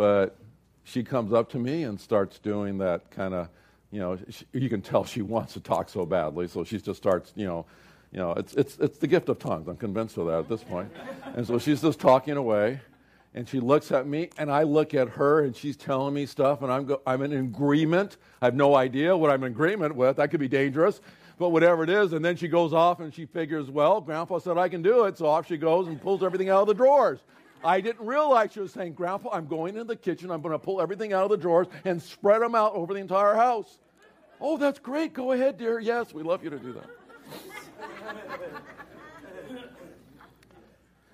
But 0.00 0.34
she 0.82 1.02
comes 1.02 1.30
up 1.30 1.50
to 1.50 1.58
me 1.58 1.82
and 1.82 2.00
starts 2.00 2.38
doing 2.38 2.78
that 2.78 3.10
kind 3.10 3.34
of, 3.34 3.50
you 3.90 4.00
know, 4.00 4.16
she, 4.30 4.46
you 4.54 4.70
can 4.70 4.80
tell 4.80 5.04
she 5.04 5.20
wants 5.20 5.52
to 5.52 5.60
talk 5.60 5.90
so 5.90 6.06
badly, 6.06 6.48
so 6.48 6.64
she 6.64 6.80
just 6.80 6.96
starts, 6.96 7.34
you 7.36 7.46
know, 7.46 7.66
you 8.10 8.18
know, 8.18 8.32
it's, 8.32 8.54
it's, 8.54 8.78
it's 8.78 8.96
the 8.96 9.06
gift 9.06 9.28
of 9.28 9.38
tongues. 9.38 9.68
I'm 9.68 9.76
convinced 9.76 10.16
of 10.16 10.24
that 10.28 10.38
at 10.38 10.48
this 10.48 10.64
point. 10.64 10.90
And 11.36 11.46
so 11.46 11.58
she's 11.58 11.82
just 11.82 12.00
talking 12.00 12.38
away, 12.38 12.80
and 13.34 13.46
she 13.46 13.60
looks 13.60 13.92
at 13.92 14.06
me, 14.06 14.30
and 14.38 14.50
I 14.50 14.62
look 14.62 14.94
at 14.94 15.10
her, 15.10 15.44
and 15.44 15.54
she's 15.54 15.76
telling 15.76 16.14
me 16.14 16.24
stuff, 16.24 16.62
and 16.62 16.72
I'm, 16.72 16.86
go, 16.86 17.02
I'm 17.06 17.20
in 17.20 17.34
agreement. 17.34 18.16
I 18.40 18.46
have 18.46 18.54
no 18.54 18.76
idea 18.76 19.14
what 19.14 19.30
I'm 19.30 19.44
in 19.44 19.52
agreement 19.52 19.94
with. 19.94 20.16
That 20.16 20.30
could 20.30 20.40
be 20.40 20.48
dangerous 20.48 21.02
but 21.38 21.50
whatever 21.50 21.82
it 21.82 21.88
is. 21.88 22.12
And 22.12 22.22
then 22.22 22.36
she 22.36 22.48
goes 22.48 22.74
off 22.74 23.00
and 23.00 23.14
she 23.14 23.24
figures, 23.24 23.70
well, 23.70 24.02
Grandpa 24.02 24.40
said 24.40 24.58
I 24.58 24.68
can 24.68 24.82
do 24.82 25.04
it. 25.04 25.16
So 25.16 25.24
off 25.24 25.48
she 25.48 25.56
goes 25.56 25.88
and 25.88 25.98
pulls 25.98 26.22
everything 26.22 26.50
out 26.50 26.60
of 26.60 26.66
the 26.66 26.74
drawers. 26.74 27.20
I 27.62 27.80
didn't 27.80 28.06
realize 28.06 28.52
she 28.52 28.60
was 28.60 28.72
saying, 28.72 28.94
Grandpa, 28.94 29.30
I'm 29.32 29.46
going 29.46 29.74
into 29.74 29.84
the 29.84 29.96
kitchen. 29.96 30.30
I'm 30.30 30.40
going 30.40 30.52
to 30.52 30.58
pull 30.58 30.80
everything 30.80 31.12
out 31.12 31.24
of 31.24 31.30
the 31.30 31.36
drawers 31.36 31.66
and 31.84 32.00
spread 32.00 32.40
them 32.42 32.54
out 32.54 32.74
over 32.74 32.94
the 32.94 33.00
entire 33.00 33.34
house. 33.34 33.78
Oh, 34.40 34.56
that's 34.56 34.78
great. 34.78 35.12
Go 35.12 35.32
ahead, 35.32 35.58
dear. 35.58 35.78
Yes, 35.78 36.14
we 36.14 36.22
love 36.22 36.42
you 36.42 36.50
to 36.50 36.58
do 36.58 36.72
that. 36.72 36.86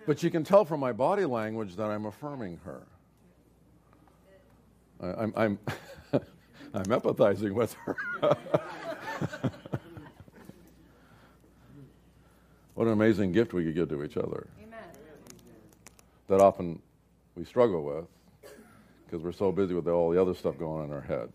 but 0.07 0.23
you 0.23 0.31
can 0.31 0.45
tell 0.45 0.65
from 0.65 0.81
my 0.81 0.93
body 0.93 1.25
language 1.25 1.75
that 1.77 1.87
I'm 1.87 2.07
affirming 2.07 2.61
her. 2.65 2.83
I, 5.01 5.07
I'm, 5.23 5.33
I'm, 5.37 5.59
I'm 6.75 6.85
empathizing 6.85 7.53
with 7.53 7.75
her. 7.85 7.97
What 12.77 12.87
an 12.89 12.93
amazing 12.93 13.33
gift 13.33 13.55
we 13.55 13.65
could 13.65 13.75
give 13.75 13.89
to 13.89 14.05
each 14.05 14.19
other. 14.19 14.47
That 16.29 16.41
often 16.41 16.81
we 17.37 17.45
struggle 17.45 17.85
with 17.85 18.07
because 19.05 19.23
we're 19.23 19.33
so 19.33 19.53
busy 19.53 19.75
with 19.75 19.87
all 19.87 20.11
the 20.11 20.21
other 20.21 20.35
stuff 20.35 20.59
going 20.59 20.83
on 20.83 20.89
in 20.89 20.93
our 20.93 21.01
head. 21.01 21.29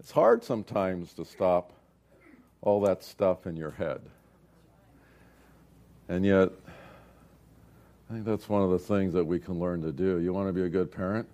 It's 0.00 0.10
hard 0.10 0.42
sometimes 0.42 1.12
to 1.14 1.24
stop 1.24 1.72
all 2.60 2.80
that 2.82 3.04
stuff 3.04 3.46
in 3.46 3.56
your 3.56 3.70
head. 3.70 4.00
And 6.08 6.24
yet, 6.24 6.50
I 8.10 8.12
think 8.12 8.24
that's 8.24 8.48
one 8.48 8.62
of 8.62 8.70
the 8.70 8.78
things 8.78 9.14
that 9.14 9.24
we 9.24 9.38
can 9.38 9.58
learn 9.58 9.82
to 9.82 9.92
do. 9.92 10.18
You 10.18 10.32
want 10.32 10.48
to 10.48 10.52
be 10.52 10.62
a 10.62 10.68
good 10.68 10.90
parent, 10.90 11.28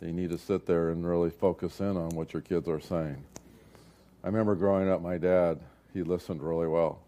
you 0.00 0.12
need 0.12 0.30
to 0.30 0.38
sit 0.38 0.66
there 0.66 0.90
and 0.90 1.06
really 1.06 1.30
focus 1.30 1.80
in 1.80 1.96
on 1.96 2.10
what 2.10 2.32
your 2.32 2.42
kids 2.42 2.68
are 2.68 2.80
saying. 2.80 3.22
I 4.22 4.28
remember 4.28 4.54
growing 4.54 4.88
up, 4.88 5.02
my 5.02 5.18
dad, 5.18 5.60
he 5.92 6.02
listened 6.02 6.42
really 6.42 6.66
well. 6.66 7.00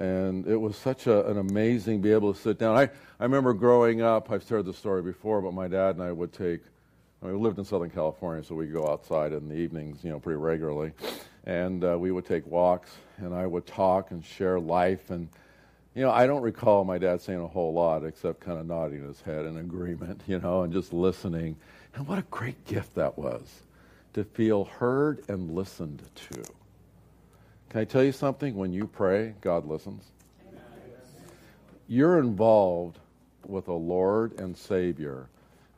And 0.00 0.46
it 0.46 0.56
was 0.56 0.76
such 0.76 1.06
a, 1.06 1.26
an 1.28 1.36
amazing 1.36 2.00
be 2.00 2.10
able 2.10 2.32
to 2.32 2.40
sit 2.40 2.58
down. 2.58 2.74
I, 2.74 2.84
I 3.20 3.24
remember 3.24 3.52
growing 3.52 4.00
up, 4.00 4.30
I've 4.30 4.42
shared 4.42 4.64
this 4.64 4.78
story 4.78 5.02
before, 5.02 5.42
but 5.42 5.52
my 5.52 5.68
dad 5.68 5.96
and 5.96 6.02
I 6.02 6.10
would 6.10 6.32
take, 6.32 6.60
I 7.22 7.26
mean, 7.26 7.34
we 7.34 7.40
lived 7.42 7.58
in 7.58 7.66
Southern 7.66 7.90
California, 7.90 8.42
so 8.42 8.54
we'd 8.54 8.72
go 8.72 8.88
outside 8.88 9.34
in 9.34 9.46
the 9.46 9.54
evenings, 9.54 10.02
you 10.02 10.08
know, 10.08 10.18
pretty 10.18 10.38
regularly. 10.38 10.92
And 11.44 11.84
uh, 11.84 11.98
we 11.98 12.12
would 12.12 12.24
take 12.24 12.46
walks, 12.46 12.90
and 13.18 13.34
I 13.34 13.46
would 13.46 13.66
talk 13.66 14.10
and 14.10 14.24
share 14.24 14.58
life. 14.58 15.10
And, 15.10 15.28
you 15.94 16.00
know, 16.00 16.10
I 16.10 16.26
don't 16.26 16.42
recall 16.42 16.82
my 16.84 16.96
dad 16.96 17.20
saying 17.20 17.38
a 17.40 17.46
whole 17.46 17.74
lot 17.74 18.02
except 18.02 18.40
kind 18.40 18.58
of 18.58 18.66
nodding 18.66 19.06
his 19.06 19.20
head 19.20 19.44
in 19.44 19.58
agreement, 19.58 20.22
you 20.26 20.38
know, 20.38 20.62
and 20.62 20.72
just 20.72 20.94
listening. 20.94 21.56
And 21.94 22.08
what 22.08 22.18
a 22.18 22.24
great 22.30 22.64
gift 22.64 22.94
that 22.94 23.18
was 23.18 23.64
to 24.14 24.24
feel 24.24 24.64
heard 24.64 25.22
and 25.28 25.54
listened 25.54 26.08
to. 26.30 26.42
Can 27.70 27.80
I 27.80 27.84
tell 27.84 28.02
you 28.02 28.10
something? 28.10 28.56
When 28.56 28.72
you 28.72 28.88
pray, 28.88 29.34
God 29.40 29.64
listens. 29.64 30.02
You're 31.86 32.18
involved 32.18 32.98
with 33.46 33.68
a 33.68 33.72
Lord 33.72 34.38
and 34.40 34.56
Savior 34.56 35.28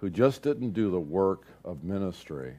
who 0.01 0.09
just 0.09 0.43
didn't 0.43 0.71
do 0.73 0.91
the 0.91 0.99
work 0.99 1.45
of 1.65 1.85
ministry, 1.85 2.55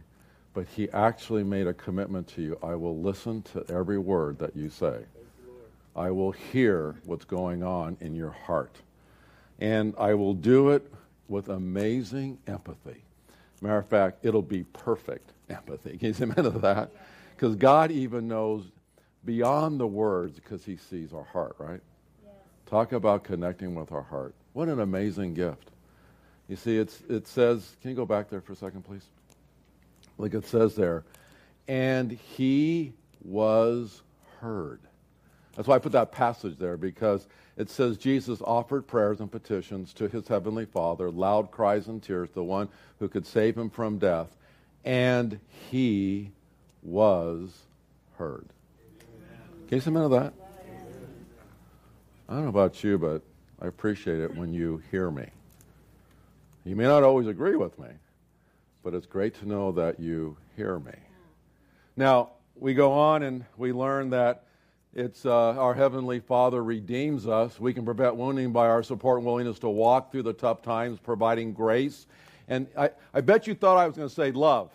but 0.53 0.67
he 0.67 0.89
actually 0.91 1.43
made 1.43 1.65
a 1.65 1.73
commitment 1.73 2.27
to 2.29 2.41
you. 2.43 2.59
I 2.61 2.75
will 2.75 2.99
listen 2.99 3.41
to 3.53 3.65
every 3.69 3.97
word 3.97 4.37
that 4.37 4.55
you 4.55 4.69
say. 4.69 4.99
I 5.95 6.11
will 6.11 6.31
hear 6.31 6.95
what's 7.05 7.25
going 7.25 7.63
on 7.63 7.97
in 8.01 8.15
your 8.15 8.31
heart. 8.31 8.75
And 9.59 9.95
I 9.97 10.13
will 10.13 10.33
do 10.35 10.69
it 10.69 10.91
with 11.27 11.49
amazing 11.49 12.37
empathy. 12.47 13.03
Matter 13.61 13.77
of 13.77 13.87
fact, 13.87 14.25
it'll 14.25 14.41
be 14.43 14.63
perfect 14.73 15.31
empathy. 15.49 15.97
Can 15.97 16.09
you 16.09 16.13
say 16.13 16.23
amen 16.25 16.43
to 16.43 16.49
that? 16.59 16.91
Because 17.35 17.55
God 17.55 17.91
even 17.91 18.27
knows 18.27 18.65
beyond 19.25 19.79
the 19.79 19.87
words 19.87 20.35
because 20.35 20.65
he 20.65 20.77
sees 20.77 21.13
our 21.13 21.23
heart, 21.23 21.55
right? 21.57 21.81
Talk 22.65 22.91
about 22.91 23.23
connecting 23.23 23.75
with 23.75 23.91
our 23.91 24.01
heart. 24.01 24.33
What 24.53 24.67
an 24.67 24.79
amazing 24.79 25.33
gift. 25.33 25.69
You 26.47 26.55
see, 26.55 26.77
it's, 26.77 27.01
it 27.09 27.27
says, 27.27 27.75
can 27.81 27.91
you 27.91 27.95
go 27.95 28.05
back 28.05 28.29
there 28.29 28.41
for 28.41 28.53
a 28.53 28.55
second, 28.55 28.83
please? 28.83 29.05
Like 30.17 30.33
it 30.33 30.45
says 30.45 30.75
there, 30.75 31.03
and 31.67 32.11
he 32.11 32.93
was 33.23 34.01
heard. 34.39 34.79
That's 35.55 35.67
why 35.67 35.75
I 35.75 35.79
put 35.79 35.91
that 35.91 36.11
passage 36.11 36.57
there 36.57 36.77
because 36.77 37.27
it 37.57 37.69
says 37.69 37.97
Jesus 37.97 38.41
offered 38.41 38.87
prayers 38.87 39.19
and 39.19 39.31
petitions 39.31 39.93
to 39.93 40.07
his 40.07 40.27
heavenly 40.27 40.65
Father, 40.65 41.11
loud 41.11 41.51
cries 41.51 41.87
and 41.87 42.01
tears, 42.01 42.29
the 42.31 42.43
one 42.43 42.69
who 42.99 43.07
could 43.07 43.25
save 43.25 43.57
him 43.57 43.69
from 43.69 43.99
death, 43.99 44.35
and 44.83 45.39
he 45.69 46.31
was 46.81 47.51
heard. 48.17 48.47
Can 49.67 49.77
you 49.77 49.81
say 49.81 49.89
amen 49.89 50.03
to 50.03 50.09
that? 50.09 50.33
I 52.29 52.33
don't 52.33 52.43
know 52.43 52.49
about 52.49 52.83
you, 52.83 52.97
but 52.97 53.21
I 53.61 53.67
appreciate 53.67 54.19
it 54.19 54.35
when 54.35 54.53
you 54.53 54.81
hear 54.91 55.09
me. 55.09 55.29
You 56.65 56.75
may 56.75 56.83
not 56.83 57.03
always 57.03 57.27
agree 57.27 57.55
with 57.55 57.77
me, 57.79 57.87
but 58.83 58.93
it's 58.93 59.05
great 59.05 59.35
to 59.35 59.47
know 59.47 59.71
that 59.73 59.99
you 59.99 60.37
hear 60.55 60.79
me. 60.79 60.93
Now, 61.95 62.31
we 62.55 62.73
go 62.73 62.91
on 62.91 63.23
and 63.23 63.45
we 63.57 63.71
learn 63.73 64.11
that 64.11 64.45
it's 64.93 65.25
uh, 65.25 65.31
our 65.31 65.73
Heavenly 65.73 66.19
Father 66.19 66.63
redeems 66.63 67.27
us. 67.27 67.59
We 67.59 67.73
can 67.73 67.83
prevent 67.83 68.15
wounding 68.15 68.51
by 68.51 68.67
our 68.67 68.83
support 68.83 69.19
and 69.19 69.25
willingness 69.25 69.59
to 69.59 69.69
walk 69.69 70.11
through 70.11 70.23
the 70.23 70.33
tough 70.33 70.61
times, 70.61 70.99
providing 70.99 71.53
grace. 71.53 72.05
And 72.47 72.67
I, 72.77 72.91
I 73.13 73.21
bet 73.21 73.47
you 73.47 73.55
thought 73.55 73.77
I 73.77 73.87
was 73.87 73.95
going 73.95 74.07
to 74.07 74.13
say 74.13 74.31
love. 74.31 74.71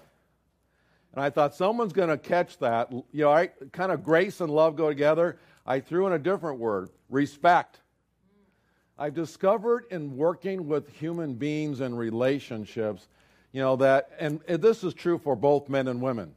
And 1.18 1.24
I 1.24 1.30
thought 1.30 1.52
someone's 1.52 1.92
going 1.92 2.10
to 2.10 2.16
catch 2.16 2.58
that. 2.58 2.92
You 2.92 3.04
know, 3.12 3.32
I, 3.32 3.48
kind 3.72 3.90
of 3.90 4.04
grace 4.04 4.40
and 4.40 4.52
love 4.52 4.76
go 4.76 4.88
together. 4.88 5.36
I 5.66 5.80
threw 5.80 6.06
in 6.06 6.12
a 6.12 6.18
different 6.18 6.60
word 6.60 6.90
respect. 7.10 7.80
I've 8.96 9.14
discovered 9.14 9.86
in 9.90 10.16
working 10.16 10.68
with 10.68 10.88
human 10.88 11.34
beings 11.34 11.80
and 11.80 11.98
relationships, 11.98 13.08
you 13.50 13.60
know, 13.60 13.74
that, 13.74 14.10
and, 14.20 14.40
this 14.46 14.84
is 14.84 14.94
true 14.94 15.18
for 15.18 15.34
both 15.34 15.68
men 15.68 15.88
and 15.88 16.00
women. 16.00 16.36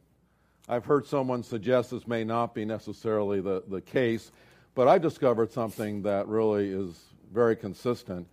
I've 0.68 0.86
heard 0.86 1.06
someone 1.06 1.44
suggest 1.44 1.92
this 1.92 2.08
may 2.08 2.24
not 2.24 2.56
be 2.56 2.66
necessarily 2.66 3.40
the, 3.40 3.62
the 3.68 3.82
case, 3.82 4.32
but 4.74 4.88
I've 4.88 5.04
discovered 5.04 5.52
something 5.52 6.02
that 6.02 6.28
really 6.28 6.70
is 6.72 7.00
very 7.32 7.56
consistent. 7.56 8.26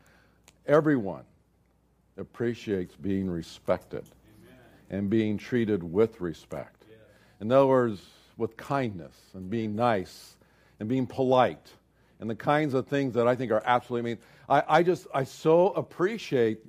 Everyone 0.67 1.25
appreciates 2.17 2.97
being 2.97 3.29
respected. 3.29 4.07
And 4.91 5.11
being 5.11 5.39
treated 5.39 5.83
with 5.83 6.21
respect. 6.21 6.85
In 7.41 7.53
other 7.53 7.67
words, 7.67 8.01
with 8.37 8.57
kindness 8.57 9.15
and 9.35 9.51
being 9.51 9.77
nice 9.77 10.37
and 10.81 10.89
being 10.89 11.07
polite 11.07 11.73
and 12.21 12.29
the 12.29 12.35
kinds 12.35 12.75
of 12.75 12.87
things 12.87 13.15
that 13.15 13.29
I 13.29 13.35
think 13.35 13.53
are 13.53 13.63
absolutely, 13.65 14.11
I 14.11 14.15
mean, 14.15 14.23
I, 14.49 14.79
I 14.79 14.83
just, 14.83 15.07
I 15.15 15.25
so 15.25 15.69
appreciate, 15.71 16.61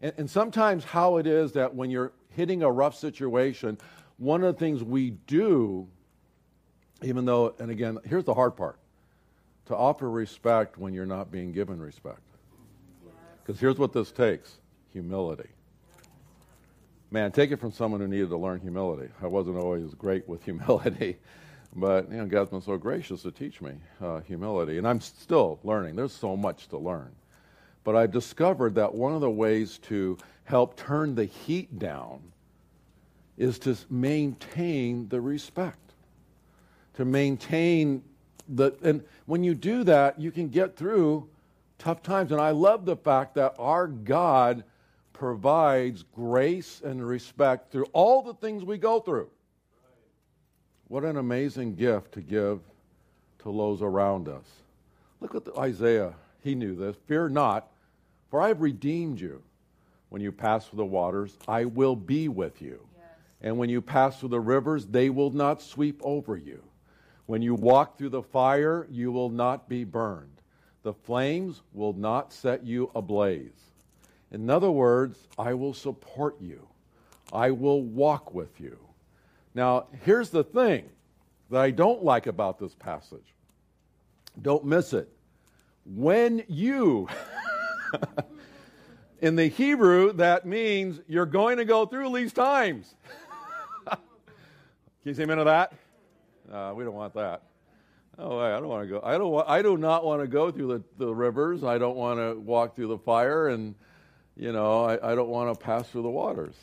and, 0.00 0.12
and 0.16 0.30
sometimes 0.30 0.84
how 0.84 1.18
it 1.18 1.26
is 1.26 1.52
that 1.52 1.74
when 1.74 1.90
you're 1.90 2.12
hitting 2.30 2.62
a 2.62 2.70
rough 2.70 2.96
situation, 2.96 3.78
one 4.16 4.42
of 4.42 4.54
the 4.54 4.58
things 4.58 4.82
we 4.82 5.10
do, 5.10 5.86
even 7.02 7.24
though, 7.24 7.54
and 7.58 7.70
again, 7.70 7.98
here's 8.04 8.24
the 8.24 8.34
hard 8.34 8.56
part 8.56 8.78
to 9.66 9.76
offer 9.76 10.10
respect 10.10 10.78
when 10.78 10.92
you're 10.92 11.06
not 11.06 11.30
being 11.30 11.52
given 11.52 11.80
respect. 11.80 12.20
Because 13.42 13.60
here's 13.60 13.78
what 13.78 13.92
this 13.92 14.10
takes 14.10 14.58
humility. 14.92 15.48
Man, 17.12 17.32
take 17.32 17.50
it 17.50 17.58
from 17.58 17.72
someone 17.72 18.00
who 18.00 18.06
needed 18.06 18.28
to 18.28 18.36
learn 18.36 18.60
humility. 18.60 19.10
I 19.20 19.26
wasn't 19.26 19.56
always 19.56 19.94
great 19.94 20.28
with 20.28 20.44
humility, 20.44 21.16
but 21.74 22.08
you 22.08 22.18
know, 22.18 22.26
God's 22.26 22.50
been 22.50 22.62
so 22.62 22.76
gracious 22.76 23.22
to 23.22 23.32
teach 23.32 23.60
me 23.60 23.72
uh, 24.00 24.20
humility, 24.20 24.78
and 24.78 24.86
I'm 24.86 25.00
still 25.00 25.58
learning. 25.64 25.96
There's 25.96 26.12
so 26.12 26.36
much 26.36 26.68
to 26.68 26.78
learn. 26.78 27.10
But 27.82 27.96
I've 27.96 28.12
discovered 28.12 28.76
that 28.76 28.94
one 28.94 29.14
of 29.14 29.20
the 29.20 29.30
ways 29.30 29.78
to 29.88 30.18
help 30.44 30.76
turn 30.76 31.14
the 31.16 31.24
heat 31.24 31.78
down 31.78 32.20
is 33.36 33.58
to 33.60 33.76
maintain 33.88 35.08
the 35.08 35.20
respect, 35.20 35.94
to 36.94 37.04
maintain 37.04 38.04
the, 38.48 38.72
and 38.82 39.02
when 39.26 39.42
you 39.42 39.54
do 39.54 39.82
that, 39.84 40.20
you 40.20 40.30
can 40.30 40.48
get 40.48 40.76
through 40.76 41.28
tough 41.78 42.02
times. 42.02 42.30
And 42.30 42.40
I 42.40 42.50
love 42.50 42.84
the 42.84 42.96
fact 42.96 43.34
that 43.36 43.54
our 43.58 43.86
God 43.86 44.62
provides 45.20 46.02
grace 46.14 46.80
and 46.82 47.06
respect 47.06 47.70
through 47.70 47.84
all 47.92 48.22
the 48.22 48.32
things 48.32 48.64
we 48.64 48.78
go 48.78 49.00
through. 49.00 49.28
What 50.88 51.04
an 51.04 51.18
amazing 51.18 51.74
gift 51.74 52.12
to 52.12 52.22
give 52.22 52.60
to 53.40 53.54
those 53.54 53.82
around 53.82 54.28
us. 54.28 54.46
Look 55.20 55.34
at 55.34 55.44
the, 55.44 55.54
Isaiah. 55.58 56.14
He 56.42 56.54
knew 56.54 56.74
this. 56.74 56.96
Fear 57.06 57.28
not, 57.28 57.68
for 58.30 58.40
I 58.40 58.48
have 58.48 58.62
redeemed 58.62 59.20
you. 59.20 59.42
When 60.08 60.22
you 60.22 60.32
pass 60.32 60.66
through 60.66 60.78
the 60.78 60.86
waters, 60.86 61.36
I 61.46 61.66
will 61.66 61.96
be 61.96 62.28
with 62.28 62.62
you. 62.62 62.80
And 63.42 63.58
when 63.58 63.68
you 63.68 63.82
pass 63.82 64.18
through 64.18 64.30
the 64.30 64.40
rivers, 64.40 64.86
they 64.86 65.10
will 65.10 65.32
not 65.32 65.60
sweep 65.60 66.00
over 66.02 66.38
you. 66.38 66.62
When 67.26 67.42
you 67.42 67.54
walk 67.54 67.98
through 67.98 68.08
the 68.08 68.22
fire, 68.22 68.86
you 68.90 69.12
will 69.12 69.28
not 69.28 69.68
be 69.68 69.84
burned. 69.84 70.40
The 70.82 70.94
flames 70.94 71.60
will 71.74 71.92
not 71.92 72.32
set 72.32 72.64
you 72.64 72.90
ablaze. 72.94 73.69
In 74.32 74.48
other 74.48 74.70
words, 74.70 75.26
I 75.38 75.54
will 75.54 75.74
support 75.74 76.40
you. 76.40 76.66
I 77.32 77.50
will 77.50 77.82
walk 77.82 78.34
with 78.34 78.60
you. 78.60 78.78
Now, 79.54 79.86
here's 80.04 80.30
the 80.30 80.44
thing 80.44 80.88
that 81.50 81.60
I 81.60 81.70
don't 81.70 82.04
like 82.04 82.26
about 82.26 82.58
this 82.58 82.74
passage. 82.74 83.34
Don't 84.40 84.64
miss 84.64 84.92
it. 84.92 85.08
When 85.84 86.44
you 86.48 87.08
in 89.20 89.36
the 89.36 89.46
Hebrew, 89.46 90.12
that 90.14 90.46
means 90.46 91.00
you're 91.08 91.26
going 91.26 91.58
to 91.58 91.64
go 91.64 91.86
through 91.86 92.14
these 92.14 92.32
times. 92.32 92.94
Can 93.88 93.98
you 95.04 95.14
say 95.14 95.24
amen 95.24 95.38
to 95.38 95.44
that? 95.44 95.72
Uh, 96.50 96.72
we 96.74 96.84
don't 96.84 96.94
want 96.94 97.14
that. 97.14 97.42
Oh, 98.18 98.38
I 98.38 98.60
don't 98.60 98.68
want 98.68 98.82
to 98.82 98.88
go. 98.88 99.00
I 99.02 99.16
don't. 99.16 99.30
Want, 99.30 99.48
I 99.48 99.62
do 99.62 99.78
not 99.78 100.04
want 100.04 100.20
to 100.20 100.28
go 100.28 100.50
through 100.50 100.68
the, 100.68 101.04
the 101.04 101.14
rivers. 101.14 101.64
I 101.64 101.78
don't 101.78 101.96
want 101.96 102.18
to 102.18 102.38
walk 102.38 102.76
through 102.76 102.88
the 102.88 102.98
fire, 102.98 103.48
and 103.48 103.74
you 104.40 104.52
know, 104.52 104.84
I, 104.84 105.12
I 105.12 105.14
don't 105.14 105.28
want 105.28 105.52
to 105.52 105.64
pass 105.64 105.86
through 105.90 106.02
the 106.02 106.10
waters. 106.10 106.54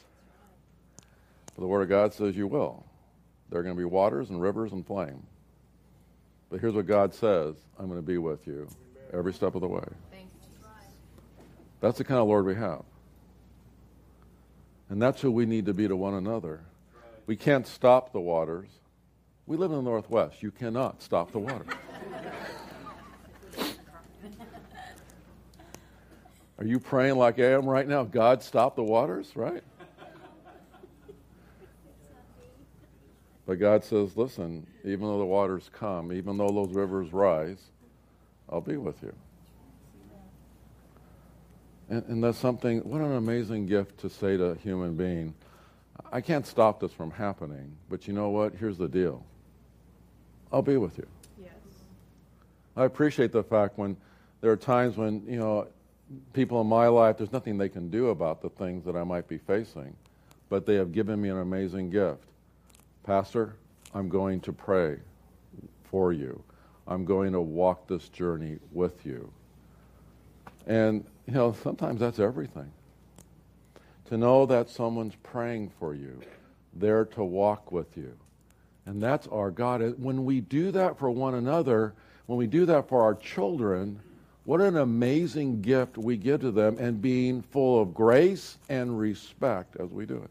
But 1.56 1.62
the 1.62 1.68
Word 1.68 1.84
of 1.84 1.90
God 1.90 2.12
says 2.12 2.36
you 2.36 2.48
will. 2.48 2.84
There 3.50 3.60
are 3.60 3.64
going 3.64 3.76
to 3.76 3.80
be 3.80 3.86
waters 3.86 4.32
and 4.32 4.42
rivers 4.42 4.72
and 4.72 4.86
flame. 4.86 5.22
But 6.50 6.60
here's 6.60 6.74
what 6.74 6.88
God 6.88 7.14
says: 7.14 7.56
I'm 7.78 7.86
going 7.88 8.00
to 8.00 8.06
be 8.06 8.18
with 8.18 8.48
you 8.48 8.68
every 9.14 9.32
step 9.32 9.54
of 9.54 9.62
the 9.62 9.68
way. 9.68 9.84
That's 11.80 12.00
the 12.00 12.04
kind 12.04 12.20
of 12.20 12.28
Lord 12.28 12.48
we 12.48 12.56
have, 12.56 12.84
and 14.90 15.00
that's 15.00 15.22
who 15.22 15.30
we 15.30 15.46
need 15.46 15.68
to 15.68 15.74
be 15.76 15.88
to 15.88 15.96
one 15.96 16.16
another. 16.16 16.62
We 17.28 17.36
can't 17.36 17.68
stop 17.68 18.12
the 18.12 18.20
waters. 18.20 18.70
We 19.46 19.56
live 19.56 19.70
in 19.70 19.78
the 19.78 19.84
Northwest. 19.84 20.42
You 20.42 20.50
cannot 20.50 21.04
stop 21.04 21.32
the 21.32 21.40
water. 21.40 21.66
Are 26.60 26.66
you 26.66 26.80
praying 26.80 27.18
like 27.18 27.40
I 27.40 27.52
am 27.54 27.66
right 27.66 27.88
now? 27.88 28.04
God, 28.04 28.42
stop 28.42 28.76
the 28.76 28.84
waters, 28.84 29.36
right? 29.36 29.64
But 33.46 33.60
God 33.60 33.84
says, 33.86 34.18
listen, 34.18 34.68
even 34.84 35.02
though 35.02 35.20
the 35.20 35.26
waters 35.26 35.70
come, 35.72 36.12
even 36.12 36.38
though 36.38 36.50
those 36.50 36.74
rivers 36.74 37.14
rise, 37.14 37.60
I'll 38.50 38.60
be 38.60 38.76
with 38.76 39.02
you. 39.02 39.14
And, 41.90 42.04
and 42.08 42.24
that's 42.24 42.38
something, 42.38 42.80
what 42.80 43.00
an 43.00 43.14
amazing 43.14 43.66
gift 43.66 44.00
to 44.00 44.10
say 44.10 44.36
to 44.36 44.46
a 44.48 44.56
human 44.56 44.96
being. 44.96 45.34
I 46.12 46.20
can't 46.20 46.46
stop 46.46 46.82
this 46.82 46.92
from 46.92 47.10
happening, 47.12 47.78
but 47.90 48.06
you 48.08 48.14
know 48.14 48.30
what? 48.30 48.54
Here's 48.54 48.78
the 48.78 48.90
deal 48.90 49.26
I'll 50.52 50.62
be 50.62 50.76
with 50.78 50.98
you. 50.98 51.08
Yes. 51.42 51.54
I 52.76 52.84
appreciate 52.84 53.32
the 53.32 53.44
fact 53.44 53.78
when 53.78 53.96
there 54.42 54.52
are 54.52 54.58
times 54.58 54.98
when, 54.98 55.26
you 55.26 55.40
know, 55.40 55.68
people 56.34 56.62
in 56.62 56.68
my 56.68 56.88
life, 56.88 57.18
there's 57.18 57.32
nothing 57.32 57.58
they 57.58 57.70
can 57.70 57.90
do 57.90 58.10
about 58.10 58.42
the 58.42 58.50
things 58.50 58.86
that 58.86 58.96
I 58.96 59.04
might 59.04 59.28
be 59.28 59.38
facing, 59.38 59.96
but 60.50 60.66
they 60.66 60.76
have 60.76 60.92
given 60.92 61.22
me 61.22 61.30
an 61.30 61.40
amazing 61.40 61.90
gift. 61.90 62.24
Pastor, 63.04 63.56
I'm 63.94 64.10
going 64.10 64.42
to 64.42 64.54
pray 64.54 64.98
for 65.90 66.14
you. 66.14 66.42
I'm 66.88 67.06
going 67.06 67.34
to 67.34 67.42
walk 67.42 67.88
this 67.88 68.10
journey 68.10 68.60
with 68.72 69.06
you. 69.06 69.32
And, 70.66 71.06
you 71.26 71.34
know, 71.34 71.56
sometimes 71.64 72.00
that's 72.00 72.20
everything 72.20 72.72
to 74.06 74.18
know 74.18 74.46
that 74.46 74.70
someone's 74.70 75.16
praying 75.16 75.72
for 75.80 75.94
you, 75.94 76.22
there 76.74 77.06
to 77.06 77.24
walk 77.24 77.72
with 77.72 77.98
you. 77.98 78.14
And 78.86 79.04
that's 79.04 79.28
our 79.28 79.52
God. 79.52 79.96
When 79.98 80.24
we 80.24 80.40
do 80.40 80.72
that 80.72 80.98
for 80.98 81.12
one 81.12 81.36
another, 81.36 81.94
when 82.26 82.38
we 82.38 82.48
do 82.48 82.66
that 82.68 82.88
for 82.88 83.02
our 83.02 83.16
children, 83.16 84.00
what 84.48 84.62
an 84.62 84.78
amazing 84.78 85.62
gift 85.62 85.98
we 85.98 86.16
give 86.16 86.40
to 86.40 86.52
them 86.52 86.78
and 86.80 87.02
being 87.02 87.42
full 87.42 87.82
of 87.82 87.94
grace 87.94 88.58
and 88.70 88.98
respect 88.98 89.76
as 89.78 89.90
we 89.90 90.06
do 90.06 90.26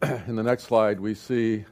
it. 0.00 0.22
In 0.26 0.36
the 0.36 0.42
next 0.42 0.64
slide, 0.64 0.98
we 0.98 1.12
see 1.12 1.66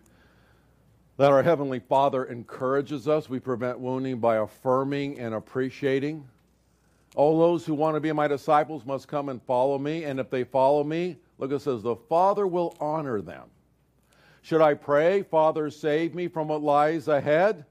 that 1.16 1.30
our 1.32 1.42
Heavenly 1.42 1.78
Father 1.78 2.26
encourages 2.26 3.08
us. 3.08 3.30
We 3.30 3.40
prevent 3.40 3.80
wounding 3.80 4.18
by 4.18 4.36
affirming 4.36 5.18
and 5.18 5.34
appreciating. 5.34 6.28
All 7.16 7.38
those 7.38 7.64
who 7.64 7.72
want 7.72 7.96
to 7.96 8.00
be 8.00 8.12
my 8.12 8.28
disciples 8.28 8.84
must 8.84 9.08
come 9.08 9.30
and 9.30 9.42
follow 9.44 9.78
me. 9.78 10.04
And 10.04 10.20
if 10.20 10.28
they 10.28 10.44
follow 10.44 10.84
me, 10.84 11.16
look, 11.38 11.50
it 11.50 11.62
says, 11.62 11.82
the 11.82 11.96
Father 11.96 12.46
will 12.46 12.76
honor 12.78 13.22
them. 13.22 13.44
Should 14.42 14.60
I 14.60 14.74
pray, 14.74 15.22
Father, 15.22 15.70
save 15.70 16.14
me 16.14 16.28
from 16.28 16.48
what 16.48 16.60
lies 16.60 17.08
ahead? 17.08 17.64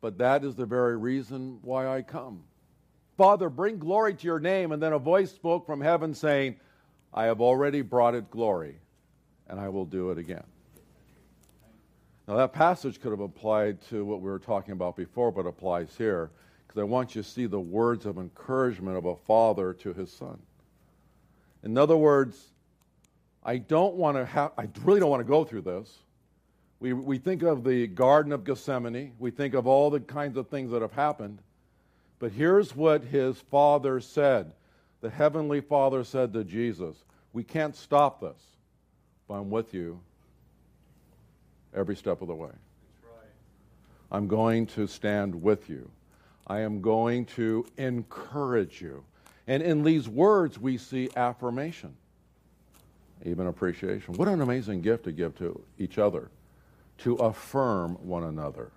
But 0.00 0.18
that 0.18 0.44
is 0.44 0.54
the 0.54 0.66
very 0.66 0.96
reason 0.96 1.58
why 1.62 1.86
I 1.86 2.02
come. 2.02 2.42
Father, 3.16 3.50
bring 3.50 3.78
glory 3.78 4.14
to 4.14 4.26
your 4.26 4.40
name. 4.40 4.72
And 4.72 4.82
then 4.82 4.92
a 4.92 4.98
voice 4.98 5.30
spoke 5.30 5.66
from 5.66 5.80
heaven 5.80 6.14
saying, 6.14 6.56
I 7.12 7.24
have 7.24 7.40
already 7.40 7.82
brought 7.82 8.14
it 8.14 8.30
glory, 8.30 8.76
and 9.48 9.58
I 9.60 9.68
will 9.68 9.84
do 9.84 10.10
it 10.10 10.18
again. 10.18 10.44
Now, 12.28 12.36
that 12.36 12.52
passage 12.52 13.00
could 13.00 13.10
have 13.10 13.20
applied 13.20 13.82
to 13.88 14.04
what 14.04 14.20
we 14.20 14.30
were 14.30 14.38
talking 14.38 14.72
about 14.72 14.96
before, 14.96 15.32
but 15.32 15.46
applies 15.46 15.96
here 15.98 16.30
because 16.66 16.80
I 16.80 16.84
want 16.84 17.16
you 17.16 17.22
to 17.22 17.28
see 17.28 17.46
the 17.46 17.58
words 17.58 18.06
of 18.06 18.16
encouragement 18.16 18.96
of 18.96 19.04
a 19.04 19.16
father 19.16 19.72
to 19.74 19.92
his 19.92 20.12
son. 20.12 20.38
In 21.64 21.76
other 21.76 21.96
words, 21.96 22.52
I 23.42 23.58
don't 23.58 23.96
want 23.96 24.16
to 24.16 24.24
have, 24.24 24.52
I 24.56 24.68
really 24.84 25.00
don't 25.00 25.10
want 25.10 25.20
to 25.20 25.28
go 25.28 25.44
through 25.44 25.62
this. 25.62 25.98
We, 26.80 26.94
we 26.94 27.18
think 27.18 27.42
of 27.42 27.62
the 27.62 27.86
Garden 27.86 28.32
of 28.32 28.44
Gethsemane, 28.44 29.12
we 29.18 29.30
think 29.30 29.54
of 29.54 29.66
all 29.66 29.90
the 29.90 30.00
kinds 30.00 30.36
of 30.36 30.48
things 30.48 30.70
that 30.72 30.80
have 30.80 30.92
happened. 30.92 31.38
But 32.18 32.32
here's 32.32 32.74
what 32.74 33.04
his 33.04 33.38
father 33.50 34.00
said. 34.00 34.52
The 35.00 35.10
heavenly 35.10 35.60
father 35.60 36.04
said 36.04 36.32
to 36.32 36.44
Jesus, 36.44 36.96
We 37.32 37.44
can't 37.44 37.76
stop 37.76 38.20
this, 38.20 38.40
but 39.28 39.34
I'm 39.34 39.50
with 39.50 39.72
you 39.72 40.00
every 41.74 41.96
step 41.96 42.22
of 42.22 42.28
the 42.28 42.34
way. 42.34 42.50
I'm 44.12 44.26
going 44.26 44.66
to 44.68 44.86
stand 44.86 45.40
with 45.40 45.70
you. 45.70 45.90
I 46.46 46.60
am 46.60 46.80
going 46.80 47.26
to 47.26 47.64
encourage 47.76 48.80
you. 48.80 49.04
And 49.46 49.62
in 49.62 49.84
these 49.84 50.08
words, 50.08 50.58
we 50.58 50.78
see 50.78 51.08
affirmation, 51.14 51.94
even 53.24 53.46
appreciation. 53.46 54.14
What 54.14 54.28
an 54.28 54.40
amazing 54.40 54.80
gift 54.80 55.04
to 55.04 55.12
give 55.12 55.36
to 55.38 55.62
each 55.78 55.98
other, 55.98 56.28
to 57.00 57.16
affirm 57.16 57.94
one 58.06 58.24
another, 58.24 58.70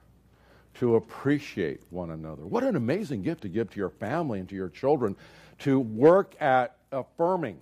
to 0.76 0.96
appreciate 0.96 1.82
one 1.90 2.12
another. 2.12 2.46
What 2.46 2.64
an 2.64 2.76
amazing 2.76 3.22
gift 3.22 3.42
to 3.42 3.50
give 3.50 3.70
to 3.72 3.78
your 3.78 3.90
family 3.90 4.40
and 4.40 4.50
to 4.50 4.56
your 4.56 4.70
children, 4.70 5.16
to 5.60 5.80
work 5.80 6.36
at 6.42 6.76
affirming. 6.92 7.60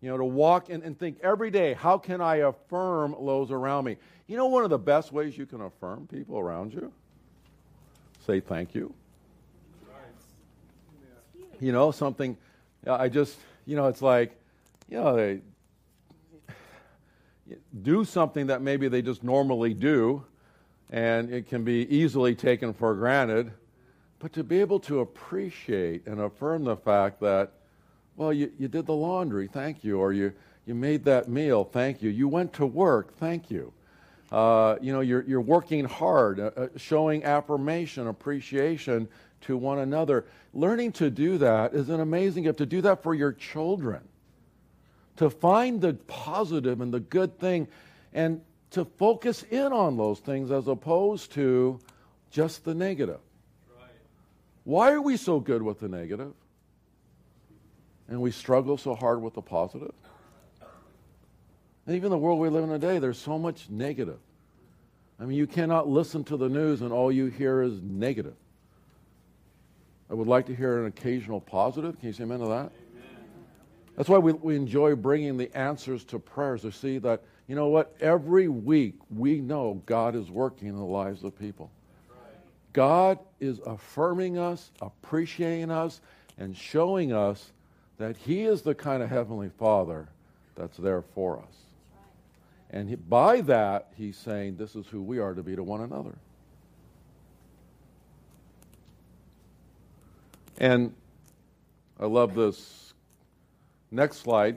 You 0.00 0.10
know, 0.10 0.18
to 0.18 0.24
walk 0.24 0.68
and, 0.68 0.82
and 0.82 0.98
think 0.98 1.18
every 1.22 1.50
day, 1.50 1.72
how 1.72 1.96
can 1.96 2.20
I 2.20 2.36
affirm 2.36 3.16
those 3.18 3.50
around 3.50 3.86
me? 3.86 3.96
You 4.26 4.36
know, 4.36 4.46
one 4.46 4.62
of 4.64 4.70
the 4.70 4.78
best 4.78 5.12
ways 5.12 5.36
you 5.36 5.46
can 5.46 5.62
affirm 5.62 6.06
people 6.06 6.38
around 6.38 6.74
you? 6.74 6.92
say 8.26 8.40
thank 8.40 8.74
you. 8.74 8.92
You 11.60 11.72
know, 11.72 11.90
something, 11.90 12.36
I 12.86 13.08
just, 13.08 13.38
you 13.64 13.76
know, 13.76 13.86
it's 13.86 14.02
like, 14.02 14.36
you 14.88 14.96
know, 14.96 15.16
they 15.16 15.40
do 17.82 18.04
something 18.04 18.46
that 18.46 18.62
maybe 18.62 18.88
they 18.88 19.02
just 19.02 19.22
normally 19.22 19.74
do, 19.74 20.24
and 20.90 21.32
it 21.32 21.48
can 21.48 21.64
be 21.64 21.86
easily 21.94 22.34
taken 22.34 22.72
for 22.72 22.94
granted. 22.94 23.52
But 24.18 24.32
to 24.34 24.44
be 24.44 24.60
able 24.60 24.80
to 24.80 25.00
appreciate 25.00 26.06
and 26.06 26.20
affirm 26.20 26.64
the 26.64 26.76
fact 26.76 27.20
that, 27.20 27.52
well, 28.16 28.32
you, 28.32 28.50
you 28.58 28.68
did 28.68 28.86
the 28.86 28.94
laundry, 28.94 29.48
thank 29.48 29.84
you, 29.84 29.98
or 29.98 30.12
you, 30.12 30.32
you 30.66 30.74
made 30.74 31.04
that 31.04 31.28
meal, 31.28 31.64
thank 31.64 32.02
you. 32.02 32.10
You 32.10 32.28
went 32.28 32.52
to 32.54 32.66
work, 32.66 33.16
thank 33.18 33.50
you. 33.50 33.72
Uh, 34.32 34.76
you 34.80 34.92
know, 34.92 35.00
you're, 35.00 35.22
you're 35.24 35.40
working 35.40 35.84
hard, 35.84 36.40
uh, 36.40 36.50
uh, 36.56 36.68
showing 36.76 37.24
affirmation, 37.24 38.06
appreciation 38.06 39.06
to 39.42 39.56
one 39.56 39.80
another. 39.80 40.24
Learning 40.54 40.90
to 40.92 41.10
do 41.10 41.36
that 41.38 41.74
is 41.74 41.90
an 41.90 42.00
amazing 42.00 42.44
gift. 42.44 42.58
To 42.58 42.66
do 42.66 42.80
that 42.80 43.02
for 43.02 43.14
your 43.14 43.32
children, 43.32 44.00
to 45.16 45.30
find 45.30 45.80
the 45.80 45.94
positive 45.94 46.80
and 46.80 46.92
the 46.92 47.00
good 47.00 47.38
thing, 47.38 47.68
and 48.12 48.40
to 48.70 48.84
focus 48.84 49.44
in 49.50 49.72
on 49.72 49.96
those 49.96 50.18
things 50.18 50.50
as 50.50 50.66
opposed 50.66 51.32
to 51.32 51.78
just 52.30 52.64
the 52.64 52.74
negative. 52.74 53.20
Right. 53.78 53.90
Why 54.64 54.92
are 54.92 55.00
we 55.00 55.16
so 55.16 55.38
good 55.38 55.62
with 55.62 55.78
the? 55.78 56.34
And 58.08 58.20
we 58.20 58.32
struggle 58.32 58.76
so 58.76 58.94
hard 58.94 59.22
with 59.22 59.34
the 59.34 59.42
positive? 59.42 59.94
And 61.86 61.96
even 61.96 62.10
the 62.10 62.18
world 62.18 62.40
we 62.40 62.48
live 62.48 62.64
in 62.64 62.70
today, 62.70 62.98
there's 62.98 63.18
so 63.18 63.38
much 63.38 63.68
negative. 63.68 64.18
I 65.20 65.24
mean, 65.24 65.38
you 65.38 65.46
cannot 65.46 65.88
listen 65.88 66.24
to 66.24 66.36
the 66.36 66.48
news 66.48 66.80
and 66.80 66.92
all 66.92 67.12
you 67.12 67.26
hear 67.26 67.62
is 67.62 67.80
negative. 67.82 68.34
I 70.10 70.14
would 70.14 70.28
like 70.28 70.46
to 70.46 70.54
hear 70.54 70.80
an 70.80 70.86
occasional 70.86 71.40
positive. 71.40 71.98
Can 71.98 72.08
you 72.08 72.12
say 72.12 72.24
amen 72.24 72.40
to 72.40 72.46
that? 72.46 72.72
That's 73.96 74.08
why 74.08 74.18
we, 74.18 74.32
we 74.32 74.56
enjoy 74.56 74.94
bringing 74.96 75.36
the 75.36 75.54
answers 75.56 76.04
to 76.04 76.18
prayers 76.18 76.62
to 76.62 76.72
see 76.72 76.98
that, 76.98 77.22
you 77.46 77.54
know 77.54 77.68
what, 77.68 77.94
every 78.00 78.48
week 78.48 78.94
we 79.14 79.40
know 79.40 79.82
God 79.86 80.16
is 80.16 80.30
working 80.30 80.68
in 80.68 80.76
the 80.76 80.84
lives 80.84 81.22
of 81.22 81.38
people. 81.38 81.70
God 82.72 83.18
is 83.38 83.60
affirming 83.64 84.36
us, 84.36 84.72
appreciating 84.80 85.70
us, 85.70 86.00
and 86.38 86.56
showing 86.56 87.12
us 87.12 87.52
that 87.98 88.16
He 88.16 88.42
is 88.42 88.62
the 88.62 88.74
kind 88.74 89.02
of 89.02 89.08
Heavenly 89.08 89.50
Father 89.58 90.08
that's 90.56 90.76
there 90.76 91.02
for 91.02 91.38
us. 91.38 91.54
And 92.70 92.88
he, 92.88 92.96
by 92.96 93.40
that, 93.42 93.88
he's 93.96 94.16
saying 94.16 94.56
this 94.56 94.74
is 94.74 94.86
who 94.88 95.00
we 95.00 95.20
are 95.20 95.32
to 95.32 95.42
be 95.44 95.54
to 95.54 95.62
one 95.62 95.82
another. 95.82 96.16
And 100.58 100.92
I 102.00 102.06
love 102.06 102.34
this 102.34 102.83
next 103.94 104.18
slide. 104.18 104.56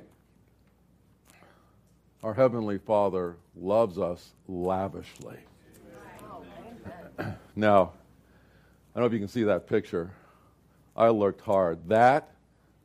Our 2.23 2.33
Heavenly 2.33 2.79
Father 2.79 3.37
loves 3.55 3.99
us 3.99 4.33
lavishly. 4.47 5.37
now, 7.55 7.93
I 8.95 8.99
don't 8.99 9.03
know 9.03 9.05
if 9.05 9.13
you 9.13 9.19
can 9.19 9.27
see 9.27 9.43
that 9.43 9.67
picture. 9.67 10.11
I 10.95 11.09
looked 11.09 11.41
hard. 11.41 11.87
That, 11.87 12.31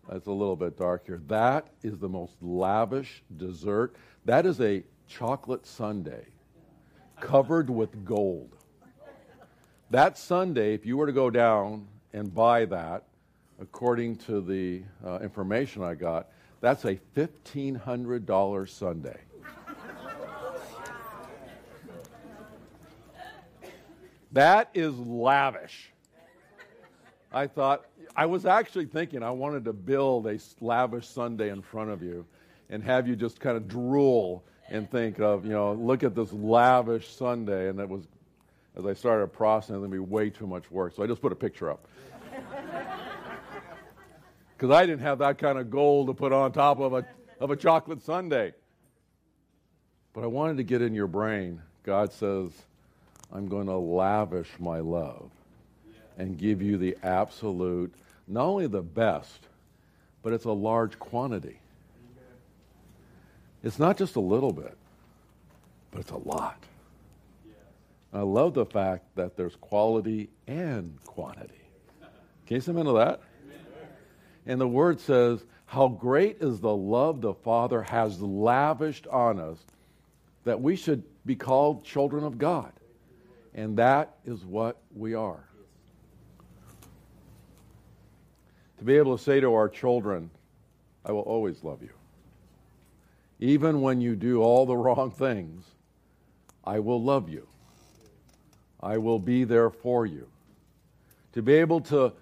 that's 0.07 0.26
a 0.26 0.32
little 0.32 0.57
bit 0.57 0.76
dark 0.76 1.07
here. 1.07 1.22
That 1.28 1.68
is 1.82 1.98
the 1.98 2.09
most 2.09 2.34
lavish 2.42 3.22
dessert. 3.38 3.96
That 4.26 4.44
is 4.44 4.61
a 4.61 4.84
chocolate 5.09 5.66
sundae 5.66 6.26
covered 7.18 7.70
with 7.70 8.05
gold. 8.05 8.57
That 9.90 10.18
sundae, 10.18 10.74
if 10.74 10.84
you 10.84 10.98
were 10.98 11.07
to 11.07 11.12
go 11.12 11.30
down 11.30 11.86
and 12.12 12.34
buy 12.34 12.66
that, 12.66 13.05
according 13.59 14.16
to 14.16 14.42
the 14.42 14.82
uh, 15.05 15.18
information 15.20 15.82
I 15.82 15.94
got, 15.94 16.28
that's 16.63 16.85
a 16.85 16.95
$1,500 17.17 18.69
sundae. 18.69 19.19
that 24.31 24.71
is 24.73 24.97
lavish. 24.97 25.91
I 27.33 27.49
thought, 27.49 27.87
I 28.15 28.27
was 28.27 28.47
actually 28.47 28.87
thinking 28.87 29.25
I 29.25 29.31
wanted 29.31 29.65
to 29.65 29.73
build 29.73 30.27
a 30.29 30.39
lavish 30.61 31.09
sundae 31.09 31.49
in 31.49 31.63
front 31.63 31.91
of 31.91 32.01
you 32.01 32.25
and 32.71 32.83
have 32.85 33.09
you 33.09 33.17
just 33.17 33.41
kind 33.41 33.57
of 33.57 33.67
drool 33.67 34.45
and 34.71 34.89
think 34.89 35.19
of, 35.19 35.45
you 35.45 35.53
know, 35.53 35.73
look 35.73 36.05
at 36.05 36.15
this 36.15 36.33
lavish 36.33 37.09
sundae. 37.09 37.71
And 37.71 37.79
that 37.81 37.89
was, 37.89 38.05
as 38.77 38.87
I 38.87 38.95
started 38.95 39.27
processing, 39.33 39.77
it 39.77 39.79
would 39.81 39.91
be 39.91 39.99
way 39.99 40.31
too 40.31 40.47
much 40.47 40.71
work. 40.71 40.95
So 40.95 41.03
I 41.03 41.09
just 41.09 41.21
put 41.21 41.33
a 41.33 41.37
picture 41.37 41.71
up. 41.73 41.89
Because 44.63 44.77
I 44.77 44.87
didn't 44.87 45.01
have 45.01 45.19
that 45.19 45.39
kind 45.39 45.59
of 45.59 45.73
gold 45.73 46.07
to 46.07 46.15
put 46.15 46.33
on 46.33 46.53
top 46.53 46.79
of 46.79 46.93
a, 46.93 47.05
of 47.41 47.51
a 47.51 47.57
chocolate 47.57 48.01
sundae. 48.01 48.53
But 50.13 50.23
I 50.23 50.29
wanted 50.29 50.59
to 50.59 50.63
get 50.63 50.81
in 50.81 50.95
your 50.95 51.09
brain. 51.09 51.61
God 51.83 52.13
says, 52.13 52.53
I'm 53.33 53.49
going 53.49 53.67
to 53.67 53.75
lavish 53.77 54.49
my 54.61 54.79
love 54.79 55.33
and 56.17 56.39
give 56.39 56.63
you 56.63 56.79
the 56.79 56.97
absolute, 57.03 57.93
not 58.29 58.45
only 58.45 58.69
the 58.69 58.83
best, 58.83 59.49
but 60.23 60.33
it's 60.33 60.45
a 60.45 60.53
large 60.53 60.97
quantity. 60.97 61.59
It's 63.65 63.81
not 63.81 63.99
just 63.99 64.15
a 64.15 64.21
little 64.21 64.53
bit, 64.53 64.77
but 65.91 66.03
it's 66.03 66.13
a 66.13 66.19
lot. 66.19 66.63
I 68.13 68.21
love 68.21 68.55
the 68.55 68.67
fact 68.67 69.07
that 69.17 69.37
there's 69.37 69.57
quality 69.57 70.31
and 70.47 70.97
quantity. 71.05 71.55
Can 72.47 72.55
you 72.55 72.61
say 72.61 72.71
amen 72.71 72.85
to 72.85 72.93
that? 72.93 73.23
And 74.47 74.61
the 74.61 74.68
word 74.68 75.01
says, 75.01 75.45
How 75.66 75.88
great 75.88 76.38
is 76.40 76.61
the 76.61 76.74
love 76.74 77.20
the 77.20 77.34
Father 77.34 77.82
has 77.82 78.20
lavished 78.20 79.07
on 79.07 79.38
us 79.38 79.59
that 80.45 80.61
we 80.61 80.76
should 80.76 81.05
be 81.24 81.36
called 81.36 81.84
children 81.84 82.24
of 82.24 82.38
God. 82.38 82.72
And 83.55 83.76
that 83.76 84.16
is 84.24 84.45
what 84.45 84.78
we 84.95 85.14
are. 85.14 85.45
To 88.78 88.84
be 88.84 88.97
able 88.97 89.16
to 89.16 89.22
say 89.22 89.38
to 89.40 89.55
our 89.55 89.68
children, 89.68 90.30
I 91.05 91.12
will 91.12 91.20
always 91.20 91.62
love 91.62 91.82
you. 91.82 91.93
Even 93.38 93.80
when 93.80 94.01
you 94.01 94.16
do 94.16 94.43
all 94.43 94.66
the 94.66 94.76
wrong 94.76 95.11
things, 95.11 95.64
I 96.64 96.80
will 96.80 97.03
love 97.03 97.28
you. 97.28 97.47
I 98.80 98.99
will 98.99 99.18
be 99.18 99.45
there 99.45 99.70
for 99.70 100.07
you. 100.07 100.26
To 101.34 101.43
be 101.43 101.55
able 101.55 101.80
to, 101.82 102.12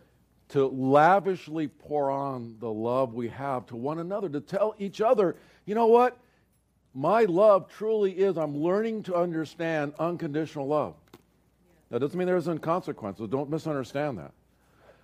to 0.51 0.67
lavishly 0.67 1.69
pour 1.69 2.11
on 2.11 2.57
the 2.59 2.71
love 2.71 3.15
we 3.15 3.29
have 3.29 3.67
to 3.67 3.77
one 3.77 3.99
another, 3.99 4.29
to 4.29 4.41
tell 4.41 4.75
each 4.79 5.01
other, 5.01 5.37
you 5.65 5.75
know 5.75 5.87
what? 5.87 6.19
My 6.93 7.25
love 7.25 7.69
truly 7.69 8.13
is, 8.13 8.37
I'm 8.37 8.57
learning 8.57 9.05
to 9.05 9.15
understand 9.15 9.95
unconditional 9.99 10.67
love. 10.67 10.95
That 11.91 12.01
doesn't 12.01 12.19
mean 12.19 12.27
there 12.27 12.37
isn't 12.37 12.61
consequences. 12.61 13.29
Don't 13.29 13.51
misunderstand 13.51 14.19
that. 14.19 14.33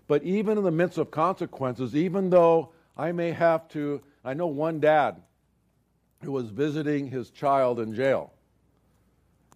But 0.08 0.22
even 0.22 0.58
in 0.58 0.64
the 0.64 0.70
midst 0.70 0.98
of 0.98 1.10
consequences, 1.10 1.94
even 1.94 2.30
though 2.30 2.72
I 2.96 3.12
may 3.12 3.32
have 3.32 3.68
to, 3.70 4.02
I 4.24 4.34
know 4.34 4.46
one 4.46 4.80
dad 4.80 5.22
who 6.22 6.32
was 6.32 6.48
visiting 6.48 7.08
his 7.08 7.30
child 7.30 7.80
in 7.80 7.94
jail. 7.94 8.32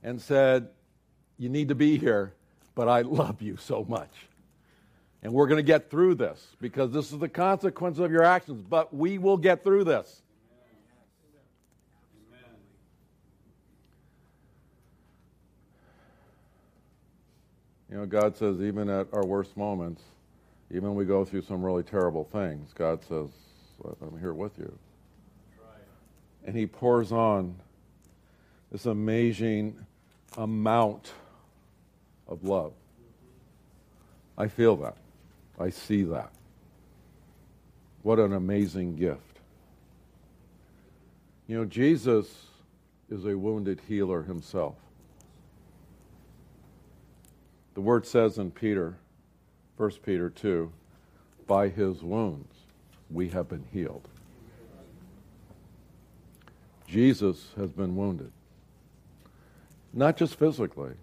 and 0.03 0.21
said, 0.21 0.69
You 1.39 1.49
need 1.49 1.69
to 1.69 1.75
be 1.75 1.99
here, 1.99 2.35
but 2.75 2.89
I 2.89 3.01
love 3.03 3.43
you 3.43 3.57
so 3.57 3.85
much. 3.89 4.11
And 5.23 5.33
we're 5.33 5.47
going 5.47 5.59
to 5.59 5.63
get 5.63 5.91
through 5.91 6.15
this 6.15 6.57
because 6.61 6.93
this 6.93 7.13
is 7.13 7.19
the 7.19 7.29
consequence 7.29 7.99
of 7.99 8.11
your 8.11 8.23
actions, 8.23 8.63
but 8.63 8.95
we 8.95 9.19
will 9.19 9.37
get 9.37 9.63
through 9.63 9.85
this. 9.85 10.23
You 17.91 17.97
know, 17.97 18.07
God 18.07 18.37
says, 18.37 18.61
even 18.61 18.89
at 18.89 19.09
our 19.13 19.27
worst 19.27 19.57
moments, 19.57 20.03
even 20.71 20.91
when 20.91 20.95
we 20.95 21.05
go 21.05 21.25
through 21.25 21.43
some 21.43 21.63
really 21.63 21.83
terrible 21.83 22.25
things, 22.25 22.73
God 22.73 23.03
says, 23.03 23.29
I'm 24.01 24.19
here 24.21 24.33
with 24.33 24.57
you. 24.59 24.73
And 26.45 26.57
He 26.57 26.67
pours 26.67 27.11
on 27.11 27.57
this 28.71 28.87
amazing 28.87 29.85
amount 30.39 31.13
of 32.29 32.45
love. 32.45 32.73
I 34.39 34.47
feel 34.47 34.77
that. 34.77 34.97
I 35.61 35.69
see 35.69 36.03
that. 36.05 36.33
What 38.03 38.19
an 38.19 38.33
amazing 38.33 38.97
gift. 38.97 39.39
You 41.47 41.59
know, 41.59 41.65
Jesus 41.67 42.47
is 43.11 43.27
a 43.27 43.37
wounded 43.37 43.81
healer 43.87 44.23
himself. 44.23 44.77
The 47.75 47.83
word 47.83 48.07
says 48.07 48.39
in 48.39 48.51
Peter, 48.51 48.97
1 49.77 49.91
Peter 50.05 50.31
2, 50.31 50.73
by 51.47 51.69
his 51.69 52.03
wounds 52.03 52.55
we 53.11 53.29
have 53.29 53.49
been 53.49 53.65
healed. 53.73 54.09
Jesus 56.87 57.49
has 57.57 57.71
been 57.71 57.97
wounded. 57.97 58.33
Not 59.93 60.17
just 60.17 60.37
physically, 60.37 60.95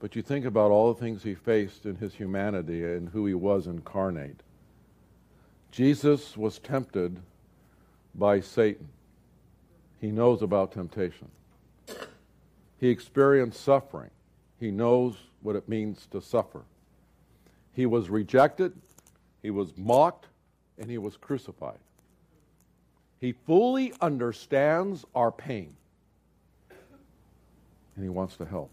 but 0.00 0.14
you 0.14 0.22
think 0.22 0.44
about 0.44 0.70
all 0.70 0.92
the 0.92 1.00
things 1.00 1.22
he 1.22 1.34
faced 1.34 1.84
in 1.86 1.96
his 1.96 2.14
humanity 2.14 2.84
and 2.84 3.08
who 3.08 3.26
he 3.26 3.34
was 3.34 3.66
incarnate. 3.66 4.42
Jesus 5.72 6.36
was 6.36 6.58
tempted 6.58 7.18
by 8.14 8.40
Satan. 8.40 8.88
He 10.00 10.10
knows 10.10 10.42
about 10.42 10.72
temptation. 10.72 11.28
He 12.78 12.88
experienced 12.88 13.60
suffering. 13.62 14.10
He 14.60 14.70
knows 14.70 15.16
what 15.42 15.56
it 15.56 15.68
means 15.68 16.06
to 16.12 16.20
suffer. 16.20 16.62
He 17.72 17.86
was 17.86 18.10
rejected, 18.10 18.72
he 19.42 19.50
was 19.50 19.72
mocked, 19.76 20.26
and 20.78 20.90
he 20.90 20.98
was 20.98 21.16
crucified. 21.16 21.78
He 23.20 23.32
fully 23.32 23.92
understands 24.00 25.04
our 25.14 25.32
pain, 25.32 25.74
and 26.70 28.04
he 28.04 28.08
wants 28.08 28.36
to 28.36 28.44
help. 28.44 28.70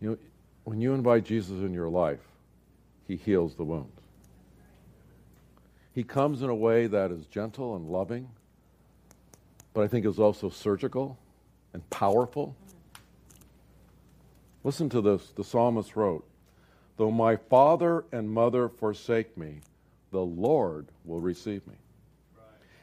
You 0.00 0.10
know, 0.10 0.18
when 0.64 0.80
you 0.80 0.94
invite 0.94 1.24
Jesus 1.24 1.58
in 1.62 1.72
your 1.72 1.88
life, 1.88 2.20
he 3.06 3.16
heals 3.16 3.54
the 3.54 3.64
wounds. 3.64 4.00
He 5.92 6.02
comes 6.02 6.42
in 6.42 6.50
a 6.50 6.54
way 6.54 6.86
that 6.86 7.10
is 7.10 7.24
gentle 7.26 7.76
and 7.76 7.88
loving, 7.88 8.28
but 9.72 9.84
I 9.84 9.88
think 9.88 10.04
is 10.04 10.18
also 10.18 10.50
surgical 10.50 11.16
and 11.72 11.88
powerful. 11.88 12.54
Listen 14.64 14.88
to 14.90 15.00
this. 15.00 15.30
The 15.34 15.44
psalmist 15.44 15.96
wrote, 15.96 16.26
Though 16.96 17.10
my 17.10 17.36
father 17.36 18.04
and 18.12 18.28
mother 18.28 18.68
forsake 18.68 19.36
me, 19.38 19.60
the 20.10 20.20
Lord 20.20 20.88
will 21.04 21.20
receive 21.20 21.66
me. 21.66 21.74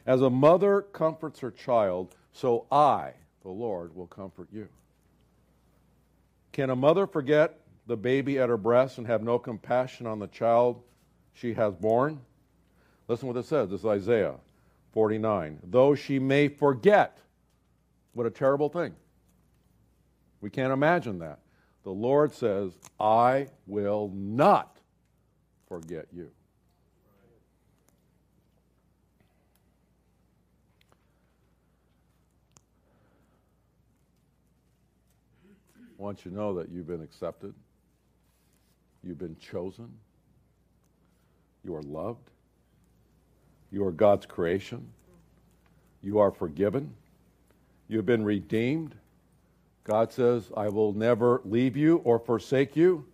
As 0.05 0.21
a 0.21 0.29
mother 0.29 0.81
comforts 0.81 1.39
her 1.39 1.51
child, 1.51 2.15
so 2.31 2.65
I, 2.71 3.11
the 3.41 3.49
Lord, 3.49 3.95
will 3.95 4.07
comfort 4.07 4.47
you. 4.51 4.67
Can 6.53 6.69
a 6.69 6.75
mother 6.75 7.07
forget 7.07 7.59
the 7.87 7.97
baby 7.97 8.39
at 8.39 8.47
her 8.47 8.57
breast 8.57 8.99
and 8.99 9.07
have 9.07 9.23
no 9.23 9.37
compassion 9.37 10.07
on 10.07 10.19
the 10.19 10.27
child 10.27 10.81
she 11.33 11.53
has 11.55 11.73
borne? 11.73 12.21
Listen 13.07 13.27
what 13.27 13.37
it 13.37 13.45
says. 13.45 13.69
This 13.69 13.81
is 13.81 13.85
Isaiah 13.85 14.35
49. 14.93 15.59
Though 15.63 15.95
she 15.95 16.19
may 16.19 16.47
forget 16.47 17.17
what 18.13 18.27
a 18.27 18.29
terrible 18.29 18.69
thing. 18.69 18.93
We 20.41 20.51
can't 20.51 20.71
imagine 20.71 21.19
that. 21.19 21.39
The 21.83 21.91
Lord 21.91 22.33
says, 22.33 22.71
I 22.99 23.47
will 23.65 24.11
not 24.13 24.77
forget 25.67 26.07
you. 26.13 26.29
Want 36.03 36.25
you 36.25 36.31
to 36.31 36.37
know 36.37 36.53
that 36.55 36.67
you've 36.67 36.85
been 36.85 37.01
accepted, 37.01 37.53
you've 39.05 39.19
been 39.19 39.37
chosen, 39.37 39.87
you 41.63 41.73
are 41.73 41.81
loved, 41.81 42.29
you 43.71 43.85
are 43.85 43.91
God's 43.93 44.25
creation, 44.25 44.85
you 46.01 46.19
are 46.19 46.29
forgiven. 46.29 46.93
You've 47.87 48.05
been 48.05 48.25
redeemed. 48.25 48.95
God 49.85 50.11
says, 50.11 50.51
I 50.57 50.67
will 50.67 50.91
never 50.91 51.39
leave 51.45 51.77
you 51.77 51.99
or 51.99 52.19
forsake 52.19 52.75
you. 52.75 53.05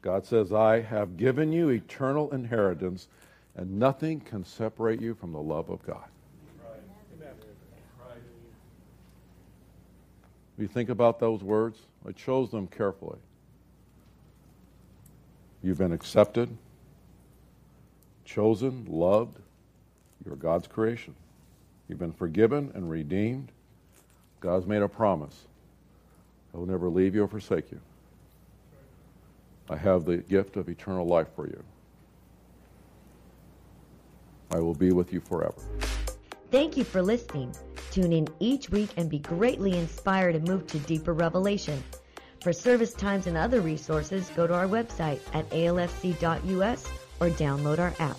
God 0.00 0.24
says, 0.24 0.52
I 0.52 0.80
have 0.80 1.16
given 1.16 1.52
you 1.52 1.70
eternal 1.70 2.32
inheritance, 2.32 3.08
and 3.56 3.76
nothing 3.76 4.20
can 4.20 4.44
separate 4.44 5.00
you 5.00 5.16
from 5.16 5.32
the 5.32 5.42
love 5.42 5.68
of 5.68 5.84
God. 5.84 6.08
Right. 6.62 6.80
Right. 7.98 8.22
You 10.58 10.68
think 10.68 10.90
about 10.90 11.18
those 11.18 11.42
words? 11.42 11.80
I 12.06 12.12
chose 12.12 12.50
them 12.50 12.66
carefully. 12.66 13.18
You've 15.62 15.78
been 15.78 15.92
accepted, 15.92 16.56
chosen, 18.24 18.86
loved. 18.88 19.38
You're 20.24 20.36
God's 20.36 20.66
creation. 20.66 21.14
You've 21.88 21.98
been 21.98 22.12
forgiven 22.12 22.70
and 22.74 22.90
redeemed. 22.90 23.50
God's 24.40 24.66
made 24.66 24.82
a 24.82 24.88
promise. 24.88 25.46
I 26.54 26.58
will 26.58 26.66
never 26.66 26.88
leave 26.88 27.14
you 27.14 27.24
or 27.24 27.28
forsake 27.28 27.70
you. 27.70 27.80
I 29.70 29.76
have 29.76 30.04
the 30.04 30.18
gift 30.18 30.56
of 30.56 30.68
eternal 30.68 31.06
life 31.06 31.28
for 31.34 31.46
you. 31.46 31.62
I 34.50 34.60
will 34.60 34.74
be 34.74 34.92
with 34.92 35.12
you 35.12 35.20
forever. 35.20 35.60
Thank 36.50 36.76
you 36.76 36.84
for 36.84 37.02
listening. 37.02 37.54
Tune 37.98 38.12
in 38.12 38.28
each 38.38 38.70
week 38.70 38.90
and 38.96 39.10
be 39.10 39.18
greatly 39.18 39.76
inspired 39.76 40.36
and 40.36 40.46
move 40.46 40.68
to 40.68 40.78
deeper 40.78 41.12
revelation. 41.12 41.82
For 42.40 42.52
service 42.52 42.94
times 42.94 43.26
and 43.26 43.36
other 43.36 43.60
resources, 43.60 44.30
go 44.36 44.46
to 44.46 44.54
our 44.54 44.68
website 44.68 45.18
at 45.34 45.50
alfc.us 45.50 46.86
or 47.18 47.30
download 47.30 47.80
our 47.80 47.92
app. 47.98 48.16